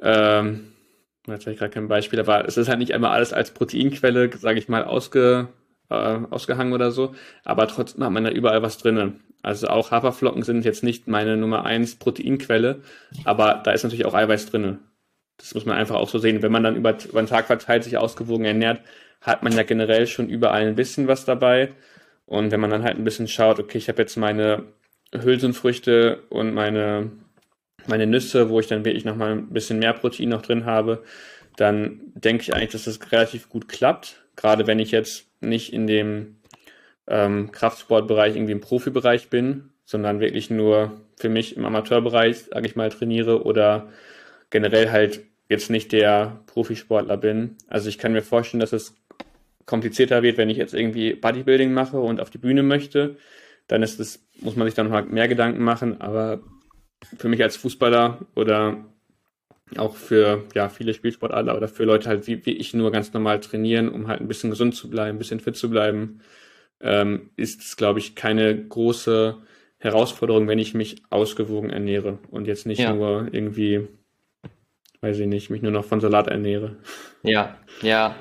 ähm, 0.00 0.72
jetzt 1.26 1.42
habe 1.44 1.52
ich 1.52 1.58
gerade 1.58 1.72
kein 1.72 1.88
Beispiel, 1.88 2.20
aber 2.20 2.46
es 2.46 2.56
ist 2.56 2.68
halt 2.68 2.78
nicht 2.78 2.94
einmal 2.94 3.10
alles 3.10 3.32
als 3.32 3.50
Proteinquelle, 3.50 4.30
sage 4.38 4.58
ich 4.58 4.68
mal, 4.68 4.84
ausge, 4.84 5.48
äh, 5.90 6.18
ausgehangen 6.30 6.72
oder 6.72 6.90
so, 6.90 7.14
aber 7.44 7.66
trotzdem 7.68 8.04
hat 8.04 8.12
man 8.12 8.24
da 8.24 8.30
überall 8.30 8.62
was 8.62 8.78
drin. 8.78 9.20
Also 9.42 9.68
auch 9.68 9.90
Haferflocken 9.90 10.42
sind 10.42 10.64
jetzt 10.64 10.82
nicht 10.82 11.06
meine 11.06 11.36
Nummer 11.36 11.64
eins 11.64 11.96
Proteinquelle, 11.96 12.82
aber 13.24 13.60
da 13.64 13.70
ist 13.72 13.84
natürlich 13.84 14.06
auch 14.06 14.14
Eiweiß 14.14 14.46
drin. 14.46 14.78
Das 15.38 15.54
muss 15.54 15.64
man 15.64 15.76
einfach 15.76 15.94
auch 15.94 16.08
so 16.08 16.18
sehen. 16.18 16.42
Wenn 16.42 16.52
man 16.52 16.64
dann 16.64 16.76
über, 16.76 16.96
über 17.04 17.22
den 17.22 17.28
Tag 17.28 17.46
verteilt 17.46 17.84
sich 17.84 17.96
ausgewogen 17.96 18.44
ernährt, 18.44 18.80
hat 19.20 19.42
man 19.42 19.52
ja 19.52 19.62
generell 19.62 20.06
schon 20.06 20.28
überall 20.28 20.66
ein 20.66 20.74
bisschen 20.74 21.08
was 21.08 21.24
dabei. 21.24 21.72
Und 22.26 22.50
wenn 22.50 22.60
man 22.60 22.70
dann 22.70 22.82
halt 22.82 22.98
ein 22.98 23.04
bisschen 23.04 23.28
schaut, 23.28 23.58
okay, 23.58 23.78
ich 23.78 23.88
habe 23.88 24.02
jetzt 24.02 24.16
meine 24.16 24.64
Hülsenfrüchte 25.14 26.24
und 26.28 26.52
meine, 26.54 27.10
meine 27.86 28.06
Nüsse, 28.06 28.50
wo 28.50 28.60
ich 28.60 28.66
dann 28.66 28.84
wirklich 28.84 29.04
nochmal 29.04 29.32
ein 29.32 29.50
bisschen 29.50 29.78
mehr 29.78 29.94
Protein 29.94 30.28
noch 30.28 30.42
drin 30.42 30.66
habe, 30.66 31.04
dann 31.56 32.00
denke 32.14 32.42
ich 32.42 32.54
eigentlich, 32.54 32.70
dass 32.72 32.84
das 32.84 33.12
relativ 33.12 33.48
gut 33.48 33.68
klappt. 33.68 34.24
Gerade 34.36 34.66
wenn 34.66 34.78
ich 34.78 34.90
jetzt 34.90 35.27
nicht 35.40 35.72
in 35.72 35.86
dem 35.86 36.36
ähm, 37.06 37.52
Kraftsportbereich 37.52 38.36
irgendwie 38.36 38.52
im 38.52 38.60
Profibereich 38.60 39.28
bin, 39.30 39.70
sondern 39.84 40.20
wirklich 40.20 40.50
nur 40.50 41.00
für 41.16 41.28
mich 41.28 41.56
im 41.56 41.64
Amateurbereich, 41.64 42.44
sage 42.50 42.66
ich 42.66 42.76
mal, 42.76 42.90
trainiere 42.90 43.44
oder 43.44 43.88
generell 44.50 44.90
halt 44.90 45.20
jetzt 45.48 45.70
nicht 45.70 45.92
der 45.92 46.40
Profisportler 46.46 47.16
bin. 47.16 47.56
Also 47.68 47.88
ich 47.88 47.98
kann 47.98 48.12
mir 48.12 48.22
vorstellen, 48.22 48.60
dass 48.60 48.72
es 48.72 48.94
komplizierter 49.64 50.22
wird, 50.22 50.38
wenn 50.38 50.50
ich 50.50 50.56
jetzt 50.56 50.74
irgendwie 50.74 51.14
Bodybuilding 51.14 51.72
mache 51.72 51.98
und 51.98 52.20
auf 52.20 52.30
die 52.30 52.38
Bühne 52.38 52.62
möchte, 52.62 53.16
dann 53.66 53.82
ist 53.82 54.00
es, 54.00 54.26
muss 54.40 54.56
man 54.56 54.66
sich 54.66 54.74
dann 54.74 54.88
noch 54.88 55.06
mehr 55.06 55.28
Gedanken 55.28 55.62
machen. 55.62 56.00
Aber 56.00 56.40
für 57.16 57.28
mich 57.28 57.42
als 57.42 57.56
Fußballer 57.56 58.26
oder 58.34 58.84
auch 59.76 59.96
für 59.96 60.44
ja, 60.54 60.68
viele 60.68 60.94
Spielsportler 60.94 61.56
oder 61.56 61.68
für 61.68 61.84
Leute 61.84 62.08
halt 62.08 62.26
wie, 62.26 62.44
wie 62.46 62.52
ich 62.52 62.74
nur 62.74 62.90
ganz 62.90 63.12
normal 63.12 63.40
trainieren, 63.40 63.88
um 63.88 64.08
halt 64.08 64.20
ein 64.20 64.28
bisschen 64.28 64.50
gesund 64.50 64.74
zu 64.74 64.88
bleiben, 64.88 65.16
ein 65.16 65.18
bisschen 65.18 65.40
fit 65.40 65.56
zu 65.56 65.68
bleiben, 65.68 66.20
ähm, 66.80 67.30
ist 67.36 67.60
es, 67.60 67.76
glaube 67.76 67.98
ich, 67.98 68.14
keine 68.14 68.66
große 68.66 69.36
Herausforderung, 69.78 70.48
wenn 70.48 70.58
ich 70.58 70.74
mich 70.74 71.02
ausgewogen 71.10 71.70
ernähre 71.70 72.18
und 72.30 72.46
jetzt 72.46 72.66
nicht 72.66 72.80
ja. 72.80 72.92
nur 72.92 73.28
irgendwie, 73.32 73.88
weiß 75.00 75.18
ich 75.18 75.26
nicht, 75.26 75.50
mich 75.50 75.62
nur 75.62 75.72
noch 75.72 75.84
von 75.84 76.00
Salat 76.00 76.28
ernähre. 76.28 76.76
Ja, 77.22 77.56
ja, 77.82 78.16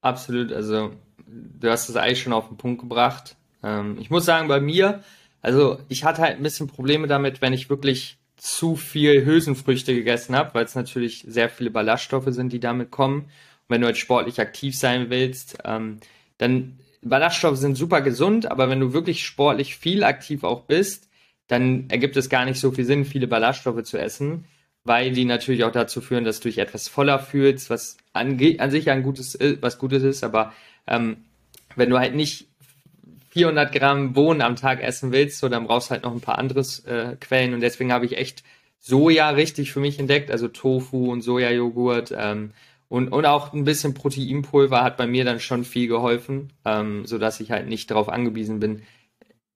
absolut. 0.00 0.52
Also 0.52 0.92
du 1.26 1.70
hast 1.70 1.88
es 1.88 1.96
eigentlich 1.96 2.22
schon 2.22 2.32
auf 2.32 2.48
den 2.48 2.56
Punkt 2.56 2.80
gebracht. 2.80 3.36
Ähm, 3.62 3.96
ich 4.00 4.10
muss 4.10 4.24
sagen, 4.24 4.48
bei 4.48 4.60
mir, 4.60 5.02
also 5.40 5.78
ich 5.88 6.04
hatte 6.04 6.22
halt 6.22 6.36
ein 6.36 6.42
bisschen 6.42 6.66
Probleme 6.66 7.06
damit, 7.06 7.40
wenn 7.42 7.52
ich 7.52 7.70
wirklich 7.70 8.18
zu 8.42 8.74
viel 8.74 9.24
Hülsenfrüchte 9.24 9.94
gegessen 9.94 10.34
habe, 10.34 10.52
weil 10.54 10.64
es 10.64 10.74
natürlich 10.74 11.24
sehr 11.28 11.48
viele 11.48 11.70
Ballaststoffe 11.70 12.26
sind, 12.30 12.52
die 12.52 12.58
damit 12.58 12.90
kommen. 12.90 13.20
Und 13.20 13.28
wenn 13.68 13.80
du 13.82 13.86
jetzt 13.86 14.00
sportlich 14.00 14.40
aktiv 14.40 14.76
sein 14.76 15.10
willst, 15.10 15.58
ähm, 15.64 15.98
dann 16.38 16.80
Ballaststoffe 17.02 17.58
sind 17.58 17.76
super 17.76 18.00
gesund, 18.00 18.50
aber 18.50 18.68
wenn 18.68 18.80
du 18.80 18.92
wirklich 18.92 19.24
sportlich 19.24 19.76
viel 19.76 20.02
aktiv 20.02 20.42
auch 20.42 20.62
bist, 20.62 21.08
dann 21.46 21.88
ergibt 21.88 22.16
es 22.16 22.28
gar 22.28 22.44
nicht 22.44 22.58
so 22.58 22.72
viel 22.72 22.84
Sinn, 22.84 23.04
viele 23.04 23.28
Ballaststoffe 23.28 23.84
zu 23.84 23.96
essen, 23.96 24.46
weil 24.82 25.12
die 25.12 25.24
natürlich 25.24 25.62
auch 25.62 25.70
dazu 25.70 26.00
führen, 26.00 26.24
dass 26.24 26.40
du 26.40 26.48
dich 26.48 26.58
etwas 26.58 26.88
voller 26.88 27.20
fühlst, 27.20 27.70
was 27.70 27.96
an, 28.12 28.40
an 28.58 28.70
sich 28.72 28.90
ein 28.90 29.04
gutes, 29.04 29.36
äh, 29.36 29.56
was 29.60 29.78
Gutes 29.78 30.02
ist, 30.02 30.24
aber 30.24 30.52
ähm, 30.88 31.18
wenn 31.76 31.90
du 31.90 31.98
halt 32.00 32.16
nicht 32.16 32.48
400 33.32 33.72
Gramm 33.72 34.12
Bohnen 34.12 34.42
am 34.42 34.56
Tag 34.56 34.82
essen 34.82 35.10
willst, 35.10 35.38
so, 35.38 35.48
dann 35.48 35.66
brauchst 35.66 35.88
du 35.88 35.92
halt 35.92 36.02
noch 36.02 36.12
ein 36.12 36.20
paar 36.20 36.38
anderes 36.38 36.80
äh, 36.80 37.16
Quellen 37.18 37.54
und 37.54 37.60
deswegen 37.60 37.92
habe 37.92 38.04
ich 38.04 38.18
echt 38.18 38.44
Soja 38.78 39.30
richtig 39.30 39.72
für 39.72 39.80
mich 39.80 39.98
entdeckt, 39.98 40.30
also 40.30 40.48
Tofu 40.48 41.10
und 41.10 41.22
Sojajoghurt, 41.22 42.12
ähm, 42.16 42.52
und, 42.88 43.08
und 43.08 43.24
auch 43.24 43.54
ein 43.54 43.64
bisschen 43.64 43.94
Proteinpulver 43.94 44.84
hat 44.84 44.98
bei 44.98 45.06
mir 45.06 45.24
dann 45.24 45.40
schon 45.40 45.64
viel 45.64 45.88
geholfen, 45.88 46.52
ähm, 46.66 47.06
sodass 47.06 47.40
ich 47.40 47.50
halt 47.50 47.66
nicht 47.66 47.90
darauf 47.90 48.10
angewiesen 48.10 48.60
bin, 48.60 48.82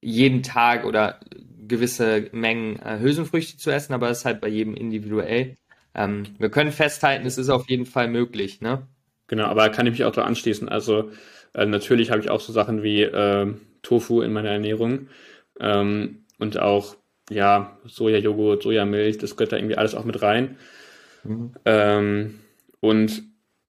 jeden 0.00 0.42
Tag 0.42 0.86
oder 0.86 1.20
gewisse 1.68 2.30
Mengen 2.32 2.78
äh, 2.78 2.98
Hülsenfrüchte 2.98 3.58
zu 3.58 3.70
essen, 3.70 3.92
aber 3.92 4.08
das 4.08 4.20
ist 4.20 4.24
halt 4.24 4.40
bei 4.40 4.48
jedem 4.48 4.74
individuell. 4.74 5.58
Ähm, 5.94 6.22
wir 6.38 6.48
können 6.48 6.72
festhalten, 6.72 7.26
es 7.26 7.36
ist 7.36 7.50
auf 7.50 7.68
jeden 7.68 7.84
Fall 7.84 8.08
möglich, 8.08 8.62
ne? 8.62 8.86
Genau, 9.26 9.44
aber 9.44 9.68
kann 9.68 9.86
ich 9.86 9.92
mich 9.92 10.04
auch 10.04 10.12
da 10.12 10.22
anschließen. 10.22 10.70
Also 10.70 11.10
äh, 11.56 11.66
natürlich 11.66 12.10
habe 12.10 12.20
ich 12.20 12.30
auch 12.30 12.40
so 12.40 12.52
Sachen 12.52 12.82
wie 12.82 13.02
äh, 13.02 13.52
Tofu 13.82 14.20
in 14.20 14.32
meiner 14.32 14.50
Ernährung 14.50 15.08
ähm, 15.58 16.24
und 16.38 16.58
auch 16.58 16.96
ja 17.30 17.78
Sojajoghurt, 17.86 18.62
Sojamilch, 18.62 19.18
das 19.18 19.36
gehört 19.36 19.52
da 19.52 19.56
irgendwie 19.56 19.76
alles 19.76 19.94
auch 19.94 20.04
mit 20.04 20.20
rein. 20.22 20.56
Mhm. 21.24 21.54
Ähm, 21.64 22.38
und 22.80 23.22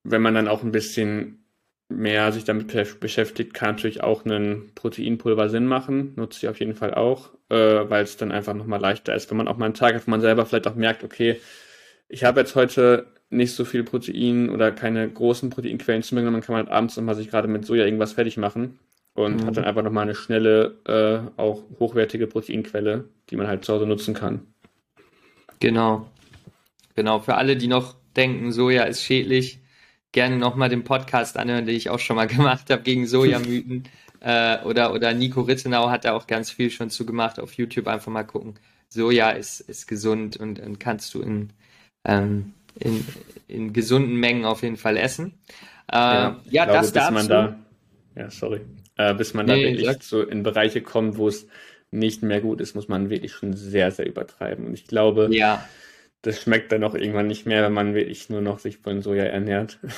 wenn 0.03 0.21
man 0.21 0.35
dann 0.35 0.47
auch 0.47 0.63
ein 0.63 0.71
bisschen 0.71 1.45
mehr 1.89 2.31
sich 2.33 2.43
damit 2.43 2.67
beschäftigt, 2.99 3.53
kann 3.53 3.75
natürlich 3.75 4.03
auch 4.03 4.25
ein 4.25 4.71
Proteinpulver 4.75 5.49
Sinn 5.49 5.65
machen. 5.65 6.13
Nutze 6.17 6.39
ich 6.45 6.49
auf 6.49 6.59
jeden 6.59 6.75
Fall 6.75 6.93
auch, 6.93 7.31
äh, 7.49 7.55
weil 7.89 8.03
es 8.03 8.17
dann 8.17 8.33
einfach 8.33 8.53
nochmal 8.53 8.81
leichter 8.81 9.15
ist, 9.15 9.29
wenn 9.29 9.37
man 9.37 9.47
auch 9.47 9.57
mal 9.57 9.65
einen 9.65 9.73
Tag 9.73 9.95
hat, 9.95 10.05
wo 10.05 10.11
man 10.11 10.21
selber 10.21 10.45
vielleicht 10.45 10.67
auch 10.67 10.75
merkt, 10.75 11.05
okay, 11.05 11.39
ich 12.09 12.25
habe 12.25 12.41
jetzt 12.41 12.55
heute 12.55 13.07
nicht 13.29 13.53
so 13.53 13.65
viel 13.65 13.83
Protein 13.83 14.49
oder 14.49 14.71
keine 14.71 15.09
großen 15.09 15.49
Proteinquellen 15.49 16.03
zu 16.03 16.15
mir 16.15 16.21
genommen, 16.21 16.41
kann 16.41 16.53
man 16.53 16.65
halt 16.65 16.73
abends 16.73 16.95
nochmal 16.95 17.15
sich 17.15 17.29
gerade 17.29 17.47
mit 17.47 17.65
Soja 17.65 17.85
irgendwas 17.85 18.13
fertig 18.13 18.37
machen 18.37 18.79
und 19.13 19.41
mhm. 19.41 19.45
hat 19.45 19.57
dann 19.57 19.65
einfach 19.65 19.83
nochmal 19.83 20.03
eine 20.03 20.15
schnelle, 20.15 20.77
äh, 20.85 21.39
auch 21.39 21.63
hochwertige 21.79 22.27
Proteinquelle, 22.27 23.05
die 23.29 23.35
man 23.35 23.47
halt 23.47 23.65
zu 23.65 23.73
Hause 23.73 23.85
nutzen 23.85 24.13
kann. 24.13 24.41
Genau. 25.59 26.09
Genau, 26.95 27.19
für 27.19 27.35
alle, 27.35 27.57
die 27.57 27.67
noch 27.67 27.95
denken, 28.15 28.51
Soja 28.51 28.83
ist 28.83 29.03
schädlich, 29.03 29.59
gerne 30.11 30.37
nochmal 30.37 30.69
den 30.69 30.83
Podcast 30.83 31.37
anhören, 31.37 31.65
den 31.65 31.75
ich 31.75 31.89
auch 31.89 31.99
schon 31.99 32.15
mal 32.15 32.27
gemacht 32.27 32.69
habe 32.69 32.83
gegen 32.83 33.05
Sojamythen. 33.05 33.83
äh, 34.19 34.63
oder, 34.63 34.93
oder 34.93 35.13
Nico 35.13 35.41
Rittenau 35.41 35.89
hat 35.89 36.05
da 36.05 36.13
auch 36.13 36.27
ganz 36.27 36.49
viel 36.49 36.71
schon 36.71 36.89
zu 36.89 37.05
gemacht. 37.05 37.39
Auf 37.39 37.53
YouTube 37.53 37.87
einfach 37.87 38.11
mal 38.11 38.23
gucken. 38.23 38.55
Soja 38.89 39.31
ist, 39.31 39.59
ist 39.59 39.87
gesund 39.87 40.37
und, 40.37 40.59
und 40.59 40.79
kannst 40.79 41.13
du 41.13 41.21
in, 41.21 41.51
ähm, 42.05 42.53
in, 42.79 43.05
in 43.47 43.73
gesunden 43.73 44.15
Mengen 44.15 44.45
auf 44.45 44.63
jeden 44.63 44.77
Fall 44.77 44.97
essen. 44.97 45.39
Äh, 45.91 45.95
ja, 45.95 46.41
ja 46.49 46.65
glaube, 46.65 46.79
das 46.79 46.91
bis 46.91 46.93
dazu. 46.93 47.13
Man 47.13 47.27
da, 47.27 47.59
ja, 48.15 48.29
sorry. 48.29 48.61
Äh, 48.97 49.13
bis 49.13 49.33
man 49.33 49.45
nee, 49.45 49.63
da 49.63 49.69
wirklich 49.69 49.87
sag. 49.87 50.03
so 50.03 50.21
in 50.21 50.43
Bereiche 50.43 50.81
kommt, 50.81 51.17
wo 51.17 51.27
es 51.27 51.47
nicht 51.91 52.23
mehr 52.23 52.41
gut 52.41 52.61
ist, 52.61 52.75
muss 52.75 52.87
man 52.87 53.09
wirklich 53.09 53.31
schon 53.31 53.53
sehr, 53.53 53.91
sehr 53.91 54.07
übertreiben. 54.07 54.65
Und 54.65 54.73
ich 54.73 54.87
glaube, 54.87 55.29
ja 55.31 55.63
das 56.21 56.41
schmeckt 56.41 56.71
dann 56.71 56.83
auch 56.83 56.93
irgendwann 56.93 57.27
nicht 57.27 57.45
mehr, 57.45 57.63
wenn 57.63 57.73
man 57.73 57.93
wirklich 57.93 58.29
nur 58.29 58.41
noch 58.41 58.59
sich 58.59 58.77
von 58.77 59.01
Soja 59.01 59.23
ernährt. 59.23 59.79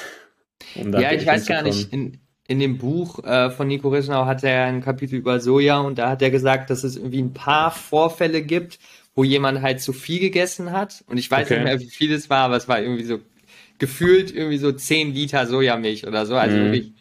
Um 0.75 0.91
ja, 0.93 1.13
ich 1.13 1.25
weiß 1.25 1.47
gar 1.47 1.63
nicht, 1.63 1.91
in, 1.93 2.19
in 2.45 2.59
dem 2.59 2.77
Buch 2.77 3.23
äh, 3.23 3.49
von 3.49 3.69
Nico 3.69 3.87
Rissenau 3.87 4.25
hat 4.25 4.43
er 4.43 4.65
ein 4.65 4.81
Kapitel 4.81 5.15
über 5.15 5.39
Soja 5.39 5.79
und 5.79 5.97
da 5.97 6.09
hat 6.09 6.21
er 6.21 6.31
gesagt, 6.31 6.69
dass 6.69 6.83
es 6.83 6.97
irgendwie 6.97 7.21
ein 7.21 7.33
paar 7.33 7.71
Vorfälle 7.71 8.41
gibt, 8.41 8.77
wo 9.19 9.25
jemand 9.25 9.61
halt 9.61 9.81
zu 9.81 9.91
viel 9.91 10.21
gegessen 10.21 10.71
hat. 10.71 11.03
Und 11.07 11.17
ich 11.17 11.29
weiß 11.29 11.47
okay. 11.47 11.55
nicht 11.55 11.63
mehr, 11.65 11.79
wie 11.81 11.89
viel 11.89 12.13
es 12.13 12.29
war, 12.29 12.43
aber 12.43 12.55
es 12.55 12.69
war 12.69 12.81
irgendwie 12.81 13.03
so 13.03 13.19
gefühlt 13.77 14.33
irgendwie 14.33 14.57
so 14.57 14.71
10 14.71 15.13
Liter 15.13 15.45
Sojamilch 15.45 16.07
oder 16.07 16.25
so. 16.25 16.37
Also 16.37 16.55
mhm. 16.55 16.63
wirklich 16.71 16.93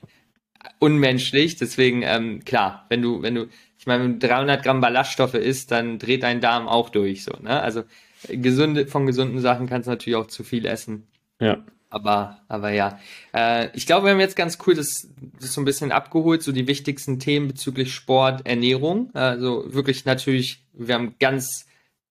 unmenschlich. 0.80 1.54
Deswegen, 1.54 2.02
ähm, 2.02 2.44
klar, 2.44 2.86
wenn 2.88 3.02
du, 3.02 3.22
wenn 3.22 3.36
du, 3.36 3.46
ich 3.78 3.86
meine, 3.86 4.02
wenn 4.02 4.18
du 4.18 4.26
300 4.26 4.64
Gramm 4.64 4.80
Ballaststoffe 4.80 5.34
isst, 5.34 5.70
dann 5.70 6.00
dreht 6.00 6.24
dein 6.24 6.40
Darm 6.40 6.66
auch 6.66 6.88
durch, 6.88 7.22
so, 7.22 7.34
ne? 7.40 7.62
Also, 7.62 7.84
gesunde, 8.28 8.88
von 8.88 9.06
gesunden 9.06 9.40
Sachen 9.40 9.68
kannst 9.68 9.86
du 9.86 9.92
natürlich 9.92 10.16
auch 10.16 10.26
zu 10.26 10.42
viel 10.42 10.66
essen. 10.66 11.06
Ja. 11.40 11.64
Aber, 11.88 12.40
aber 12.48 12.70
ja. 12.70 12.98
Äh, 13.32 13.68
ich 13.74 13.86
glaube, 13.86 14.06
wir 14.06 14.10
haben 14.10 14.18
jetzt 14.18 14.34
ganz 14.34 14.58
cool 14.66 14.74
das, 14.74 15.08
das 15.40 15.54
so 15.54 15.60
ein 15.60 15.64
bisschen 15.64 15.92
abgeholt, 15.92 16.42
so 16.42 16.50
die 16.50 16.66
wichtigsten 16.66 17.20
Themen 17.20 17.46
bezüglich 17.46 17.94
Sport, 17.94 18.44
Ernährung. 18.44 19.14
Also 19.14 19.72
wirklich 19.72 20.04
natürlich, 20.04 20.64
wir 20.72 20.96
haben 20.96 21.14
ganz 21.20 21.67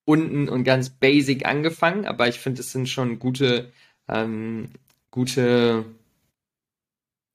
unten 0.08 0.48
und 0.48 0.64
ganz 0.64 0.88
basic 0.88 1.44
angefangen, 1.44 2.06
aber 2.06 2.28
ich 2.28 2.40
finde, 2.40 2.62
es 2.62 2.72
sind 2.72 2.88
schon 2.88 3.18
gute, 3.18 3.70
ähm, 4.08 4.70
gute 5.10 5.84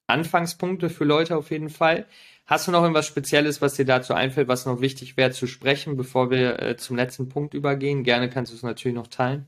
Anfangspunkte 0.07 0.89
für 0.89 1.03
Leute 1.05 1.37
auf 1.37 1.51
jeden 1.51 1.69
Fall. 1.69 2.07
Hast 2.47 2.67
du 2.67 2.71
noch 2.71 2.81
irgendwas 2.81 3.05
Spezielles, 3.05 3.61
was 3.61 3.75
dir 3.75 3.85
dazu 3.85 4.15
einfällt, 4.15 4.47
was 4.47 4.65
noch 4.65 4.81
wichtig 4.81 5.17
wäre 5.17 5.29
zu 5.29 5.45
sprechen, 5.45 5.97
bevor 5.97 6.31
wir 6.31 6.59
äh, 6.61 6.75
zum 6.75 6.95
letzten 6.95 7.29
Punkt 7.29 7.53
übergehen? 7.53 8.03
Gerne 8.03 8.27
kannst 8.27 8.51
du 8.51 8.55
es 8.55 8.63
natürlich 8.63 8.95
noch 8.95 9.07
teilen. 9.07 9.45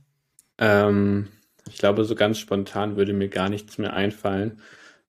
Ähm, 0.60 1.28
ich 1.68 1.80
glaube, 1.80 2.06
so 2.06 2.14
ganz 2.14 2.38
spontan 2.38 2.96
würde 2.96 3.14
mir 3.14 3.30
gar 3.30 3.50
nichts 3.50 3.80
mehr 3.80 3.94
einfallen. 3.94 4.62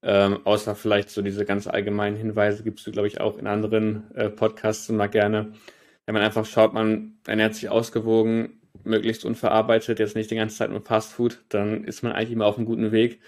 Ähm, 0.03 0.41
außer 0.45 0.75
vielleicht 0.75 1.11
so 1.11 1.21
diese 1.21 1.45
ganz 1.45 1.67
allgemeinen 1.67 2.17
Hinweise 2.17 2.65
gibst 2.65 2.87
du, 2.87 2.93
glaube 2.93 3.09
ich, 3.09 3.21
auch 3.21 3.37
in 3.37 3.47
anderen 3.47 4.11
äh, 4.15 4.31
Podcasts 4.31 4.89
immer 4.89 5.07
gerne. 5.07 5.53
Wenn 6.07 6.15
man 6.15 6.23
einfach 6.23 6.47
schaut, 6.47 6.73
man 6.73 7.19
ernährt 7.27 7.55
sich 7.55 7.69
ausgewogen, 7.69 8.61
möglichst 8.85 9.25
unverarbeitet, 9.25 9.99
jetzt 9.99 10.17
nicht 10.17 10.31
die 10.31 10.37
ganze 10.37 10.57
Zeit 10.57 10.71
nur 10.71 10.81
Fast 10.81 11.13
Food, 11.13 11.39
dann 11.49 11.85
ist 11.85 12.03
man 12.03 12.13
eigentlich 12.13 12.33
immer 12.33 12.47
auf 12.47 12.57
einem 12.57 12.67
guten 12.67 12.93
Weg. 12.93 13.21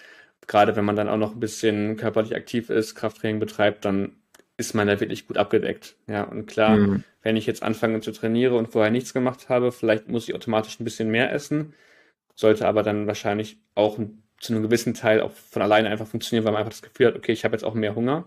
Gerade 0.46 0.76
wenn 0.76 0.84
man 0.84 0.96
dann 0.96 1.08
auch 1.08 1.16
noch 1.16 1.34
ein 1.34 1.40
bisschen 1.40 1.96
körperlich 1.96 2.34
aktiv 2.34 2.70
ist, 2.70 2.94
Krafttraining 2.94 3.40
betreibt, 3.40 3.84
dann 3.84 4.12
ist 4.56 4.74
man 4.74 4.86
da 4.86 4.98
wirklich 5.00 5.26
gut 5.26 5.38
abgedeckt. 5.38 5.96
Ja, 6.06 6.22
und 6.24 6.46
klar, 6.46 6.76
mhm. 6.76 7.04
wenn 7.22 7.36
ich 7.36 7.46
jetzt 7.46 7.62
anfange 7.62 8.00
zu 8.00 8.12
trainieren 8.12 8.54
und 8.54 8.68
vorher 8.68 8.90
nichts 8.90 9.12
gemacht 9.12 9.48
habe, 9.48 9.72
vielleicht 9.72 10.08
muss 10.08 10.28
ich 10.28 10.34
automatisch 10.34 10.78
ein 10.80 10.84
bisschen 10.84 11.10
mehr 11.10 11.32
essen, 11.32 11.74
sollte 12.34 12.66
aber 12.66 12.82
dann 12.82 13.06
wahrscheinlich 13.06 13.58
auch 13.74 13.98
zu 14.40 14.52
einem 14.52 14.62
gewissen 14.62 14.94
Teil 14.94 15.20
auch 15.20 15.32
von 15.32 15.62
alleine 15.62 15.88
einfach 15.90 16.06
funktionieren, 16.06 16.44
weil 16.44 16.52
man 16.52 16.60
einfach 16.60 16.72
das 16.72 16.82
Gefühl 16.82 17.08
hat, 17.08 17.16
okay, 17.16 17.32
ich 17.32 17.44
habe 17.44 17.54
jetzt 17.54 17.64
auch 17.64 17.74
mehr 17.74 17.94
Hunger. 17.94 18.24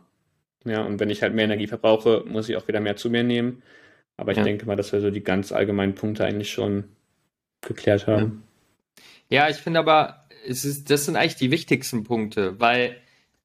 Ja, 0.63 0.83
und 0.83 0.99
wenn 0.99 1.09
ich 1.09 1.21
halt 1.21 1.33
mehr 1.33 1.45
Energie 1.45 1.67
verbrauche, 1.67 2.23
muss 2.27 2.49
ich 2.49 2.55
auch 2.55 2.67
wieder 2.67 2.79
mehr 2.79 2.95
zu 2.95 3.09
mir 3.09 3.23
nehmen. 3.23 3.63
Aber 4.21 4.33
ich 4.33 4.37
ja. 4.37 4.43
denke 4.43 4.67
mal, 4.67 4.75
dass 4.75 4.93
wir 4.93 5.01
so 5.01 5.09
die 5.09 5.23
ganz 5.23 5.51
allgemeinen 5.51 5.95
Punkte 5.95 6.23
eigentlich 6.23 6.51
schon 6.51 6.83
geklärt 7.61 8.05
haben. 8.05 8.43
Ja, 9.29 9.45
ja 9.45 9.49
ich 9.49 9.57
finde 9.57 9.79
aber, 9.79 10.27
es 10.47 10.63
ist, 10.63 10.91
das 10.91 11.05
sind 11.05 11.15
eigentlich 11.15 11.37
die 11.37 11.49
wichtigsten 11.49 12.03
Punkte, 12.03 12.59
weil 12.59 12.97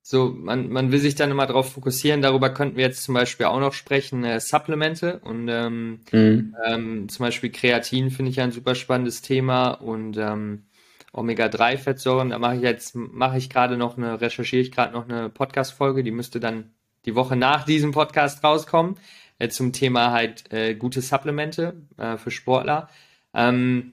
so, 0.02 0.34
man, 0.36 0.68
man 0.68 0.92
will 0.92 0.98
sich 0.98 1.14
dann 1.14 1.30
immer 1.30 1.46
darauf 1.46 1.72
fokussieren. 1.72 2.20
Darüber 2.20 2.50
könnten 2.50 2.76
wir 2.76 2.84
jetzt 2.84 3.04
zum 3.04 3.14
Beispiel 3.14 3.46
auch 3.46 3.58
noch 3.58 3.72
sprechen, 3.72 4.22
äh, 4.22 4.38
Supplemente 4.38 5.18
und 5.20 5.48
ähm, 5.48 6.00
mhm. 6.12 6.54
ähm, 6.66 7.08
zum 7.08 7.24
Beispiel 7.24 7.50
Kreatin 7.50 8.10
finde 8.10 8.30
ich 8.30 8.40
ein 8.42 8.52
super 8.52 8.74
spannendes 8.74 9.22
Thema 9.22 9.70
und 9.70 10.18
ähm, 10.18 10.66
Omega-3-Fettsäuren. 11.14 12.28
Da 12.28 12.38
mache 12.38 12.56
ich 12.56 12.62
jetzt, 12.62 12.94
mache 12.94 13.38
ich 13.38 13.48
gerade 13.48 13.78
noch 13.78 13.96
eine, 13.96 14.20
recherchiere 14.20 14.60
ich 14.60 14.72
gerade 14.72 14.92
noch 14.92 15.08
eine 15.08 15.30
Podcast-Folge, 15.30 16.02
die 16.02 16.10
müsste 16.10 16.38
dann 16.38 16.74
die 17.06 17.14
Woche 17.14 17.34
nach 17.34 17.64
diesem 17.64 17.92
Podcast 17.92 18.44
rauskommen, 18.44 18.96
äh, 19.38 19.48
zum 19.48 19.72
Thema 19.72 20.12
halt 20.12 20.52
äh, 20.52 20.74
gute 20.74 21.00
Supplemente 21.00 21.74
äh, 21.96 22.16
für 22.16 22.30
Sportler. 22.30 22.88
Ähm, 23.34 23.92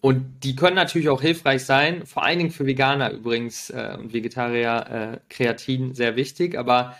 und 0.00 0.42
die 0.42 0.56
können 0.56 0.74
natürlich 0.74 1.08
auch 1.08 1.22
hilfreich 1.22 1.64
sein, 1.64 2.06
vor 2.06 2.24
allen 2.24 2.38
Dingen 2.38 2.50
für 2.50 2.66
Veganer 2.66 3.12
übrigens 3.12 3.70
äh, 3.70 3.96
und 3.98 4.12
Vegetarier 4.12 5.20
äh, 5.20 5.32
Kreatin 5.32 5.94
sehr 5.94 6.16
wichtig, 6.16 6.58
aber 6.58 6.96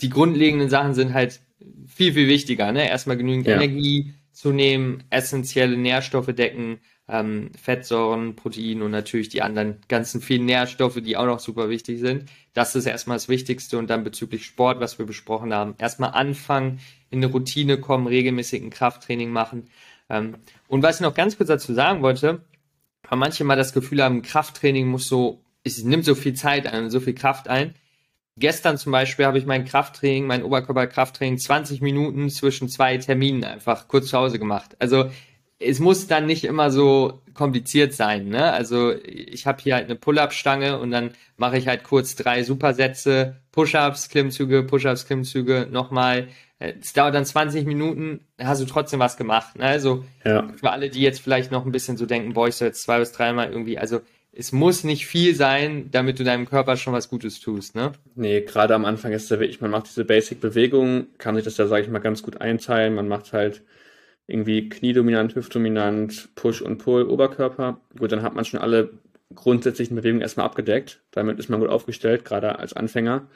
die 0.00 0.08
grundlegenden 0.08 0.70
Sachen 0.70 0.94
sind 0.94 1.12
halt 1.12 1.40
viel, 1.86 2.14
viel 2.14 2.28
wichtiger. 2.28 2.72
Ne? 2.72 2.88
Erstmal 2.88 3.16
genügend 3.16 3.46
ja. 3.46 3.56
Energie 3.56 4.14
zu 4.32 4.52
nehmen, 4.52 5.04
essentielle 5.10 5.76
Nährstoffe 5.76 6.34
decken, 6.34 6.80
ähm, 7.12 7.50
Fettsäuren, 7.60 8.34
Protein 8.34 8.80
und 8.80 8.90
natürlich 8.90 9.28
die 9.28 9.42
anderen 9.42 9.76
ganzen 9.86 10.22
vielen 10.22 10.46
Nährstoffe, 10.46 10.98
die 11.02 11.18
auch 11.18 11.26
noch 11.26 11.40
super 11.40 11.68
wichtig 11.68 12.00
sind. 12.00 12.24
Das 12.54 12.74
ist 12.74 12.86
erstmal 12.86 13.16
das 13.16 13.28
Wichtigste 13.28 13.76
und 13.76 13.90
dann 13.90 14.02
bezüglich 14.02 14.46
Sport, 14.46 14.80
was 14.80 14.98
wir 14.98 15.04
besprochen 15.04 15.52
haben. 15.52 15.74
Erstmal 15.76 16.12
anfangen, 16.12 16.80
in 17.10 17.22
eine 17.22 17.30
Routine 17.30 17.78
kommen, 17.78 18.06
regelmäßig 18.06 18.62
ein 18.62 18.70
Krafttraining 18.70 19.30
machen. 19.30 19.68
Ähm, 20.08 20.36
und 20.68 20.82
was 20.82 20.96
ich 20.96 21.00
noch 21.02 21.14
ganz 21.14 21.36
kurz 21.36 21.48
dazu 21.48 21.74
sagen 21.74 22.00
wollte, 22.00 22.40
weil 23.06 23.18
manche 23.18 23.44
mal 23.44 23.56
das 23.56 23.74
Gefühl 23.74 24.02
haben, 24.02 24.22
Krafttraining 24.22 24.86
muss 24.86 25.06
so, 25.06 25.44
es 25.64 25.84
nimmt 25.84 26.06
so 26.06 26.14
viel 26.14 26.32
Zeit 26.32 26.66
ein, 26.66 26.88
so 26.88 26.98
viel 26.98 27.14
Kraft 27.14 27.46
ein. 27.46 27.74
Gestern 28.38 28.78
zum 28.78 28.90
Beispiel 28.92 29.26
habe 29.26 29.36
ich 29.36 29.44
mein 29.44 29.66
Krafttraining, 29.66 30.26
mein 30.26 30.42
Oberkörperkrafttraining 30.42 31.36
20 31.36 31.82
Minuten 31.82 32.30
zwischen 32.30 32.70
zwei 32.70 32.96
Terminen 32.96 33.44
einfach 33.44 33.86
kurz 33.88 34.08
zu 34.08 34.16
Hause 34.16 34.38
gemacht. 34.38 34.76
Also 34.78 35.10
es 35.64 35.80
muss 35.80 36.06
dann 36.06 36.26
nicht 36.26 36.44
immer 36.44 36.70
so 36.70 37.22
kompliziert 37.34 37.94
sein. 37.94 38.28
Ne? 38.28 38.52
Also 38.52 38.92
ich 39.04 39.46
habe 39.46 39.62
hier 39.62 39.74
halt 39.76 39.86
eine 39.86 39.96
Pull-up-Stange 39.96 40.78
und 40.78 40.90
dann 40.90 41.10
mache 41.36 41.58
ich 41.58 41.68
halt 41.68 41.84
kurz 41.84 42.14
drei 42.14 42.42
Supersätze, 42.42 43.36
Push-ups, 43.52 44.08
Klimmzüge, 44.08 44.62
Push-ups, 44.62 45.06
Klimmzüge, 45.06 45.68
nochmal. 45.70 46.28
Es 46.58 46.92
dauert 46.92 47.14
dann 47.14 47.24
20 47.24 47.66
Minuten, 47.66 48.20
hast 48.38 48.60
du 48.60 48.66
trotzdem 48.66 49.00
was 49.00 49.16
gemacht. 49.16 49.58
Ne? 49.58 49.64
Also 49.64 50.04
ja. 50.24 50.48
für 50.54 50.70
alle, 50.70 50.90
die 50.90 51.00
jetzt 51.00 51.20
vielleicht 51.20 51.50
noch 51.50 51.64
ein 51.64 51.72
bisschen 51.72 51.96
so 51.96 52.06
denken, 52.06 52.34
boah, 52.34 52.48
ich 52.48 52.54
soll 52.54 52.68
jetzt 52.68 52.82
zwei 52.82 52.98
bis 52.98 53.12
dreimal 53.12 53.50
irgendwie, 53.50 53.78
also 53.78 54.00
es 54.34 54.52
muss 54.52 54.82
nicht 54.82 55.06
viel 55.06 55.34
sein, 55.34 55.88
damit 55.90 56.18
du 56.18 56.24
deinem 56.24 56.48
Körper 56.48 56.76
schon 56.76 56.94
was 56.94 57.10
Gutes 57.10 57.40
tust, 57.40 57.74
ne? 57.74 57.92
Nee, 58.14 58.40
gerade 58.40 58.74
am 58.74 58.86
Anfang 58.86 59.12
ist 59.12 59.24
es 59.24 59.28
ja 59.28 59.38
wirklich, 59.38 59.60
man 59.60 59.70
macht 59.70 59.88
diese 59.88 60.06
Basic-Bewegungen, 60.06 61.08
kann 61.18 61.34
sich 61.34 61.44
das 61.44 61.58
ja, 61.58 61.66
sage 61.66 61.82
ich 61.82 61.88
mal, 61.90 61.98
ganz 61.98 62.22
gut 62.22 62.40
einteilen. 62.40 62.94
Man 62.94 63.08
macht 63.08 63.34
halt 63.34 63.62
irgendwie 64.26 64.68
Kniedominant, 64.68 65.34
Hüftdominant, 65.34 66.34
Push 66.34 66.62
und 66.62 66.78
Pull, 66.78 67.04
Oberkörper. 67.04 67.80
Gut, 67.98 68.12
dann 68.12 68.22
hat 68.22 68.34
man 68.34 68.44
schon 68.44 68.60
alle 68.60 68.90
grundsätzlichen 69.34 69.96
Bewegungen 69.96 70.22
erstmal 70.22 70.46
abgedeckt. 70.46 71.02
Damit 71.10 71.38
ist 71.38 71.48
man 71.48 71.60
gut 71.60 71.68
aufgestellt, 71.68 72.24
gerade 72.24 72.58
als 72.58 72.72
Anfänger. 72.72 73.28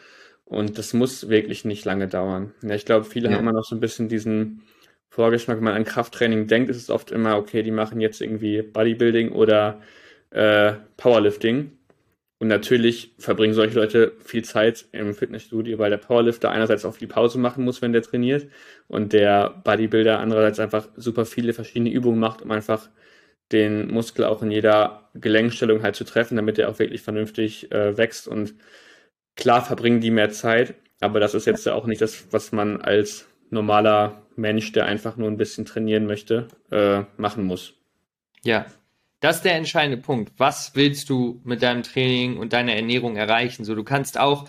Und 0.44 0.78
das 0.78 0.94
muss 0.94 1.28
wirklich 1.28 1.64
nicht 1.64 1.84
lange 1.84 2.06
dauern. 2.06 2.52
Ja, 2.62 2.74
ich 2.74 2.84
glaube, 2.84 3.04
viele 3.04 3.28
ja. 3.28 3.34
haben 3.34 3.42
immer 3.42 3.52
noch 3.52 3.64
so 3.64 3.74
ein 3.74 3.80
bisschen 3.80 4.08
diesen 4.08 4.62
Vorgeschmack, 5.08 5.56
wenn 5.56 5.64
man 5.64 5.74
an 5.74 5.84
Krafttraining 5.84 6.46
denkt, 6.46 6.70
ist 6.70 6.76
es 6.76 6.90
oft 6.90 7.10
immer, 7.10 7.36
okay, 7.36 7.62
die 7.62 7.70
machen 7.70 8.00
jetzt 8.00 8.20
irgendwie 8.20 8.62
Bodybuilding 8.62 9.32
oder 9.32 9.80
äh, 10.30 10.74
Powerlifting. 10.96 11.72
Und 12.38 12.48
natürlich 12.48 13.14
verbringen 13.18 13.54
solche 13.54 13.76
Leute 13.76 14.12
viel 14.18 14.44
Zeit 14.44 14.86
im 14.92 15.14
Fitnessstudio, 15.14 15.78
weil 15.78 15.88
der 15.88 15.96
Powerlifter 15.96 16.50
einerseits 16.50 16.84
auch 16.84 16.94
viel 16.94 17.08
Pause 17.08 17.38
machen 17.38 17.64
muss, 17.64 17.80
wenn 17.80 17.94
der 17.94 18.02
trainiert 18.02 18.48
und 18.88 19.14
der 19.14 19.62
Bodybuilder 19.64 20.18
andererseits 20.18 20.60
einfach 20.60 20.88
super 20.96 21.24
viele 21.24 21.54
verschiedene 21.54 21.90
Übungen 21.90 22.20
macht, 22.20 22.42
um 22.42 22.50
einfach 22.50 22.90
den 23.52 23.90
Muskel 23.90 24.24
auch 24.24 24.42
in 24.42 24.50
jeder 24.50 25.08
Gelenkstellung 25.14 25.82
halt 25.82 25.96
zu 25.96 26.04
treffen, 26.04 26.36
damit 26.36 26.58
er 26.58 26.68
auch 26.68 26.78
wirklich 26.78 27.00
vernünftig 27.00 27.72
äh, 27.72 27.96
wächst. 27.96 28.28
Und 28.28 28.54
klar 29.34 29.64
verbringen 29.64 30.00
die 30.00 30.10
mehr 30.10 30.30
Zeit, 30.30 30.74
aber 31.00 31.20
das 31.20 31.34
ist 31.34 31.46
jetzt 31.46 31.64
ja 31.64 31.72
auch 31.74 31.86
nicht 31.86 32.02
das, 32.02 32.26
was 32.32 32.52
man 32.52 32.82
als 32.82 33.28
normaler 33.48 34.26
Mensch, 34.34 34.72
der 34.72 34.84
einfach 34.84 35.16
nur 35.16 35.30
ein 35.30 35.38
bisschen 35.38 35.64
trainieren 35.64 36.06
möchte, 36.06 36.48
äh, 36.70 37.04
machen 37.16 37.44
muss. 37.44 37.74
Ja, 38.42 38.66
das 39.20 39.36
ist 39.36 39.44
der 39.44 39.54
entscheidende 39.54 39.96
Punkt. 39.96 40.32
Was 40.36 40.72
willst 40.74 41.08
du 41.08 41.40
mit 41.44 41.62
deinem 41.62 41.82
Training 41.82 42.36
und 42.36 42.52
deiner 42.52 42.74
Ernährung 42.74 43.16
erreichen? 43.16 43.64
So, 43.64 43.74
du 43.74 43.84
kannst 43.84 44.18
auch, 44.18 44.48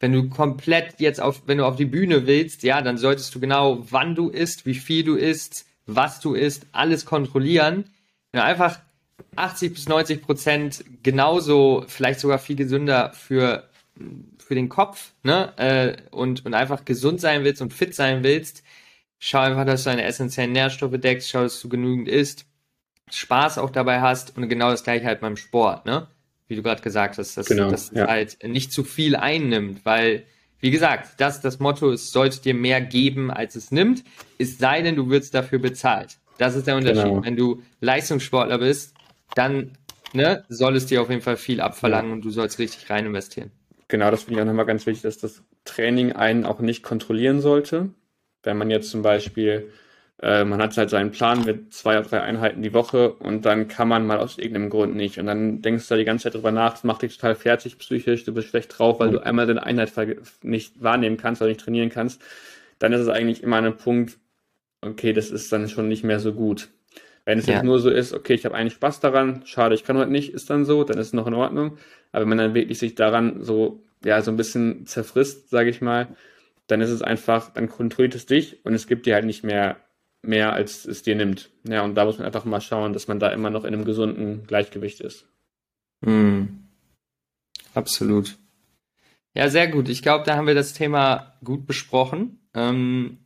wenn 0.00 0.12
du 0.12 0.28
komplett 0.28 1.00
jetzt 1.00 1.20
auf, 1.20 1.42
wenn 1.46 1.58
du 1.58 1.66
auf 1.66 1.76
die 1.76 1.84
Bühne 1.84 2.26
willst, 2.26 2.62
ja, 2.62 2.82
dann 2.82 2.98
solltest 2.98 3.34
du 3.34 3.40
genau, 3.40 3.84
wann 3.90 4.14
du 4.14 4.28
isst, 4.28 4.66
wie 4.66 4.74
viel 4.74 5.04
du 5.04 5.14
isst, 5.14 5.66
was 5.86 6.20
du 6.20 6.34
isst, 6.34 6.66
alles 6.72 7.04
kontrollieren. 7.06 7.90
Wenn 8.32 8.40
du 8.40 8.44
einfach 8.44 8.80
80 9.36 9.74
bis 9.74 9.88
90 9.88 10.22
Prozent 10.22 10.84
genauso, 11.02 11.84
vielleicht 11.86 12.20
sogar 12.20 12.38
viel 12.38 12.56
gesünder 12.56 13.12
für, 13.12 13.68
für 14.38 14.54
den 14.54 14.68
Kopf, 14.68 15.12
ne, 15.22 15.52
äh, 15.56 15.96
und, 16.10 16.44
und 16.44 16.54
einfach 16.54 16.84
gesund 16.84 17.20
sein 17.20 17.44
willst 17.44 17.62
und 17.62 17.72
fit 17.72 17.94
sein 17.94 18.24
willst, 18.24 18.64
schau 19.20 19.38
einfach, 19.38 19.64
dass 19.64 19.84
du 19.84 19.90
deine 19.90 20.04
essentiellen 20.04 20.52
Nährstoffe 20.52 20.98
deckst, 20.98 21.30
schau, 21.30 21.42
dass 21.42 21.60
du 21.60 21.68
genügend 21.68 22.08
isst 22.08 22.47
Spaß 23.14 23.58
auch 23.58 23.70
dabei 23.70 24.00
hast 24.00 24.36
und 24.36 24.48
genau 24.48 24.70
das 24.70 24.84
gleiche 24.84 25.06
halt 25.06 25.20
beim 25.20 25.36
Sport, 25.36 25.86
ne? 25.86 26.08
Wie 26.46 26.56
du 26.56 26.62
gerade 26.62 26.80
gesagt 26.80 27.18
hast, 27.18 27.36
dass, 27.36 27.46
genau, 27.46 27.70
dass 27.70 27.90
ja. 27.90 28.06
halt 28.06 28.38
nicht 28.42 28.72
zu 28.72 28.82
viel 28.82 29.16
einnimmt, 29.16 29.84
weil, 29.84 30.24
wie 30.60 30.70
gesagt, 30.70 31.20
das 31.20 31.40
das 31.40 31.58
Motto, 31.58 31.92
es 31.92 32.10
sollte 32.10 32.40
dir 32.40 32.54
mehr 32.54 32.80
geben, 32.80 33.30
als 33.30 33.54
es 33.54 33.70
nimmt, 33.70 34.02
es 34.38 34.58
sei 34.58 34.80
denn, 34.80 34.96
du 34.96 35.10
wirst 35.10 35.34
dafür 35.34 35.58
bezahlt. 35.58 36.18
Das 36.38 36.54
ist 36.54 36.66
der 36.66 36.76
Unterschied. 36.76 37.04
Genau. 37.04 37.24
Wenn 37.24 37.36
du 37.36 37.62
Leistungssportler 37.80 38.58
bist, 38.58 38.94
dann 39.34 39.72
ne, 40.12 40.44
soll 40.48 40.76
es 40.76 40.86
dir 40.86 41.02
auf 41.02 41.10
jeden 41.10 41.22
Fall 41.22 41.36
viel 41.36 41.60
abverlangen 41.60 42.10
ja. 42.10 42.14
und 42.16 42.24
du 42.24 42.30
sollst 42.30 42.58
richtig 42.58 42.88
rein 42.88 43.06
investieren. 43.06 43.50
Genau, 43.88 44.10
das 44.10 44.22
finde 44.22 44.38
ich 44.38 44.42
auch 44.42 44.46
nochmal 44.46 44.66
ganz 44.66 44.86
wichtig, 44.86 45.02
dass 45.02 45.18
das 45.18 45.42
Training 45.64 46.12
einen 46.12 46.46
auch 46.46 46.60
nicht 46.60 46.82
kontrollieren 46.82 47.40
sollte. 47.40 47.90
Wenn 48.42 48.56
man 48.56 48.70
jetzt 48.70 48.90
zum 48.90 49.02
Beispiel 49.02 49.70
äh, 50.20 50.44
man 50.44 50.60
hat 50.60 50.76
halt 50.76 50.90
seinen 50.90 51.12
Plan 51.12 51.44
mit 51.44 51.72
zwei 51.72 51.98
oder 51.98 52.08
drei 52.08 52.20
Einheiten 52.20 52.62
die 52.62 52.74
Woche 52.74 53.12
und 53.12 53.44
dann 53.44 53.68
kann 53.68 53.88
man 53.88 54.06
mal 54.06 54.18
aus 54.18 54.38
irgendeinem 54.38 54.70
Grund 54.70 54.96
nicht. 54.96 55.18
Und 55.18 55.26
dann 55.26 55.62
denkst 55.62 55.86
du 55.86 55.94
da 55.94 55.98
die 55.98 56.04
ganze 56.04 56.24
Zeit 56.24 56.34
drüber 56.34 56.50
nach, 56.50 56.72
das 56.72 56.84
macht 56.84 57.02
dich 57.02 57.16
total 57.16 57.36
fertig 57.36 57.78
psychisch, 57.78 58.24
du 58.24 58.34
bist 58.34 58.48
schlecht 58.48 58.76
drauf, 58.76 58.98
weil 58.98 59.10
du 59.10 59.20
einmal 59.20 59.46
deine 59.46 59.62
Einheit 59.62 59.92
nicht 60.42 60.82
wahrnehmen 60.82 61.16
kannst 61.16 61.40
oder 61.40 61.50
nicht 61.50 61.60
trainieren 61.60 61.90
kannst. 61.90 62.20
Dann 62.80 62.92
ist 62.92 63.00
es 63.00 63.08
eigentlich 63.08 63.42
immer 63.42 63.56
ein 63.56 63.76
Punkt, 63.76 64.18
okay, 64.80 65.12
das 65.12 65.30
ist 65.30 65.52
dann 65.52 65.68
schon 65.68 65.88
nicht 65.88 66.04
mehr 66.04 66.20
so 66.20 66.32
gut. 66.32 66.68
Wenn 67.24 67.38
es 67.38 67.46
ja. 67.46 67.54
jetzt 67.54 67.64
nur 67.64 67.78
so 67.78 67.90
ist, 67.90 68.12
okay, 68.14 68.34
ich 68.34 68.44
habe 68.44 68.54
eigentlich 68.54 68.74
Spaß 68.74 69.00
daran, 69.00 69.42
schade, 69.44 69.74
ich 69.74 69.84
kann 69.84 69.98
heute 69.98 70.10
nicht, 70.10 70.32
ist 70.32 70.50
dann 70.50 70.64
so, 70.64 70.82
dann 70.82 70.98
ist 70.98 71.08
es 71.08 71.12
noch 71.12 71.26
in 71.26 71.34
Ordnung. 71.34 71.78
Aber 72.10 72.22
wenn 72.22 72.28
man 72.30 72.38
dann 72.38 72.54
wirklich 72.54 72.78
sich 72.78 72.94
daran 72.94 73.44
so, 73.44 73.82
ja, 74.04 74.22
so 74.22 74.30
ein 74.30 74.36
bisschen 74.36 74.86
zerfrisst, 74.86 75.50
sage 75.50 75.70
ich 75.70 75.80
mal, 75.80 76.08
dann 76.66 76.80
ist 76.80 76.90
es 76.90 77.02
einfach, 77.02 77.52
dann 77.52 77.68
kontrolliert 77.68 78.14
es 78.14 78.26
dich 78.26 78.64
und 78.64 78.74
es 78.74 78.86
gibt 78.86 79.06
dir 79.06 79.14
halt 79.14 79.26
nicht 79.26 79.44
mehr 79.44 79.76
mehr, 80.22 80.52
als 80.52 80.84
es 80.84 81.02
dir 81.02 81.14
nimmt. 81.14 81.50
Ja, 81.64 81.82
und 81.82 81.94
da 81.94 82.04
muss 82.04 82.18
man 82.18 82.26
einfach 82.26 82.44
mal 82.44 82.60
schauen, 82.60 82.92
dass 82.92 83.08
man 83.08 83.20
da 83.20 83.30
immer 83.30 83.50
noch 83.50 83.64
in 83.64 83.74
einem 83.74 83.84
gesunden 83.84 84.46
Gleichgewicht 84.46 85.00
ist. 85.00 85.26
Mhm. 86.00 86.64
Absolut. 87.74 88.36
Ja, 89.34 89.48
sehr 89.48 89.68
gut. 89.68 89.88
Ich 89.88 90.02
glaube, 90.02 90.24
da 90.24 90.36
haben 90.36 90.46
wir 90.46 90.54
das 90.54 90.72
Thema 90.72 91.34
gut 91.44 91.66
besprochen. 91.66 92.40
Ähm, 92.54 93.18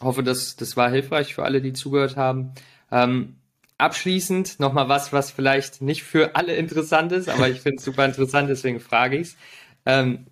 hoffe, 0.00 0.22
dass 0.22 0.56
das 0.56 0.76
war 0.76 0.90
hilfreich 0.90 1.34
für 1.34 1.44
alle, 1.44 1.60
die 1.60 1.72
zugehört 1.72 2.16
haben. 2.16 2.52
Ähm, 2.90 3.36
abschließend 3.78 4.60
nochmal 4.60 4.88
was, 4.88 5.12
was 5.12 5.30
vielleicht 5.30 5.82
nicht 5.82 6.02
für 6.02 6.36
alle 6.36 6.56
interessant 6.56 7.12
ist, 7.12 7.28
aber 7.28 7.48
ich 7.48 7.60
finde 7.60 7.76
es 7.78 7.84
super 7.84 8.04
interessant, 8.04 8.48
deswegen 8.48 8.80
frage 8.80 9.16
ich 9.16 9.28
es. 9.28 9.36
Ähm, 9.84 10.26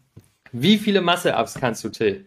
wie 0.53 0.79
viele 0.79 1.01
Masse-Ups 1.01 1.55
kannst 1.55 1.83
du, 1.85 1.89
Till? 1.89 2.27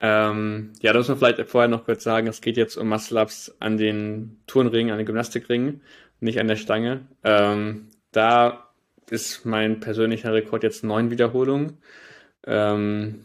Ähm, 0.00 0.72
ja, 0.80 0.92
da 0.92 0.98
muss 0.98 1.08
man 1.08 1.16
vielleicht 1.16 1.40
vorher 1.48 1.68
noch 1.68 1.84
kurz 1.84 2.04
sagen, 2.04 2.26
es 2.26 2.40
geht 2.40 2.56
jetzt 2.56 2.76
um 2.76 2.88
Muscle-Ups 2.88 3.56
an 3.60 3.76
den 3.78 4.40
Turnringen, 4.46 4.92
an 4.92 4.98
den 4.98 5.06
Gymnastikringen, 5.06 5.80
nicht 6.20 6.38
an 6.38 6.48
der 6.48 6.56
Stange. 6.56 7.06
Ähm, 7.24 7.88
da 8.12 8.68
ist 9.10 9.46
mein 9.46 9.80
persönlicher 9.80 10.32
Rekord 10.32 10.62
jetzt 10.62 10.84
neun 10.84 11.10
Wiederholungen. 11.10 11.78
Ähm, 12.46 13.24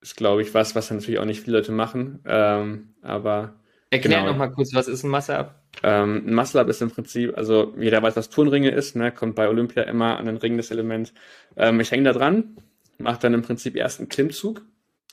ist, 0.00 0.16
glaube 0.16 0.42
ich, 0.42 0.54
was, 0.54 0.74
was 0.74 0.90
natürlich 0.90 1.18
auch 1.18 1.24
nicht 1.24 1.40
viele 1.40 1.58
Leute 1.58 1.72
machen. 1.72 2.20
Ähm, 2.26 2.94
aber. 3.02 3.54
Erklär 3.90 4.18
genau. 4.18 4.32
nochmal 4.32 4.52
kurz, 4.52 4.74
was 4.74 4.86
ist 4.86 5.02
ein 5.02 5.10
Muscle-Up? 5.10 5.60
Ähm, 5.82 6.24
ein 6.26 6.34
Muscle-Up 6.34 6.68
ist 6.68 6.82
im 6.82 6.90
Prinzip, 6.90 7.36
also 7.36 7.74
jeder 7.78 8.02
weiß, 8.02 8.16
was 8.16 8.30
Turnringe 8.30 8.70
ist, 8.70 8.96
ne? 8.96 9.10
kommt 9.10 9.34
bei 9.34 9.48
Olympia 9.48 9.84
immer 9.84 10.18
an 10.18 10.26
den 10.26 10.36
Ring 10.36 10.56
das 10.56 10.70
Element. 10.70 11.12
Ähm, 11.56 11.80
ich 11.80 11.90
hänge 11.90 12.04
da 12.04 12.12
dran, 12.12 12.56
mache 12.98 13.20
dann 13.20 13.34
im 13.34 13.42
Prinzip 13.42 13.76
erst 13.76 14.00
einen 14.00 14.08
Klimmzug 14.08 14.62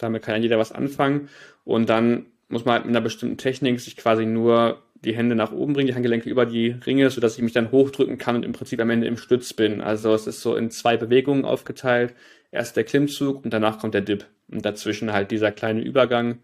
damit 0.02 0.24
kann 0.24 0.36
ja 0.36 0.42
jeder 0.42 0.60
was 0.60 0.72
anfangen. 0.72 1.30
Und 1.64 1.90
dann 1.90 2.26
muss 2.50 2.66
man 2.66 2.74
halt 2.74 2.86
mit 2.86 2.96
einer 2.96 3.04
bestimmten 3.04 3.38
Technik 3.38 3.80
sich 3.80 3.98
quasi 3.98 4.26
nur 4.26 4.82
die 5.04 5.16
Hände 5.16 5.36
nach 5.36 5.52
oben 5.52 5.74
bringen, 5.74 5.88
die 5.88 5.96
Handgelenke 5.96 6.30
über 6.30 6.46
die 6.46 6.76
Ringe, 6.86 7.10
sodass 7.10 7.36
ich 7.36 7.42
mich 7.42 7.54
dann 7.54 7.72
hochdrücken 7.72 8.18
kann 8.18 8.36
und 8.36 8.46
im 8.46 8.52
Prinzip 8.52 8.80
am 8.80 8.90
Ende 8.90 9.08
im 9.08 9.18
Stütz 9.18 9.54
bin. 9.54 9.82
Also 9.82 10.14
es 10.14 10.28
ist 10.28 10.42
so 10.42 10.56
in 10.56 10.70
zwei 10.70 10.98
Bewegungen 10.98 11.46
aufgeteilt. 11.46 12.14
Erst 12.52 12.76
der 12.76 12.84
Klimmzug 12.84 13.44
und 13.44 13.54
danach 13.54 13.80
kommt 13.80 13.94
der 13.94 14.02
Dip. 14.02 14.26
Und 14.52 14.66
dazwischen 14.66 15.12
halt 15.14 15.32
dieser 15.32 15.52
kleine 15.52 15.82
Übergang. 15.82 16.40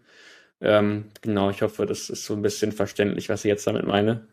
Ähm, 0.60 1.04
genau, 1.20 1.50
ich 1.50 1.62
hoffe, 1.62 1.86
das 1.86 2.10
ist 2.10 2.24
so 2.24 2.34
ein 2.34 2.42
bisschen 2.42 2.72
verständlich, 2.72 3.28
was 3.28 3.44
ich 3.44 3.48
jetzt 3.48 3.66
damit 3.66 3.86
meine. 3.86 4.26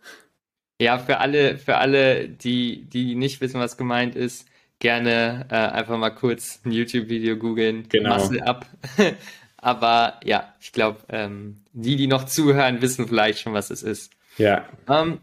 Ja, 0.81 0.97
für 0.97 1.19
alle, 1.19 1.57
für 1.57 1.77
alle, 1.77 2.27
die, 2.27 2.85
die 2.85 3.15
nicht 3.15 3.41
wissen, 3.41 3.59
was 3.59 3.77
gemeint 3.77 4.15
ist, 4.15 4.47
gerne 4.79 5.45
äh, 5.49 5.55
einfach 5.55 5.97
mal 5.97 6.11
kurz 6.11 6.59
ein 6.65 6.71
YouTube-Video 6.71 7.37
googeln, 7.37 7.87
genau. 7.89 8.15
Muscle 8.17 8.43
Up. 8.43 8.65
Aber 9.57 10.19
ja, 10.23 10.53
ich 10.59 10.71
glaube, 10.73 10.99
ähm, 11.09 11.63
die, 11.73 11.95
die 11.95 12.07
noch 12.07 12.25
zuhören, 12.25 12.81
wissen 12.81 13.07
vielleicht 13.07 13.39
schon, 13.39 13.53
was 13.53 13.71
es 13.71 13.81
ist. 13.81 14.11
Ja. 14.37 14.65
Ähm, 14.87 15.19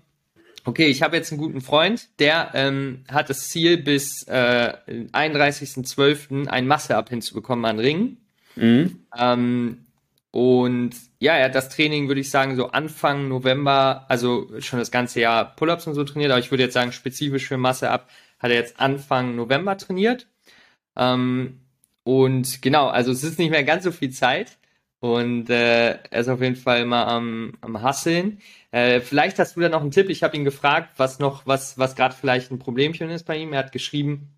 okay, 0.64 0.86
ich 0.86 1.02
habe 1.02 1.16
jetzt 1.16 1.30
einen 1.30 1.40
guten 1.40 1.60
Freund, 1.60 2.08
der 2.18 2.50
ähm, 2.54 3.04
hat 3.08 3.30
das 3.30 3.48
Ziel, 3.48 3.76
bis 3.76 4.26
äh, 4.26 4.74
31.12. 5.12 6.48
ein 6.48 6.66
Muscle-Up 6.66 7.08
hinzubekommen 7.08 7.64
an 7.64 7.78
Ringen. 7.78 8.16
Mhm. 8.56 9.04
Ähm, 9.16 9.86
und 10.32 10.92
ja, 11.20 11.34
er 11.34 11.44
hat 11.44 11.54
das 11.54 11.68
Training, 11.68 12.08
würde 12.08 12.22
ich 12.22 12.30
sagen, 12.30 12.56
so 12.56 12.68
Anfang 12.68 13.28
November, 13.28 14.06
also 14.08 14.48
schon 14.60 14.78
das 14.78 14.90
ganze 14.90 15.20
Jahr 15.20 15.54
Pull-ups 15.54 15.86
und 15.86 15.94
so 15.94 16.04
trainiert, 16.04 16.30
aber 16.32 16.40
ich 16.40 16.50
würde 16.50 16.64
jetzt 16.64 16.72
sagen, 16.74 16.90
spezifisch 16.90 17.46
für 17.46 17.58
Masse 17.58 17.90
ab, 17.90 18.08
hat 18.42 18.50
er 18.50 18.56
jetzt 18.56 18.80
Anfang 18.80 19.36
November 19.36 19.76
trainiert. 19.78 20.26
Ähm, 20.96 21.60
und 22.04 22.60
genau, 22.62 22.88
also 22.88 23.12
es 23.12 23.22
ist 23.22 23.38
nicht 23.38 23.50
mehr 23.50 23.64
ganz 23.64 23.84
so 23.84 23.92
viel 23.92 24.10
Zeit. 24.10 24.58
Und 25.00 25.50
äh, 25.50 25.98
er 26.10 26.20
ist 26.20 26.28
auf 26.28 26.40
jeden 26.40 26.54
Fall 26.54 26.82
immer 26.82 27.08
am, 27.08 27.54
am 27.60 27.82
Hasseln. 27.82 28.38
Äh, 28.70 29.00
vielleicht 29.00 29.38
hast 29.38 29.56
du 29.56 29.60
da 29.60 29.68
noch 29.68 29.80
einen 29.80 29.90
Tipp. 29.90 30.08
Ich 30.10 30.22
habe 30.22 30.36
ihn 30.36 30.44
gefragt, 30.44 30.90
was 30.96 31.18
noch, 31.18 31.44
was, 31.44 31.76
was 31.76 31.96
gerade 31.96 32.14
vielleicht 32.14 32.52
ein 32.52 32.60
Problemchen 32.60 33.10
ist 33.10 33.24
bei 33.24 33.36
ihm. 33.36 33.52
Er 33.52 33.60
hat 33.60 33.72
geschrieben, 33.72 34.28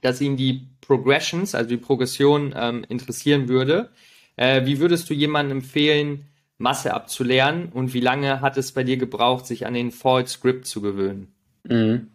dass 0.00 0.20
ihn 0.22 0.38
die 0.38 0.68
Progressions, 0.80 1.54
also 1.54 1.68
die 1.68 1.76
Progression, 1.76 2.54
ähm, 2.56 2.84
interessieren 2.88 3.48
würde. 3.48 3.90
Äh, 4.36 4.64
wie 4.64 4.78
würdest 4.78 5.10
du 5.10 5.14
jemandem 5.14 5.58
empfehlen, 5.58 6.26
Masse 6.58 6.94
abzulernen 6.94 7.68
und 7.70 7.92
wie 7.92 8.00
lange 8.00 8.40
hat 8.40 8.56
es 8.56 8.72
bei 8.72 8.84
dir 8.84 8.96
gebraucht, 8.96 9.46
sich 9.46 9.66
an 9.66 9.74
den 9.74 9.90
Fall 9.90 10.26
Script 10.26 10.66
zu 10.66 10.80
gewöhnen? 10.80 11.34
Mhm. 11.64 12.08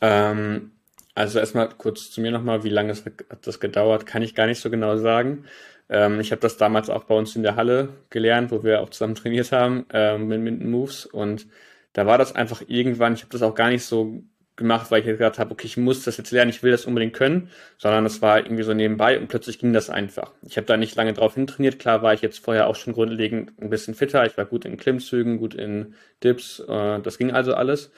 Ähm, 0.00 0.72
also 1.14 1.38
erstmal 1.38 1.68
kurz 1.68 2.10
zu 2.10 2.20
mir 2.20 2.30
nochmal, 2.30 2.64
wie 2.64 2.70
lange 2.70 2.94
hat 2.94 3.46
das 3.46 3.60
gedauert, 3.60 4.06
kann 4.06 4.22
ich 4.22 4.34
gar 4.34 4.46
nicht 4.46 4.60
so 4.60 4.70
genau 4.70 4.96
sagen. 4.96 5.44
Ähm, 5.88 6.20
ich 6.20 6.32
habe 6.32 6.40
das 6.40 6.56
damals 6.56 6.90
auch 6.90 7.04
bei 7.04 7.14
uns 7.14 7.36
in 7.36 7.42
der 7.42 7.56
Halle 7.56 7.90
gelernt, 8.10 8.50
wo 8.50 8.64
wir 8.64 8.80
auch 8.80 8.90
zusammen 8.90 9.14
trainiert 9.14 9.52
haben 9.52 9.86
ähm, 9.92 10.28
mit, 10.28 10.40
mit 10.40 10.64
Moves 10.64 11.06
und 11.06 11.46
da 11.92 12.06
war 12.06 12.18
das 12.18 12.34
einfach 12.34 12.62
irgendwann, 12.66 13.14
ich 13.14 13.20
habe 13.22 13.30
das 13.30 13.42
auch 13.42 13.54
gar 13.54 13.70
nicht 13.70 13.84
so 13.84 14.24
gemacht, 14.56 14.90
weil 14.90 15.00
ich 15.00 15.06
gesagt 15.06 15.38
habe, 15.38 15.52
okay, 15.52 15.66
ich 15.66 15.76
muss 15.76 16.04
das 16.04 16.16
jetzt 16.16 16.30
lernen, 16.30 16.50
ich 16.50 16.62
will 16.62 16.70
das 16.70 16.86
unbedingt 16.86 17.14
können, 17.14 17.50
sondern 17.78 18.06
es 18.06 18.22
war 18.22 18.38
irgendwie 18.38 18.62
so 18.62 18.72
nebenbei 18.72 19.18
und 19.18 19.28
plötzlich 19.28 19.58
ging 19.58 19.72
das 19.72 19.90
einfach. 19.90 20.32
Ich 20.42 20.56
habe 20.56 20.66
da 20.66 20.76
nicht 20.76 20.94
lange 20.94 21.12
drauf 21.12 21.34
hintrainiert. 21.34 21.78
Klar 21.78 22.02
war 22.02 22.14
ich 22.14 22.20
jetzt 22.20 22.38
vorher 22.44 22.68
auch 22.68 22.76
schon 22.76 22.92
grundlegend 22.92 23.52
ein 23.60 23.70
bisschen 23.70 23.94
fitter. 23.94 24.24
Ich 24.26 24.36
war 24.36 24.44
gut 24.44 24.64
in 24.64 24.76
Klimmzügen, 24.76 25.38
gut 25.38 25.54
in 25.54 25.94
Dips. 26.22 26.60
Äh, 26.60 27.00
das 27.00 27.18
ging 27.18 27.32
also 27.32 27.54
alles. 27.54 27.90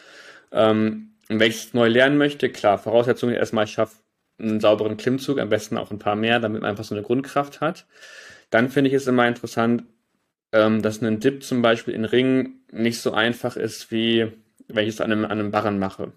Ähm, 0.52 1.15
und 1.28 1.40
wenn 1.40 1.50
ich 1.50 1.74
neu 1.74 1.88
lernen 1.88 2.18
möchte, 2.18 2.50
klar, 2.50 2.78
Voraussetzung 2.78 3.30
erstmal, 3.30 3.64
ich 3.64 3.72
schaffe 3.72 3.96
einen 4.38 4.60
sauberen 4.60 4.96
Klimmzug, 4.96 5.38
am 5.38 5.48
besten 5.48 5.78
auch 5.78 5.90
ein 5.90 5.98
paar 5.98 6.16
mehr, 6.16 6.40
damit 6.40 6.62
man 6.62 6.70
einfach 6.70 6.84
so 6.84 6.94
eine 6.94 7.02
Grundkraft 7.02 7.60
hat. 7.60 7.86
Dann 8.50 8.68
finde 8.68 8.88
ich 8.88 8.94
es 8.94 9.06
immer 9.06 9.26
interessant, 9.26 9.84
ähm, 10.52 10.82
dass 10.82 11.02
ein 11.02 11.20
Dip 11.20 11.42
zum 11.42 11.62
Beispiel 11.62 11.94
in 11.94 12.04
Ringen 12.04 12.60
nicht 12.70 13.00
so 13.00 13.12
einfach 13.12 13.56
ist, 13.56 13.90
wie 13.90 14.32
wenn 14.68 14.84
ich 14.84 14.94
es 14.94 15.00
an 15.00 15.10
einem, 15.10 15.24
an 15.24 15.32
einem 15.32 15.50
Barren 15.50 15.78
mache. 15.78 16.12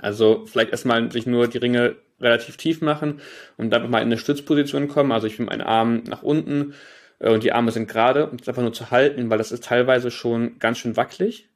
Also 0.00 0.46
vielleicht 0.46 0.70
erstmal 0.70 1.10
sich 1.12 1.26
nur 1.26 1.48
die 1.48 1.58
Ringe 1.58 1.96
relativ 2.20 2.56
tief 2.56 2.80
machen 2.80 3.20
und 3.56 3.70
dann 3.70 3.90
mal 3.90 3.98
in 3.98 4.06
eine 4.06 4.18
Stützposition 4.18 4.88
kommen. 4.88 5.12
Also 5.12 5.26
ich 5.26 5.38
will 5.38 5.46
meinen 5.46 5.60
Arm 5.60 6.04
nach 6.04 6.22
unten 6.22 6.74
äh, 7.18 7.30
und 7.30 7.42
die 7.42 7.52
Arme 7.52 7.72
sind 7.72 7.88
gerade 7.88 8.28
und 8.28 8.40
das 8.40 8.48
einfach 8.48 8.62
nur 8.62 8.72
zu 8.72 8.90
halten, 8.90 9.28
weil 9.28 9.38
das 9.38 9.52
ist 9.52 9.64
teilweise 9.64 10.10
schon 10.10 10.58
ganz 10.58 10.78
schön 10.78 10.96
wackelig. 10.96 11.48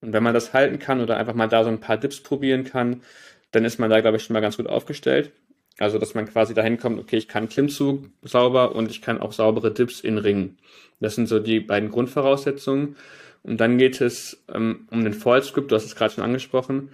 Und 0.00 0.12
wenn 0.12 0.22
man 0.22 0.34
das 0.34 0.52
halten 0.52 0.78
kann 0.78 1.00
oder 1.00 1.16
einfach 1.16 1.34
mal 1.34 1.48
da 1.48 1.64
so 1.64 1.70
ein 1.70 1.80
paar 1.80 1.96
Dips 1.96 2.20
probieren 2.22 2.64
kann, 2.64 3.02
dann 3.50 3.64
ist 3.64 3.78
man 3.78 3.90
da, 3.90 4.00
glaube 4.00 4.16
ich, 4.16 4.24
schon 4.24 4.34
mal 4.34 4.40
ganz 4.40 4.56
gut 4.56 4.66
aufgestellt. 4.66 5.32
Also, 5.78 5.98
dass 5.98 6.14
man 6.14 6.26
quasi 6.26 6.54
dahin 6.54 6.78
kommt, 6.78 6.98
okay, 6.98 7.16
ich 7.16 7.28
kann 7.28 7.48
Klimmzug 7.48 8.08
sauber 8.22 8.74
und 8.74 8.90
ich 8.90 9.00
kann 9.00 9.20
auch 9.20 9.32
saubere 9.32 9.72
Dips 9.72 10.00
in 10.00 10.18
Ringen. 10.18 10.58
Das 11.00 11.14
sind 11.14 11.28
so 11.28 11.38
die 11.38 11.60
beiden 11.60 11.90
Grundvoraussetzungen. 11.90 12.96
Und 13.42 13.60
dann 13.60 13.78
geht 13.78 14.00
es 14.00 14.44
ähm, 14.52 14.88
um 14.90 15.04
den 15.04 15.14
Fall 15.14 15.42
Script, 15.42 15.70
du 15.70 15.76
hast 15.76 15.84
es 15.84 15.94
gerade 15.94 16.12
schon 16.12 16.24
angesprochen. 16.24 16.90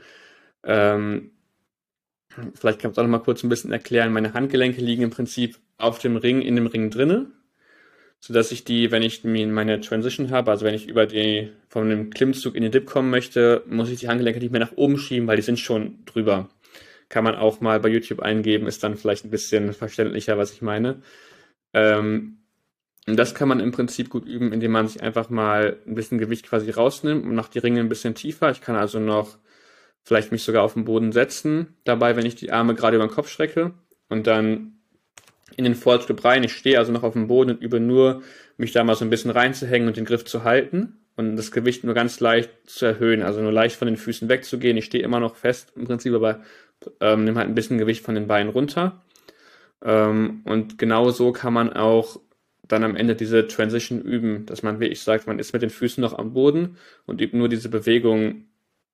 Ähm, 0.62 1.30
vielleicht 2.54 2.80
kannst 2.80 2.96
du 2.96 3.00
auch 3.00 3.06
noch 3.06 3.10
mal 3.10 3.24
kurz 3.24 3.42
ein 3.42 3.48
bisschen 3.48 3.72
erklären. 3.72 4.12
Meine 4.12 4.34
Handgelenke 4.34 4.80
liegen 4.82 5.02
im 5.02 5.10
Prinzip 5.10 5.58
auf 5.78 5.98
dem 5.98 6.16
Ring, 6.16 6.42
in 6.42 6.56
dem 6.56 6.66
Ring 6.66 6.90
drinne, 6.90 7.30
sodass 8.26 8.52
ich 8.52 8.64
die, 8.64 8.90
wenn 8.90 9.02
ich 9.02 9.22
meine 9.22 9.82
Transition 9.82 10.30
habe, 10.30 10.50
also 10.50 10.64
wenn 10.64 10.72
ich 10.72 10.88
über 10.88 11.04
die, 11.04 11.52
von 11.68 11.90
dem 11.90 12.08
Klimmzug 12.08 12.54
in 12.54 12.62
den 12.62 12.72
Dip 12.72 12.86
kommen 12.86 13.10
möchte, 13.10 13.62
muss 13.66 13.90
ich 13.90 14.00
die 14.00 14.08
Handgelenke 14.08 14.40
nicht 14.40 14.50
mehr 14.50 14.62
nach 14.62 14.72
oben 14.76 14.96
schieben, 14.96 15.28
weil 15.28 15.36
die 15.36 15.42
sind 15.42 15.58
schon 15.58 16.02
drüber. 16.06 16.48
Kann 17.10 17.22
man 17.22 17.34
auch 17.34 17.60
mal 17.60 17.80
bei 17.80 17.90
YouTube 17.90 18.20
eingeben, 18.20 18.66
ist 18.66 18.82
dann 18.82 18.96
vielleicht 18.96 19.26
ein 19.26 19.30
bisschen 19.30 19.74
verständlicher, 19.74 20.38
was 20.38 20.54
ich 20.54 20.62
meine. 20.62 21.02
Ähm, 21.74 22.38
und 23.06 23.16
das 23.18 23.34
kann 23.34 23.46
man 23.46 23.60
im 23.60 23.72
Prinzip 23.72 24.08
gut 24.08 24.24
üben, 24.24 24.54
indem 24.54 24.72
man 24.72 24.88
sich 24.88 25.02
einfach 25.02 25.28
mal 25.28 25.76
ein 25.86 25.94
bisschen 25.94 26.16
Gewicht 26.16 26.48
quasi 26.48 26.70
rausnimmt 26.70 27.26
und 27.26 27.34
macht 27.34 27.54
die 27.54 27.58
Ringe 27.58 27.80
ein 27.80 27.90
bisschen 27.90 28.14
tiefer. 28.14 28.50
Ich 28.50 28.62
kann 28.62 28.76
also 28.76 29.00
noch 29.00 29.36
vielleicht 30.02 30.32
mich 30.32 30.44
sogar 30.44 30.62
auf 30.62 30.72
den 30.72 30.86
Boden 30.86 31.12
setzen, 31.12 31.76
dabei, 31.84 32.16
wenn 32.16 32.24
ich 32.24 32.36
die 32.36 32.52
Arme 32.52 32.74
gerade 32.74 32.96
über 32.96 33.06
den 33.06 33.12
Kopf 33.12 33.28
strecke 33.28 33.74
und 34.08 34.26
dann 34.26 34.78
in 35.58 35.64
den 35.64 35.74
Fortschritt 35.74 36.24
rein. 36.24 36.44
Ich 36.44 36.52
stehe 36.52 36.78
also 36.78 36.92
noch 36.92 37.02
auf 37.02 37.12
dem 37.14 37.28
Boden 37.28 37.50
und 37.50 37.62
übe 37.62 37.80
nur, 37.80 38.22
mich 38.56 38.72
da 38.72 38.84
mal 38.84 38.94
so 38.94 39.04
ein 39.04 39.10
bisschen 39.10 39.30
reinzuhängen 39.30 39.88
und 39.88 39.96
den 39.96 40.04
Griff 40.04 40.24
zu 40.24 40.44
halten 40.44 40.98
und 41.16 41.36
das 41.36 41.50
Gewicht 41.50 41.84
nur 41.84 41.94
ganz 41.94 42.20
leicht 42.20 42.50
zu 42.66 42.86
erhöhen, 42.86 43.22
also 43.22 43.40
nur 43.40 43.52
leicht 43.52 43.76
von 43.76 43.86
den 43.86 43.96
Füßen 43.96 44.28
wegzugehen. 44.28 44.76
Ich 44.76 44.84
stehe 44.84 45.04
immer 45.04 45.20
noch 45.20 45.36
fest 45.36 45.72
im 45.76 45.84
Prinzip, 45.84 46.14
aber 46.14 46.40
ähm, 47.00 47.24
nehme 47.24 47.38
halt 47.38 47.48
ein 47.48 47.54
bisschen 47.54 47.78
Gewicht 47.78 48.04
von 48.04 48.14
den 48.14 48.26
Beinen 48.26 48.50
runter. 48.50 49.02
Ähm, 49.82 50.42
und 50.44 50.78
genau 50.78 51.10
so 51.10 51.32
kann 51.32 51.52
man 51.52 51.72
auch 51.72 52.20
dann 52.66 52.84
am 52.84 52.96
Ende 52.96 53.14
diese 53.14 53.46
Transition 53.46 54.00
üben, 54.00 54.46
dass 54.46 54.62
man 54.62 54.80
wirklich 54.80 55.02
sagt, 55.02 55.26
man 55.26 55.38
ist 55.38 55.52
mit 55.52 55.62
den 55.62 55.70
Füßen 55.70 56.00
noch 56.00 56.18
am 56.18 56.32
Boden 56.32 56.78
und 57.06 57.20
übt 57.20 57.36
nur 57.36 57.48
diese 57.48 57.68
Bewegung 57.68 58.46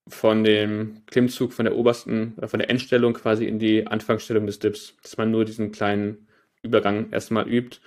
von 0.08 0.42
dem 0.42 1.02
Klimmzug 1.06 1.52
von 1.52 1.64
der 1.64 1.76
obersten, 1.76 2.34
oder 2.36 2.48
von 2.48 2.58
der 2.58 2.68
Endstellung 2.68 3.14
quasi 3.14 3.46
in 3.46 3.58
die 3.58 3.86
Anfangsstellung 3.86 4.46
des 4.46 4.58
Dips, 4.58 4.96
dass 5.02 5.16
man 5.16 5.30
nur 5.30 5.44
diesen 5.44 5.70
kleinen 5.70 6.26
Übergang 6.62 7.10
erstmal 7.10 7.48
übt, 7.48 7.78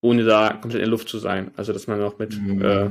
ohne 0.00 0.24
da 0.24 0.50
komplett 0.50 0.74
in 0.74 0.80
der 0.80 0.88
Luft 0.88 1.08
zu 1.08 1.18
sein. 1.18 1.50
Also 1.56 1.72
dass 1.72 1.86
man 1.86 1.98
noch 1.98 2.18
mit 2.18 2.38
mhm. 2.40 2.64
äh, 2.64 2.90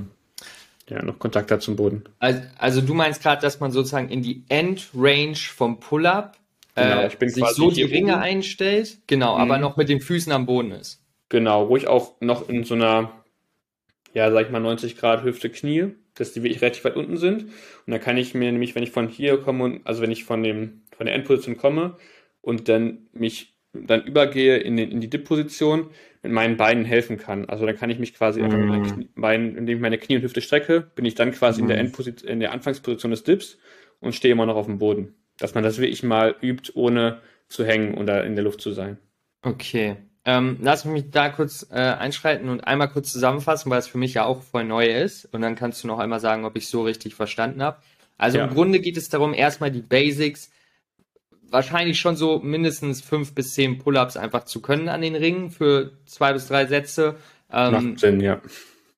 ja, 0.90 1.04
noch 1.04 1.20
Kontakt 1.20 1.52
hat 1.52 1.62
zum 1.62 1.76
Boden. 1.76 2.04
Also, 2.20 2.42
also 2.58 2.82
du 2.82 2.94
meinst 2.94 3.22
gerade, 3.22 3.42
dass 3.42 3.60
man 3.60 3.72
sozusagen 3.72 4.10
in 4.10 4.22
die 4.22 4.44
Endrange 4.50 5.36
vom 5.36 5.80
Pull-up 5.80 6.38
genau, 6.76 7.02
äh, 7.02 7.30
sich 7.30 7.46
so 7.50 7.70
die 7.70 7.84
Ringe 7.84 8.14
oben. 8.14 8.22
einstellt, 8.22 8.98
genau, 9.06 9.36
mhm. 9.36 9.42
aber 9.42 9.58
noch 9.60 9.78
mit 9.78 9.90
den 9.90 10.02
Füßen 10.02 10.32
am 10.32 10.46
Boden 10.46 10.72
ist. 10.72 11.04
Genau, 11.30 11.70
wo 11.70 11.78
ich 11.78 11.88
auch 11.88 12.20
noch 12.22 12.50
in 12.50 12.64
so 12.64 12.74
einer, 12.74 13.12
ja, 14.14 14.32
sag 14.32 14.48
ich 14.48 14.52
mal, 14.52 14.60
90 14.60 14.98
Grad 14.98 15.24
Hüfte 15.24 15.52
Knie 15.52 15.94
dass 16.20 16.34
die 16.34 16.44
wirklich 16.44 16.62
relativ 16.62 16.84
weit 16.84 16.96
unten 16.96 17.18
sind. 17.18 17.44
Und 17.44 17.52
dann 17.88 18.02
kann 18.02 18.18
ich 18.18 18.34
mir 18.34 18.52
nämlich, 18.52 18.76
wenn 18.76 18.84
ich 18.84 18.92
von 18.92 19.08
hier 19.08 19.38
komme, 19.42 19.64
und, 19.64 19.88
also 19.88 20.02
wenn 20.02 20.12
ich 20.12 20.26
von, 20.26 20.44
dem, 20.44 20.82
von 20.96 21.06
der 21.06 21.16
Endposition 21.16 21.58
komme 21.58 21.98
und 22.42 22.68
dann 22.68 23.08
mich 23.14 23.54
dann 23.74 24.04
übergehe 24.04 24.58
in, 24.58 24.78
den, 24.78 24.92
in 24.92 25.02
die 25.02 25.10
Dip-Position, 25.10 25.90
mit 26.22 26.32
meinen 26.32 26.58
Beinen 26.58 26.86
helfen 26.86 27.18
kann. 27.18 27.46
Also 27.46 27.66
dann 27.66 27.78
kann 27.78 27.90
ich 27.90 28.00
mich 28.00 28.14
quasi 28.14 28.42
einfach 28.42 28.58
mit 28.58 28.68
meinen 28.68 28.82
mhm. 28.84 28.94
Knie, 28.94 29.10
Beinen, 29.16 29.56
indem 29.56 29.78
ich 29.78 29.82
meine 29.82 29.98
Knie 29.98 30.18
und 30.18 30.24
Hüfte 30.24 30.42
strecke, 30.42 30.82
bin 30.82 31.06
ich 31.06 31.16
dann 31.16 31.32
quasi 31.32 31.62
mm. 31.62 31.64
in 31.64 31.68
der 31.70 31.78
mhm. 31.78 31.86
Endposition, 31.86 32.30
in 32.30 32.40
der 32.40 32.52
Anfangsposition 32.52 33.12
des 33.12 33.24
Dips 33.24 33.58
und 34.00 34.16
stehe 34.16 34.34
immer 34.34 34.46
noch 34.46 34.56
auf 34.56 34.66
dem 34.66 34.80
Boden. 34.80 35.16
Dass 35.38 35.54
man 35.54 35.64
das 35.64 35.78
wirklich 35.78 36.04
mal 36.04 36.36
übt, 36.42 36.74
ohne 36.76 37.22
zu 37.48 37.66
hängen 37.66 37.96
oder 37.96 38.26
in 38.26 38.36
der 38.36 38.44
Luft 38.44 38.60
zu 38.60 38.72
sein. 38.72 38.98
Okay. 39.42 39.96
Ähm, 40.26 40.58
lass 40.62 40.84
mich 40.84 41.10
da 41.10 41.30
kurz 41.30 41.66
äh, 41.72 41.76
einschreiten 41.76 42.50
und 42.50 42.62
einmal 42.62 42.90
kurz 42.90 43.14
zusammenfassen, 43.14 43.72
weil 43.72 43.80
es 43.80 43.88
für 43.88 43.98
mich 43.98 44.14
ja 44.14 44.26
auch 44.26 44.44
voll 44.44 44.66
neu 44.66 44.86
ist. 44.86 45.26
Und 45.34 45.42
dann 45.42 45.56
kannst 45.56 45.84
du 45.84 45.88
noch 45.88 46.00
einmal 46.00 46.20
sagen, 46.20 46.44
ob 46.44 46.58
ich 46.58 46.68
so 46.68 46.84
richtig 46.84 47.16
verstanden 47.16 47.64
habe. 47.64 47.78
Also 48.18 48.38
ja. 48.38 48.46
im 48.46 48.54
Grunde 48.54 48.82
geht 48.82 48.98
es 48.98 49.08
darum, 49.08 49.34
erstmal 49.34 49.72
die 49.72 49.82
Basics, 49.82 50.52
wahrscheinlich 51.52 52.00
schon 52.00 52.16
so 52.16 52.40
mindestens 52.40 53.02
fünf 53.02 53.34
bis 53.34 53.54
zehn 53.54 53.78
Pull-ups 53.78 54.18
einfach 54.18 54.46
zu 54.46 54.62
können 54.62 54.90
an 54.90 55.02
den 55.02 55.16
Ringen 55.16 55.52
für 55.52 55.92
zwei 56.06 56.34
bis 56.34 56.48
drei 56.48 56.66
Sätze. 56.66 57.16
Ähm, 57.52 57.72
Macht 57.72 58.00
Sinn, 58.00 58.20
ja. 58.20 58.42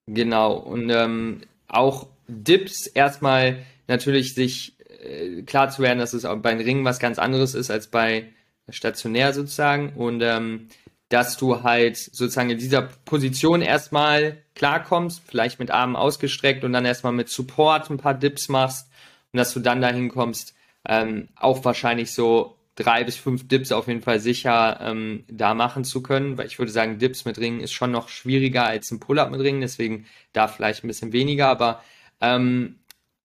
Genau. 0.07 0.53
Und 0.53 0.89
ähm, 0.89 1.41
auch 1.67 2.07
Dips 2.27 2.87
erstmal 2.87 3.59
natürlich 3.87 4.33
sich 4.35 4.75
äh, 5.03 5.43
klar 5.43 5.69
zu 5.69 5.81
werden, 5.81 5.99
dass 5.99 6.13
es 6.13 6.25
auch 6.25 6.37
bei 6.37 6.53
den 6.53 6.65
Ringen 6.65 6.85
was 6.85 6.99
ganz 6.99 7.19
anderes 7.19 7.53
ist 7.55 7.71
als 7.71 7.87
bei 7.87 8.29
stationär 8.69 9.33
sozusagen. 9.33 9.93
Und 9.93 10.21
ähm, 10.21 10.67
dass 11.11 11.37
du 11.37 11.61
halt 11.63 11.97
sozusagen 11.97 12.49
in 12.49 12.57
dieser 12.57 12.83
Position 12.83 13.61
erstmal 13.61 14.37
klarkommst, 14.55 15.21
vielleicht 15.25 15.59
mit 15.59 15.69
Armen 15.69 15.97
ausgestreckt 15.97 16.63
und 16.63 16.71
dann 16.71 16.85
erstmal 16.85 17.11
mit 17.11 17.29
Support 17.29 17.89
ein 17.89 17.97
paar 17.97 18.13
Dips 18.13 18.47
machst 18.47 18.89
und 19.33 19.37
dass 19.37 19.53
du 19.53 19.59
dann 19.59 19.81
dahin 19.81 20.09
kommst, 20.09 20.55
ähm, 20.87 21.29
auch 21.35 21.63
wahrscheinlich 21.65 22.11
so 22.11 22.57
drei 22.75 23.03
bis 23.03 23.15
fünf 23.17 23.47
Dips 23.47 23.71
auf 23.71 23.87
jeden 23.87 24.01
Fall 24.01 24.19
sicher 24.19 24.79
ähm, 24.81 25.23
da 25.29 25.53
machen 25.53 25.83
zu 25.83 26.01
können, 26.01 26.37
weil 26.37 26.47
ich 26.47 26.57
würde 26.57 26.71
sagen, 26.71 26.99
Dips 26.99 27.25
mit 27.25 27.37
Ringen 27.37 27.59
ist 27.59 27.73
schon 27.73 27.91
noch 27.91 28.09
schwieriger 28.09 28.65
als 28.65 28.91
ein 28.91 28.99
Pull-up 28.99 29.31
mit 29.31 29.41
Ringen, 29.41 29.61
deswegen 29.61 30.05
da 30.33 30.47
vielleicht 30.47 30.83
ein 30.83 30.87
bisschen 30.87 31.13
weniger, 31.13 31.47
aber 31.47 31.83
ähm, 32.21 32.79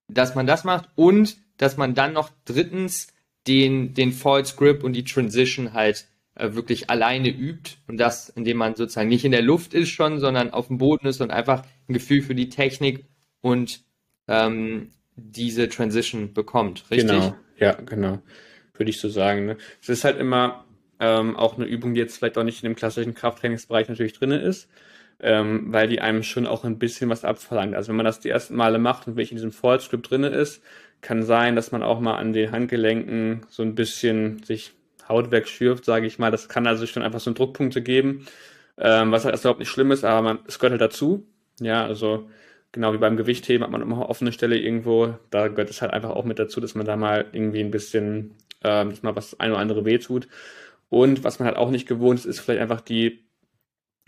dass 0.08 0.34
man 0.34 0.46
das 0.46 0.64
macht 0.64 0.88
und 0.94 1.36
dass 1.58 1.76
man 1.76 1.94
dann 1.94 2.12
noch 2.12 2.30
drittens 2.44 3.08
den, 3.46 3.94
den 3.94 4.12
False 4.12 4.56
Grip 4.56 4.82
und 4.82 4.92
die 4.92 5.04
Transition 5.04 5.72
halt 5.72 6.06
äh, 6.34 6.52
wirklich 6.54 6.90
alleine 6.90 7.28
übt 7.28 7.72
und 7.86 7.98
das, 7.98 8.28
indem 8.28 8.58
man 8.58 8.74
sozusagen 8.74 9.08
nicht 9.08 9.24
in 9.24 9.32
der 9.32 9.42
Luft 9.42 9.74
ist 9.74 9.88
schon, 9.88 10.20
sondern 10.20 10.50
auf 10.50 10.66
dem 10.66 10.78
Boden 10.78 11.06
ist 11.06 11.20
und 11.20 11.30
einfach 11.30 11.64
ein 11.88 11.94
Gefühl 11.94 12.22
für 12.22 12.34
die 12.34 12.48
Technik 12.48 13.06
und 13.40 13.82
ähm, 14.28 14.90
diese 15.14 15.68
Transition 15.68 16.34
bekommt, 16.34 16.90
richtig? 16.90 17.10
Genau, 17.10 17.36
ja, 17.58 17.72
genau. 17.74 18.20
Würde 18.74 18.90
ich 18.90 19.00
so 19.00 19.08
sagen. 19.08 19.46
Ne? 19.46 19.56
Es 19.82 19.88
ist 19.88 20.04
halt 20.04 20.18
immer 20.18 20.64
ähm, 21.00 21.36
auch 21.36 21.56
eine 21.56 21.66
Übung, 21.66 21.94
die 21.94 22.00
jetzt 22.00 22.18
vielleicht 22.18 22.38
auch 22.38 22.44
nicht 22.44 22.62
in 22.62 22.70
dem 22.70 22.76
klassischen 22.76 23.14
Krafttrainingsbereich 23.14 23.88
natürlich 23.88 24.12
drin 24.14 24.32
ist. 24.32 24.68
ähm, 25.20 25.66
weil 25.74 25.88
die 25.88 26.00
einem 26.00 26.22
schon 26.22 26.46
auch 26.46 26.64
ein 26.64 26.78
bisschen 26.78 27.10
was 27.10 27.24
abverlangt. 27.24 27.74
Also 27.76 27.90
wenn 27.90 27.96
man 27.96 28.06
das 28.06 28.20
die 28.20 28.30
ersten 28.30 28.56
Male 28.56 28.78
macht 28.78 29.08
und 29.08 29.14
wirklich 29.16 29.32
in 29.32 29.38
diesem 29.38 29.52
Fallscript 29.52 30.10
drinne 30.10 30.28
ist, 30.28 30.62
kann 31.02 31.24
sein, 31.24 31.56
dass 31.56 31.72
man 31.72 31.82
auch 31.82 32.00
mal 32.00 32.16
an 32.18 32.32
den 32.34 32.52
Handgelenken 32.52 33.46
so 33.50 33.64
ein 33.64 33.74
bisschen 33.74 34.42
sich 34.44 34.74
Haut 35.08 35.32
wegschürft, 35.32 35.84
sage 35.86 36.06
ich 36.06 36.18
mal. 36.20 36.30
Das 36.30 36.48
kann 36.48 36.66
also 36.68 36.86
schon 36.86 37.02
einfach 37.02 37.20
so 37.20 37.32
Druckpunkte 37.32 37.82
geben, 37.82 38.26
ähm, 38.78 39.12
was 39.12 39.24
halt 39.24 39.34
erst 39.34 39.44
überhaupt 39.44 39.60
nicht 39.60 39.70
schlimm 39.70 39.90
ist, 39.92 40.04
aber 40.04 40.22
man, 40.22 40.38
es 40.46 40.58
gehört 40.58 40.72
halt 40.72 40.82
dazu. 40.82 41.26
Ja, 41.60 41.84
also 41.86 42.28
genau 42.76 42.92
wie 42.92 42.98
beim 42.98 43.16
Gewichtheben 43.16 43.64
hat 43.64 43.70
man 43.70 43.82
immer 43.82 43.96
eine 43.96 44.08
offene 44.08 44.32
Stelle 44.32 44.58
irgendwo. 44.58 45.14
Da 45.30 45.48
gehört 45.48 45.70
es 45.70 45.82
halt 45.82 45.92
einfach 45.92 46.10
auch 46.10 46.24
mit 46.24 46.38
dazu, 46.38 46.60
dass 46.60 46.74
man 46.74 46.86
da 46.86 46.96
mal 46.96 47.24
irgendwie 47.32 47.60
ein 47.60 47.70
bisschen, 47.72 48.34
ähm, 48.62 48.90
dass 48.90 49.02
mal 49.02 49.16
was 49.16 49.40
ein 49.40 49.50
oder 49.50 49.60
andere 49.60 49.84
wehtut. 49.84 50.28
Und 50.88 51.24
was 51.24 51.38
man 51.38 51.46
halt 51.46 51.56
auch 51.56 51.70
nicht 51.70 51.88
gewohnt 51.88 52.20
ist, 52.20 52.26
ist 52.26 52.40
vielleicht 52.40 52.60
einfach 52.60 52.80
die 52.80 53.24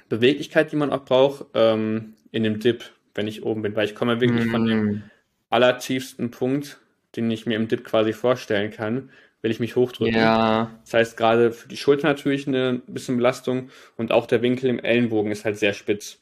Beweglichkeit, 0.08 0.70
die 0.70 0.76
man 0.76 0.92
auch 0.92 1.04
braucht 1.04 1.46
ähm, 1.54 2.14
in 2.30 2.42
dem 2.42 2.60
Dip, 2.60 2.84
wenn 3.14 3.26
ich 3.26 3.42
oben 3.42 3.62
bin, 3.62 3.74
weil 3.74 3.86
ich 3.86 3.94
komme 3.94 4.20
wirklich 4.20 4.46
mm. 4.46 4.50
von 4.50 4.66
dem 4.66 4.84
mm. 4.84 5.02
allertiefsten 5.50 6.30
Punkt, 6.30 6.78
den 7.16 7.30
ich 7.30 7.46
mir 7.46 7.56
im 7.56 7.68
Dip 7.68 7.84
quasi 7.84 8.12
vorstellen 8.12 8.70
kann, 8.70 9.10
wenn 9.42 9.50
ich 9.50 9.60
mich 9.60 9.76
hochdrücke. 9.76 10.16
Ja. 10.16 10.70
Das 10.84 10.94
heißt, 10.94 11.16
gerade 11.16 11.52
für 11.52 11.68
die 11.68 11.76
Schulter 11.76 12.06
natürlich 12.06 12.46
eine 12.46 12.82
bisschen 12.86 13.16
Belastung 13.16 13.70
und 13.96 14.12
auch 14.12 14.26
der 14.26 14.42
Winkel 14.42 14.70
im 14.70 14.78
Ellenbogen 14.78 15.32
ist 15.32 15.44
halt 15.44 15.58
sehr 15.58 15.72
spitz. 15.72 16.20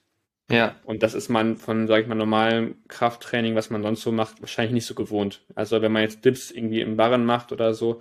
Ja. 0.51 0.77
Und 0.85 1.03
das 1.03 1.15
ist 1.15 1.29
man 1.29 1.57
von, 1.57 1.89
sage 1.89 2.03
ich 2.03 2.09
mal, 2.09 2.15
normalem 2.15 2.77
Krafttraining, 2.89 3.55
was 3.57 3.71
man 3.71 3.83
sonst 3.83 4.03
so 4.03 4.13
macht, 4.13 4.41
wahrscheinlich 4.41 4.75
nicht 4.75 4.87
so 4.87 4.95
gewohnt. 4.95 5.43
Also 5.55 5.83
wenn 5.83 5.93
man 5.93 6.03
jetzt 6.03 6.25
Dips 6.25 6.51
irgendwie 6.51 6.81
im 6.81 6.97
Barren 6.97 7.25
macht 7.25 7.51
oder 7.53 7.75
so, 7.75 8.01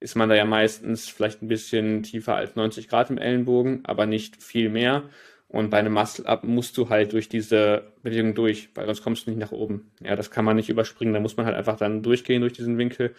ist 0.00 0.16
man 0.16 0.28
da 0.28 0.34
ja 0.34 0.44
meistens 0.44 1.08
vielleicht 1.08 1.42
ein 1.42 1.48
bisschen 1.48 2.02
tiefer 2.02 2.34
als 2.34 2.56
90 2.56 2.88
Grad 2.88 3.10
im 3.10 3.18
Ellenbogen, 3.18 3.84
aber 3.84 4.06
nicht 4.06 4.42
viel 4.42 4.68
mehr. 4.68 5.04
Und 5.48 5.70
bei 5.70 5.78
einem 5.78 5.92
Muscle-Up 5.92 6.44
musst 6.44 6.76
du 6.76 6.88
halt 6.88 7.12
durch 7.12 7.28
diese 7.28 7.92
Bewegung 8.02 8.34
durch, 8.34 8.68
weil 8.74 8.86
sonst 8.86 9.02
kommst 9.02 9.26
du 9.26 9.30
nicht 9.30 9.38
nach 9.38 9.52
oben. 9.52 9.92
Ja, 10.00 10.16
das 10.16 10.30
kann 10.30 10.44
man 10.44 10.56
nicht 10.56 10.68
überspringen. 10.68 11.14
Da 11.14 11.20
muss 11.20 11.36
man 11.36 11.46
halt 11.46 11.56
einfach 11.56 11.76
dann 11.76 12.02
durchgehen 12.02 12.40
durch 12.40 12.52
diesen 12.52 12.78
Winkel. 12.78 13.14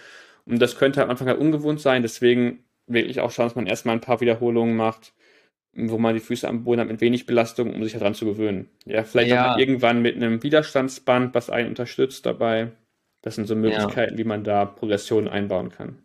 Und 0.45 0.61
das 0.61 0.77
könnte 0.77 1.01
am 1.01 1.09
Anfang 1.09 1.27
halt 1.27 1.39
ungewohnt 1.39 1.79
sein. 1.79 2.01
Deswegen 2.01 2.63
wirklich 2.85 3.21
auch 3.21 3.31
schauen, 3.31 3.47
dass 3.47 3.55
man 3.55 3.65
erstmal 3.65 3.95
ein 3.95 4.01
paar 4.01 4.21
Wiederholungen 4.21 4.75
macht, 4.75 5.13
wo 5.77 5.97
man 5.97 6.15
die 6.15 6.21
Füße 6.21 6.47
am 6.47 6.63
Boden 6.63 6.81
hat 6.81 6.87
mit 6.87 7.01
wenig 7.01 7.25
Belastung, 7.25 7.73
um 7.73 7.83
sich 7.83 7.93
daran 7.93 8.15
zu 8.15 8.25
gewöhnen. 8.25 8.69
Ja, 8.85 9.03
vielleicht 9.03 9.29
ja. 9.29 9.53
auch 9.53 9.57
irgendwann 9.57 10.01
mit 10.01 10.15
einem 10.15 10.41
Widerstandsband, 10.43 11.35
was 11.35 11.49
einen 11.49 11.69
unterstützt 11.69 12.25
dabei. 12.25 12.71
Das 13.21 13.35
sind 13.35 13.47
so 13.47 13.55
Möglichkeiten, 13.55 14.13
ja. 14.13 14.17
wie 14.17 14.23
man 14.23 14.43
da 14.43 14.65
Progressionen 14.65 15.27
einbauen 15.27 15.69
kann. 15.69 15.99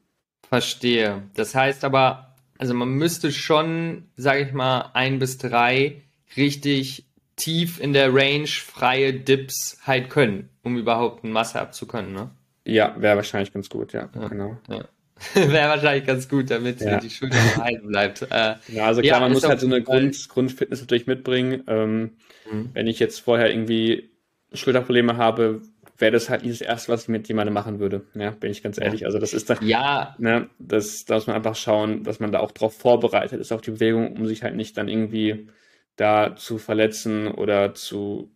Verstehe. 0.48 1.22
Das 1.34 1.54
heißt 1.54 1.84
aber, 1.84 2.34
also 2.58 2.74
man 2.74 2.90
müsste 2.90 3.32
schon, 3.32 4.04
sage 4.16 4.42
ich 4.42 4.52
mal, 4.52 4.90
ein 4.92 5.18
bis 5.18 5.38
drei 5.38 6.02
richtig 6.36 7.06
tief 7.36 7.80
in 7.80 7.92
der 7.92 8.14
Range 8.14 8.46
freie 8.46 9.14
Dips 9.14 9.78
halt 9.86 10.10
können, 10.10 10.50
um 10.62 10.76
überhaupt 10.76 11.24
eine 11.24 11.32
Masse 11.32 11.60
abzukönnen, 11.60 12.12
ne? 12.12 12.30
Ja, 12.64 12.94
wäre 12.98 13.16
wahrscheinlich 13.16 13.52
ganz 13.52 13.68
gut, 13.68 13.92
ja, 13.92 14.08
ja 14.14 14.28
genau. 14.28 14.58
Ja. 14.68 14.84
Wäre 15.34 15.68
wahrscheinlich 15.68 16.06
ganz 16.06 16.28
gut, 16.28 16.50
damit 16.50 16.80
ja. 16.80 16.98
die 16.98 17.10
Schulter 17.10 17.36
erhalten 17.36 17.88
bleibt. 17.88 18.22
Äh, 18.22 18.54
ja, 18.68 18.86
also 18.86 19.00
klar, 19.00 19.14
ja, 19.14 19.20
man 19.20 19.32
muss 19.32 19.46
halt 19.46 19.60
so 19.60 19.66
eine 19.66 19.82
Grund, 19.82 20.28
Grundfitness 20.28 20.80
natürlich 20.80 21.06
mitbringen. 21.06 21.62
Ähm, 21.66 22.10
mhm. 22.50 22.70
Wenn 22.72 22.86
ich 22.86 22.98
jetzt 22.98 23.20
vorher 23.20 23.50
irgendwie 23.50 24.10
Schulterprobleme 24.52 25.16
habe, 25.16 25.62
wäre 25.98 26.12
das 26.12 26.28
halt 26.28 26.42
nicht 26.42 26.60
das 26.60 26.66
Erste, 26.66 26.92
was 26.92 27.02
ich 27.02 27.08
mit 27.08 27.28
jemandem 27.28 27.54
machen 27.54 27.78
würde. 27.78 28.04
Ja, 28.14 28.30
bin 28.30 28.50
ich 28.50 28.62
ganz 28.62 28.78
ehrlich. 28.78 29.06
Also 29.06 29.18
das 29.18 29.32
ist 29.32 29.48
dann, 29.48 29.58
ja, 29.66 30.14
ne, 30.18 30.48
das, 30.58 31.04
da 31.04 31.14
muss 31.14 31.26
man 31.26 31.36
einfach 31.36 31.56
schauen, 31.56 32.02
dass 32.02 32.20
man 32.20 32.32
da 32.32 32.40
auch 32.40 32.50
drauf 32.50 32.76
vorbereitet 32.76 33.40
ist 33.40 33.52
auf 33.52 33.60
die 33.60 33.70
Bewegung, 33.70 34.16
um 34.16 34.26
sich 34.26 34.42
halt 34.42 34.56
nicht 34.56 34.76
dann 34.76 34.88
irgendwie 34.88 35.48
da 35.96 36.34
zu 36.36 36.58
verletzen 36.58 37.28
oder 37.28 37.74
zu, 37.74 38.30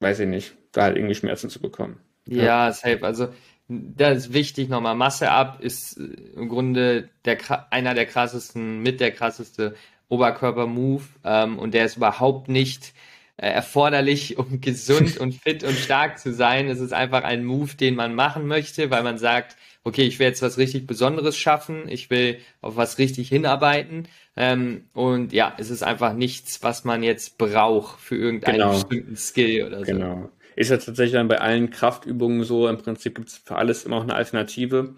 weiß 0.00 0.20
ich 0.20 0.28
nicht, 0.28 0.54
da 0.72 0.84
halt 0.84 0.96
irgendwie 0.96 1.14
Schmerzen 1.14 1.50
zu 1.50 1.60
bekommen. 1.60 2.00
Ja, 2.26 2.42
ja 2.42 2.72
safe. 2.72 3.02
Also 3.02 3.28
das 3.68 4.18
ist 4.18 4.32
wichtig 4.32 4.68
nochmal. 4.68 4.94
Masse 4.94 5.30
ab 5.30 5.58
ist 5.60 5.98
äh, 5.98 6.04
im 6.36 6.48
Grunde 6.48 7.08
der, 7.24 7.38
einer 7.70 7.94
der 7.94 8.06
krassesten, 8.06 8.82
mit 8.82 9.00
der 9.00 9.12
krasseste 9.12 9.74
Oberkörper-Move 10.08 11.04
ähm, 11.24 11.58
und 11.58 11.74
der 11.74 11.84
ist 11.84 11.98
überhaupt 11.98 12.48
nicht 12.48 12.94
äh, 13.36 13.48
erforderlich, 13.48 14.38
um 14.38 14.60
gesund 14.60 15.18
und 15.18 15.34
fit 15.34 15.64
und 15.64 15.74
stark 15.74 16.18
zu 16.18 16.32
sein. 16.32 16.68
Es 16.68 16.80
ist 16.80 16.92
einfach 16.92 17.24
ein 17.24 17.44
Move, 17.44 17.76
den 17.76 17.94
man 17.94 18.14
machen 18.14 18.46
möchte, 18.46 18.90
weil 18.90 19.02
man 19.02 19.18
sagt, 19.18 19.56
okay, 19.84 20.02
ich 20.02 20.18
will 20.18 20.26
jetzt 20.26 20.42
was 20.42 20.58
richtig 20.58 20.86
Besonderes 20.86 21.36
schaffen, 21.36 21.88
ich 21.88 22.10
will 22.10 22.38
auf 22.60 22.76
was 22.76 22.98
richtig 22.98 23.28
hinarbeiten. 23.28 24.08
Ähm, 24.36 24.84
und 24.94 25.32
ja, 25.32 25.54
es 25.58 25.70
ist 25.70 25.82
einfach 25.82 26.14
nichts, 26.14 26.62
was 26.62 26.84
man 26.84 27.02
jetzt 27.02 27.38
braucht 27.38 28.00
für 28.00 28.16
irgendeinen 28.16 28.58
genau. 28.58 28.72
bestimmten 28.72 29.16
Skill 29.16 29.66
oder 29.66 29.80
so. 29.80 29.92
Genau. 29.92 30.30
Ist 30.58 30.70
ja 30.70 30.76
tatsächlich 30.76 31.12
dann 31.12 31.28
bei 31.28 31.40
allen 31.40 31.70
Kraftübungen 31.70 32.42
so, 32.42 32.66
im 32.66 32.78
Prinzip 32.78 33.14
gibt 33.14 33.28
es 33.28 33.36
für 33.36 33.54
alles 33.54 33.84
immer 33.84 33.98
auch 33.98 34.02
eine 34.02 34.16
Alternative. 34.16 34.96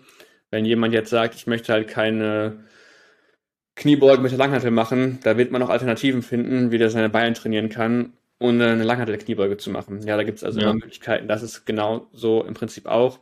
Wenn 0.50 0.64
jemand 0.64 0.94
jetzt 0.94 1.10
sagt, 1.10 1.34
ich 1.34 1.46
möchte 1.46 1.74
halt 1.74 1.86
keine 1.86 2.64
Kniebeugen 3.74 4.22
mit 4.22 4.32
der 4.32 4.38
Langhantel 4.38 4.70
machen, 4.70 5.18
da 5.22 5.36
wird 5.36 5.50
man 5.50 5.62
auch 5.62 5.68
Alternativen 5.68 6.22
finden, 6.22 6.70
wie 6.70 6.78
der 6.78 6.88
seine 6.88 7.10
Beine 7.10 7.34
trainieren 7.34 7.68
kann, 7.68 8.14
ohne 8.38 8.68
eine 8.68 8.84
Langhantel-Kniebeuge 8.84 9.58
zu 9.58 9.68
machen. 9.68 10.00
Ja, 10.06 10.16
da 10.16 10.22
gibt 10.22 10.38
es 10.38 10.44
also 10.44 10.60
ja. 10.60 10.64
immer 10.70 10.76
Möglichkeiten. 10.76 11.28
Das 11.28 11.42
ist 11.42 11.66
genau 11.66 12.08
so 12.14 12.42
im 12.42 12.54
Prinzip 12.54 12.86
auch. 12.86 13.18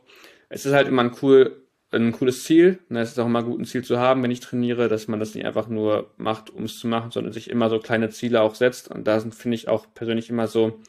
Es 0.47 0.65
ist 0.65 0.71
halt 0.71 0.87
immer 0.87 1.01
ein 1.01 1.11
cool, 1.21 1.65
ein 1.91 2.13
cooles 2.13 2.45
Ziel. 2.45 2.79
Ne, 2.87 3.01
es 3.01 3.09
ist 3.09 3.19
auch 3.19 3.25
immer 3.25 3.43
gut, 3.43 3.59
ein 3.59 3.65
Ziel 3.65 3.83
zu 3.83 3.99
haben, 3.99 4.23
wenn 4.23 4.31
ich 4.31 4.39
trainiere, 4.39 4.87
dass 4.87 5.09
man 5.09 5.19
das 5.19 5.35
nicht 5.35 5.45
einfach 5.45 5.67
nur 5.67 6.13
macht, 6.15 6.51
um 6.51 6.63
es 6.63 6.79
zu 6.79 6.87
machen, 6.87 7.11
sondern 7.11 7.33
sich 7.33 7.49
immer 7.49 7.69
so 7.69 7.79
kleine 7.79 8.11
Ziele 8.11 8.39
auch 8.39 8.55
setzt. 8.55 8.89
Und 8.89 9.09
da 9.09 9.19
sind, 9.19 9.35
finde 9.35 9.55
ich, 9.55 9.67
auch 9.67 9.87
persönlich 9.93 10.29
immer 10.29 10.47
so 10.47 10.79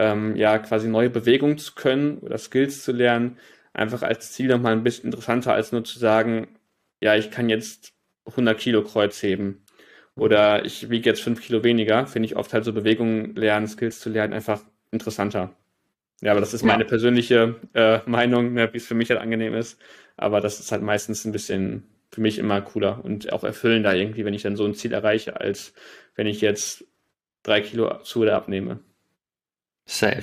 ähm, 0.00 0.34
ja 0.34 0.58
quasi 0.58 0.88
neue 0.88 1.10
Bewegungen 1.10 1.58
zu 1.58 1.74
können 1.74 2.18
oder 2.18 2.38
Skills 2.38 2.82
zu 2.82 2.92
lernen, 2.92 3.36
einfach 3.74 4.02
als 4.02 4.32
Ziel 4.32 4.48
nochmal 4.48 4.72
ein 4.72 4.82
bisschen 4.82 5.06
interessanter 5.06 5.52
als 5.52 5.72
nur 5.72 5.84
zu 5.84 5.98
sagen, 5.98 6.48
ja, 7.00 7.16
ich 7.16 7.30
kann 7.30 7.50
jetzt 7.50 7.92
100 8.26 8.58
Kilo 8.58 8.82
Kreuz 8.82 9.22
heben 9.22 9.62
oder 10.16 10.64
ich 10.64 10.88
wiege 10.88 11.10
jetzt 11.10 11.22
5 11.22 11.42
Kilo 11.42 11.64
weniger, 11.64 12.06
finde 12.06 12.26
ich 12.26 12.36
oft 12.36 12.54
halt 12.54 12.64
so 12.64 12.72
Bewegungen 12.72 13.36
lernen, 13.36 13.68
Skills 13.68 14.00
zu 14.00 14.08
lernen, 14.08 14.32
einfach 14.32 14.62
interessanter. 14.90 15.54
Ja, 16.22 16.32
aber 16.32 16.40
das 16.40 16.54
ist 16.54 16.62
meine 16.64 16.84
ja. 16.84 16.88
persönliche 16.88 17.56
äh, 17.74 18.00
Meinung, 18.06 18.54
ne, 18.54 18.72
wie 18.72 18.78
es 18.78 18.86
für 18.86 18.94
mich 18.94 19.10
halt 19.10 19.20
angenehm 19.20 19.54
ist. 19.54 19.78
Aber 20.16 20.40
das 20.40 20.60
ist 20.60 20.72
halt 20.72 20.82
meistens 20.82 21.24
ein 21.24 21.32
bisschen 21.32 21.84
für 22.10 22.20
mich 22.20 22.38
immer 22.38 22.60
cooler 22.60 23.02
und 23.04 23.32
auch 23.32 23.44
erfüllender 23.44 23.94
irgendwie, 23.94 24.24
wenn 24.24 24.34
ich 24.34 24.42
dann 24.42 24.56
so 24.56 24.64
ein 24.66 24.74
Ziel 24.74 24.92
erreiche, 24.92 25.40
als 25.40 25.72
wenn 26.16 26.26
ich 26.26 26.40
jetzt 26.40 26.84
drei 27.42 27.60
Kilo 27.62 28.02
zu 28.02 28.20
oder 28.20 28.36
abnehme. 28.36 28.80
Safe. 29.90 30.22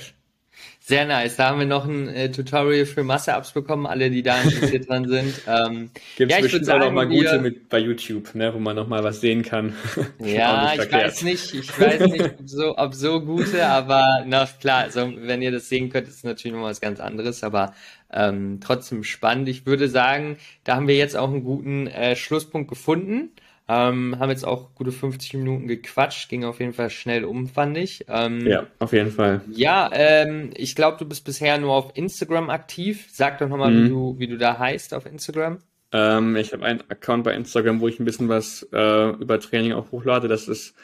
Sehr 0.80 1.04
nice. 1.04 1.36
Da 1.36 1.50
haben 1.50 1.58
wir 1.58 1.66
noch 1.66 1.84
ein 1.84 2.08
äh, 2.08 2.30
Tutorial 2.30 2.86
für 2.86 3.04
Masse-Ups 3.04 3.52
bekommen, 3.52 3.86
alle, 3.86 4.08
die 4.08 4.22
da 4.22 4.40
interessiert 4.40 4.88
dran 4.88 5.06
sind. 5.06 5.34
Ähm, 5.46 5.90
Gibt 6.16 6.30
es 6.30 6.36
ja, 6.36 6.42
bestimmt 6.42 6.70
auch 6.70 6.78
noch 6.78 6.92
mal 6.92 7.06
gute 7.06 7.38
mit 7.38 7.68
bei 7.68 7.78
YouTube, 7.78 8.34
ne, 8.34 8.52
wo 8.52 8.58
man 8.58 8.76
noch 8.76 8.86
mal 8.86 9.02
was 9.02 9.20
sehen 9.20 9.42
kann. 9.42 9.74
ja, 10.18 10.74
ich 10.74 10.92
weiß 10.92 11.22
nicht, 11.22 11.54
ich 11.54 11.80
weiß 11.80 12.00
nicht, 12.10 12.24
ob 12.38 12.48
so, 12.48 12.76
ob 12.76 12.94
so 12.94 13.20
gute, 13.20 13.66
aber 13.66 14.24
na 14.26 14.46
klar, 14.46 14.84
also 14.84 15.10
wenn 15.16 15.42
ihr 15.42 15.50
das 15.50 15.68
sehen 15.68 15.90
könnt, 15.90 16.08
ist 16.08 16.16
es 16.16 16.24
natürlich 16.24 16.56
noch 16.56 16.64
was 16.64 16.80
ganz 16.80 17.00
anderes, 17.00 17.44
aber 17.44 17.74
ähm, 18.12 18.60
trotzdem 18.60 19.04
spannend. 19.04 19.48
Ich 19.48 19.64
würde 19.64 19.88
sagen, 19.88 20.36
da 20.64 20.76
haben 20.76 20.88
wir 20.88 20.96
jetzt 20.96 21.16
auch 21.16 21.30
einen 21.30 21.44
guten 21.44 21.86
äh, 21.86 22.14
Schlusspunkt 22.14 22.68
gefunden. 22.68 23.30
Ähm, 23.70 24.18
haben 24.18 24.30
jetzt 24.30 24.46
auch 24.46 24.74
gute 24.74 24.92
50 24.92 25.34
Minuten 25.34 25.68
gequatscht, 25.68 26.30
ging 26.30 26.44
auf 26.44 26.58
jeden 26.58 26.72
Fall 26.72 26.88
schnell 26.88 27.24
um, 27.24 27.46
fand 27.46 27.76
ich. 27.76 28.06
Ähm, 28.08 28.46
ja, 28.46 28.66
auf 28.78 28.94
jeden 28.94 29.10
Fall. 29.10 29.42
Ja, 29.52 29.90
ähm, 29.92 30.52
ich 30.56 30.74
glaube, 30.74 30.96
du 30.96 31.04
bist 31.04 31.26
bisher 31.26 31.58
nur 31.58 31.74
auf 31.74 31.90
Instagram 31.94 32.48
aktiv. 32.48 33.08
Sag 33.10 33.36
doch 33.38 33.48
nochmal, 33.48 33.70
mhm. 33.70 33.84
wie, 33.84 33.88
du, 33.90 34.18
wie 34.18 34.26
du 34.26 34.38
da 34.38 34.58
heißt 34.58 34.94
auf 34.94 35.04
Instagram. 35.04 35.58
Ähm, 35.92 36.34
ich 36.36 36.54
habe 36.54 36.64
einen 36.64 36.80
Account 36.88 37.24
bei 37.24 37.34
Instagram, 37.34 37.80
wo 37.80 37.88
ich 37.88 38.00
ein 38.00 38.06
bisschen 38.06 38.30
was 38.30 38.66
äh, 38.72 39.10
über 39.10 39.38
Training 39.38 39.72
auch 39.72 39.92
hochlade. 39.92 40.28
Das 40.28 40.48
ist 40.48 40.74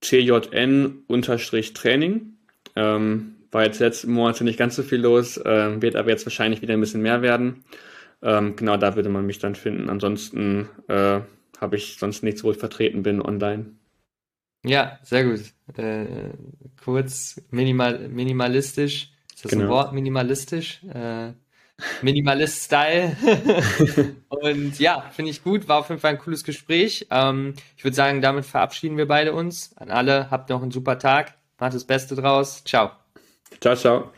tjn-training. 0.00 2.34
Ähm, 2.76 3.34
war 3.50 3.64
jetzt 3.64 3.80
letzten 3.80 4.12
Monate 4.12 4.44
nicht 4.44 4.58
ganz 4.58 4.76
so 4.76 4.84
viel 4.84 5.00
los, 5.00 5.36
äh, 5.36 5.82
wird 5.82 5.96
aber 5.96 6.10
jetzt 6.10 6.26
wahrscheinlich 6.26 6.62
wieder 6.62 6.74
ein 6.74 6.80
bisschen 6.80 7.02
mehr 7.02 7.22
werden. 7.22 7.64
Ähm, 8.22 8.54
genau 8.54 8.76
da 8.76 8.94
würde 8.94 9.08
man 9.08 9.26
mich 9.26 9.40
dann 9.40 9.56
finden. 9.56 9.90
Ansonsten 9.90 10.68
äh, 10.86 11.18
habe 11.60 11.76
ich 11.76 11.96
sonst 11.98 12.22
nichts, 12.22 12.42
wo 12.42 12.50
ich 12.50 12.58
vertreten 12.58 13.02
bin 13.02 13.20
online. 13.22 13.66
Ja, 14.64 14.98
sehr 15.02 15.24
gut. 15.24 15.40
Äh, 15.76 16.06
kurz, 16.84 17.40
minimal, 17.50 18.08
minimalistisch. 18.08 19.12
Ist 19.34 19.44
das 19.44 19.52
genau. 19.52 19.64
ein 19.64 19.70
Wort? 19.70 19.92
Minimalistisch? 19.92 20.82
Äh, 20.84 21.32
Minimalist-Style. 22.02 23.16
und 24.28 24.78
ja, 24.78 25.02
finde 25.12 25.30
ich 25.30 25.42
gut. 25.42 25.68
War 25.68 25.78
auf 25.78 25.88
jeden 25.88 26.00
Fall 26.00 26.12
ein 26.12 26.18
cooles 26.18 26.44
Gespräch. 26.44 27.06
Ähm, 27.10 27.54
ich 27.76 27.84
würde 27.84 27.96
sagen, 27.96 28.20
damit 28.20 28.44
verabschieden 28.44 28.96
wir 28.96 29.08
beide 29.08 29.32
uns. 29.32 29.76
An 29.76 29.90
alle, 29.90 30.30
habt 30.30 30.50
noch 30.50 30.62
einen 30.62 30.72
super 30.72 30.98
Tag. 30.98 31.34
Macht 31.58 31.74
das 31.74 31.84
Beste 31.84 32.14
draus. 32.14 32.62
Ciao. 32.64 32.90
Ciao, 33.60 33.76
ciao. 33.76 34.10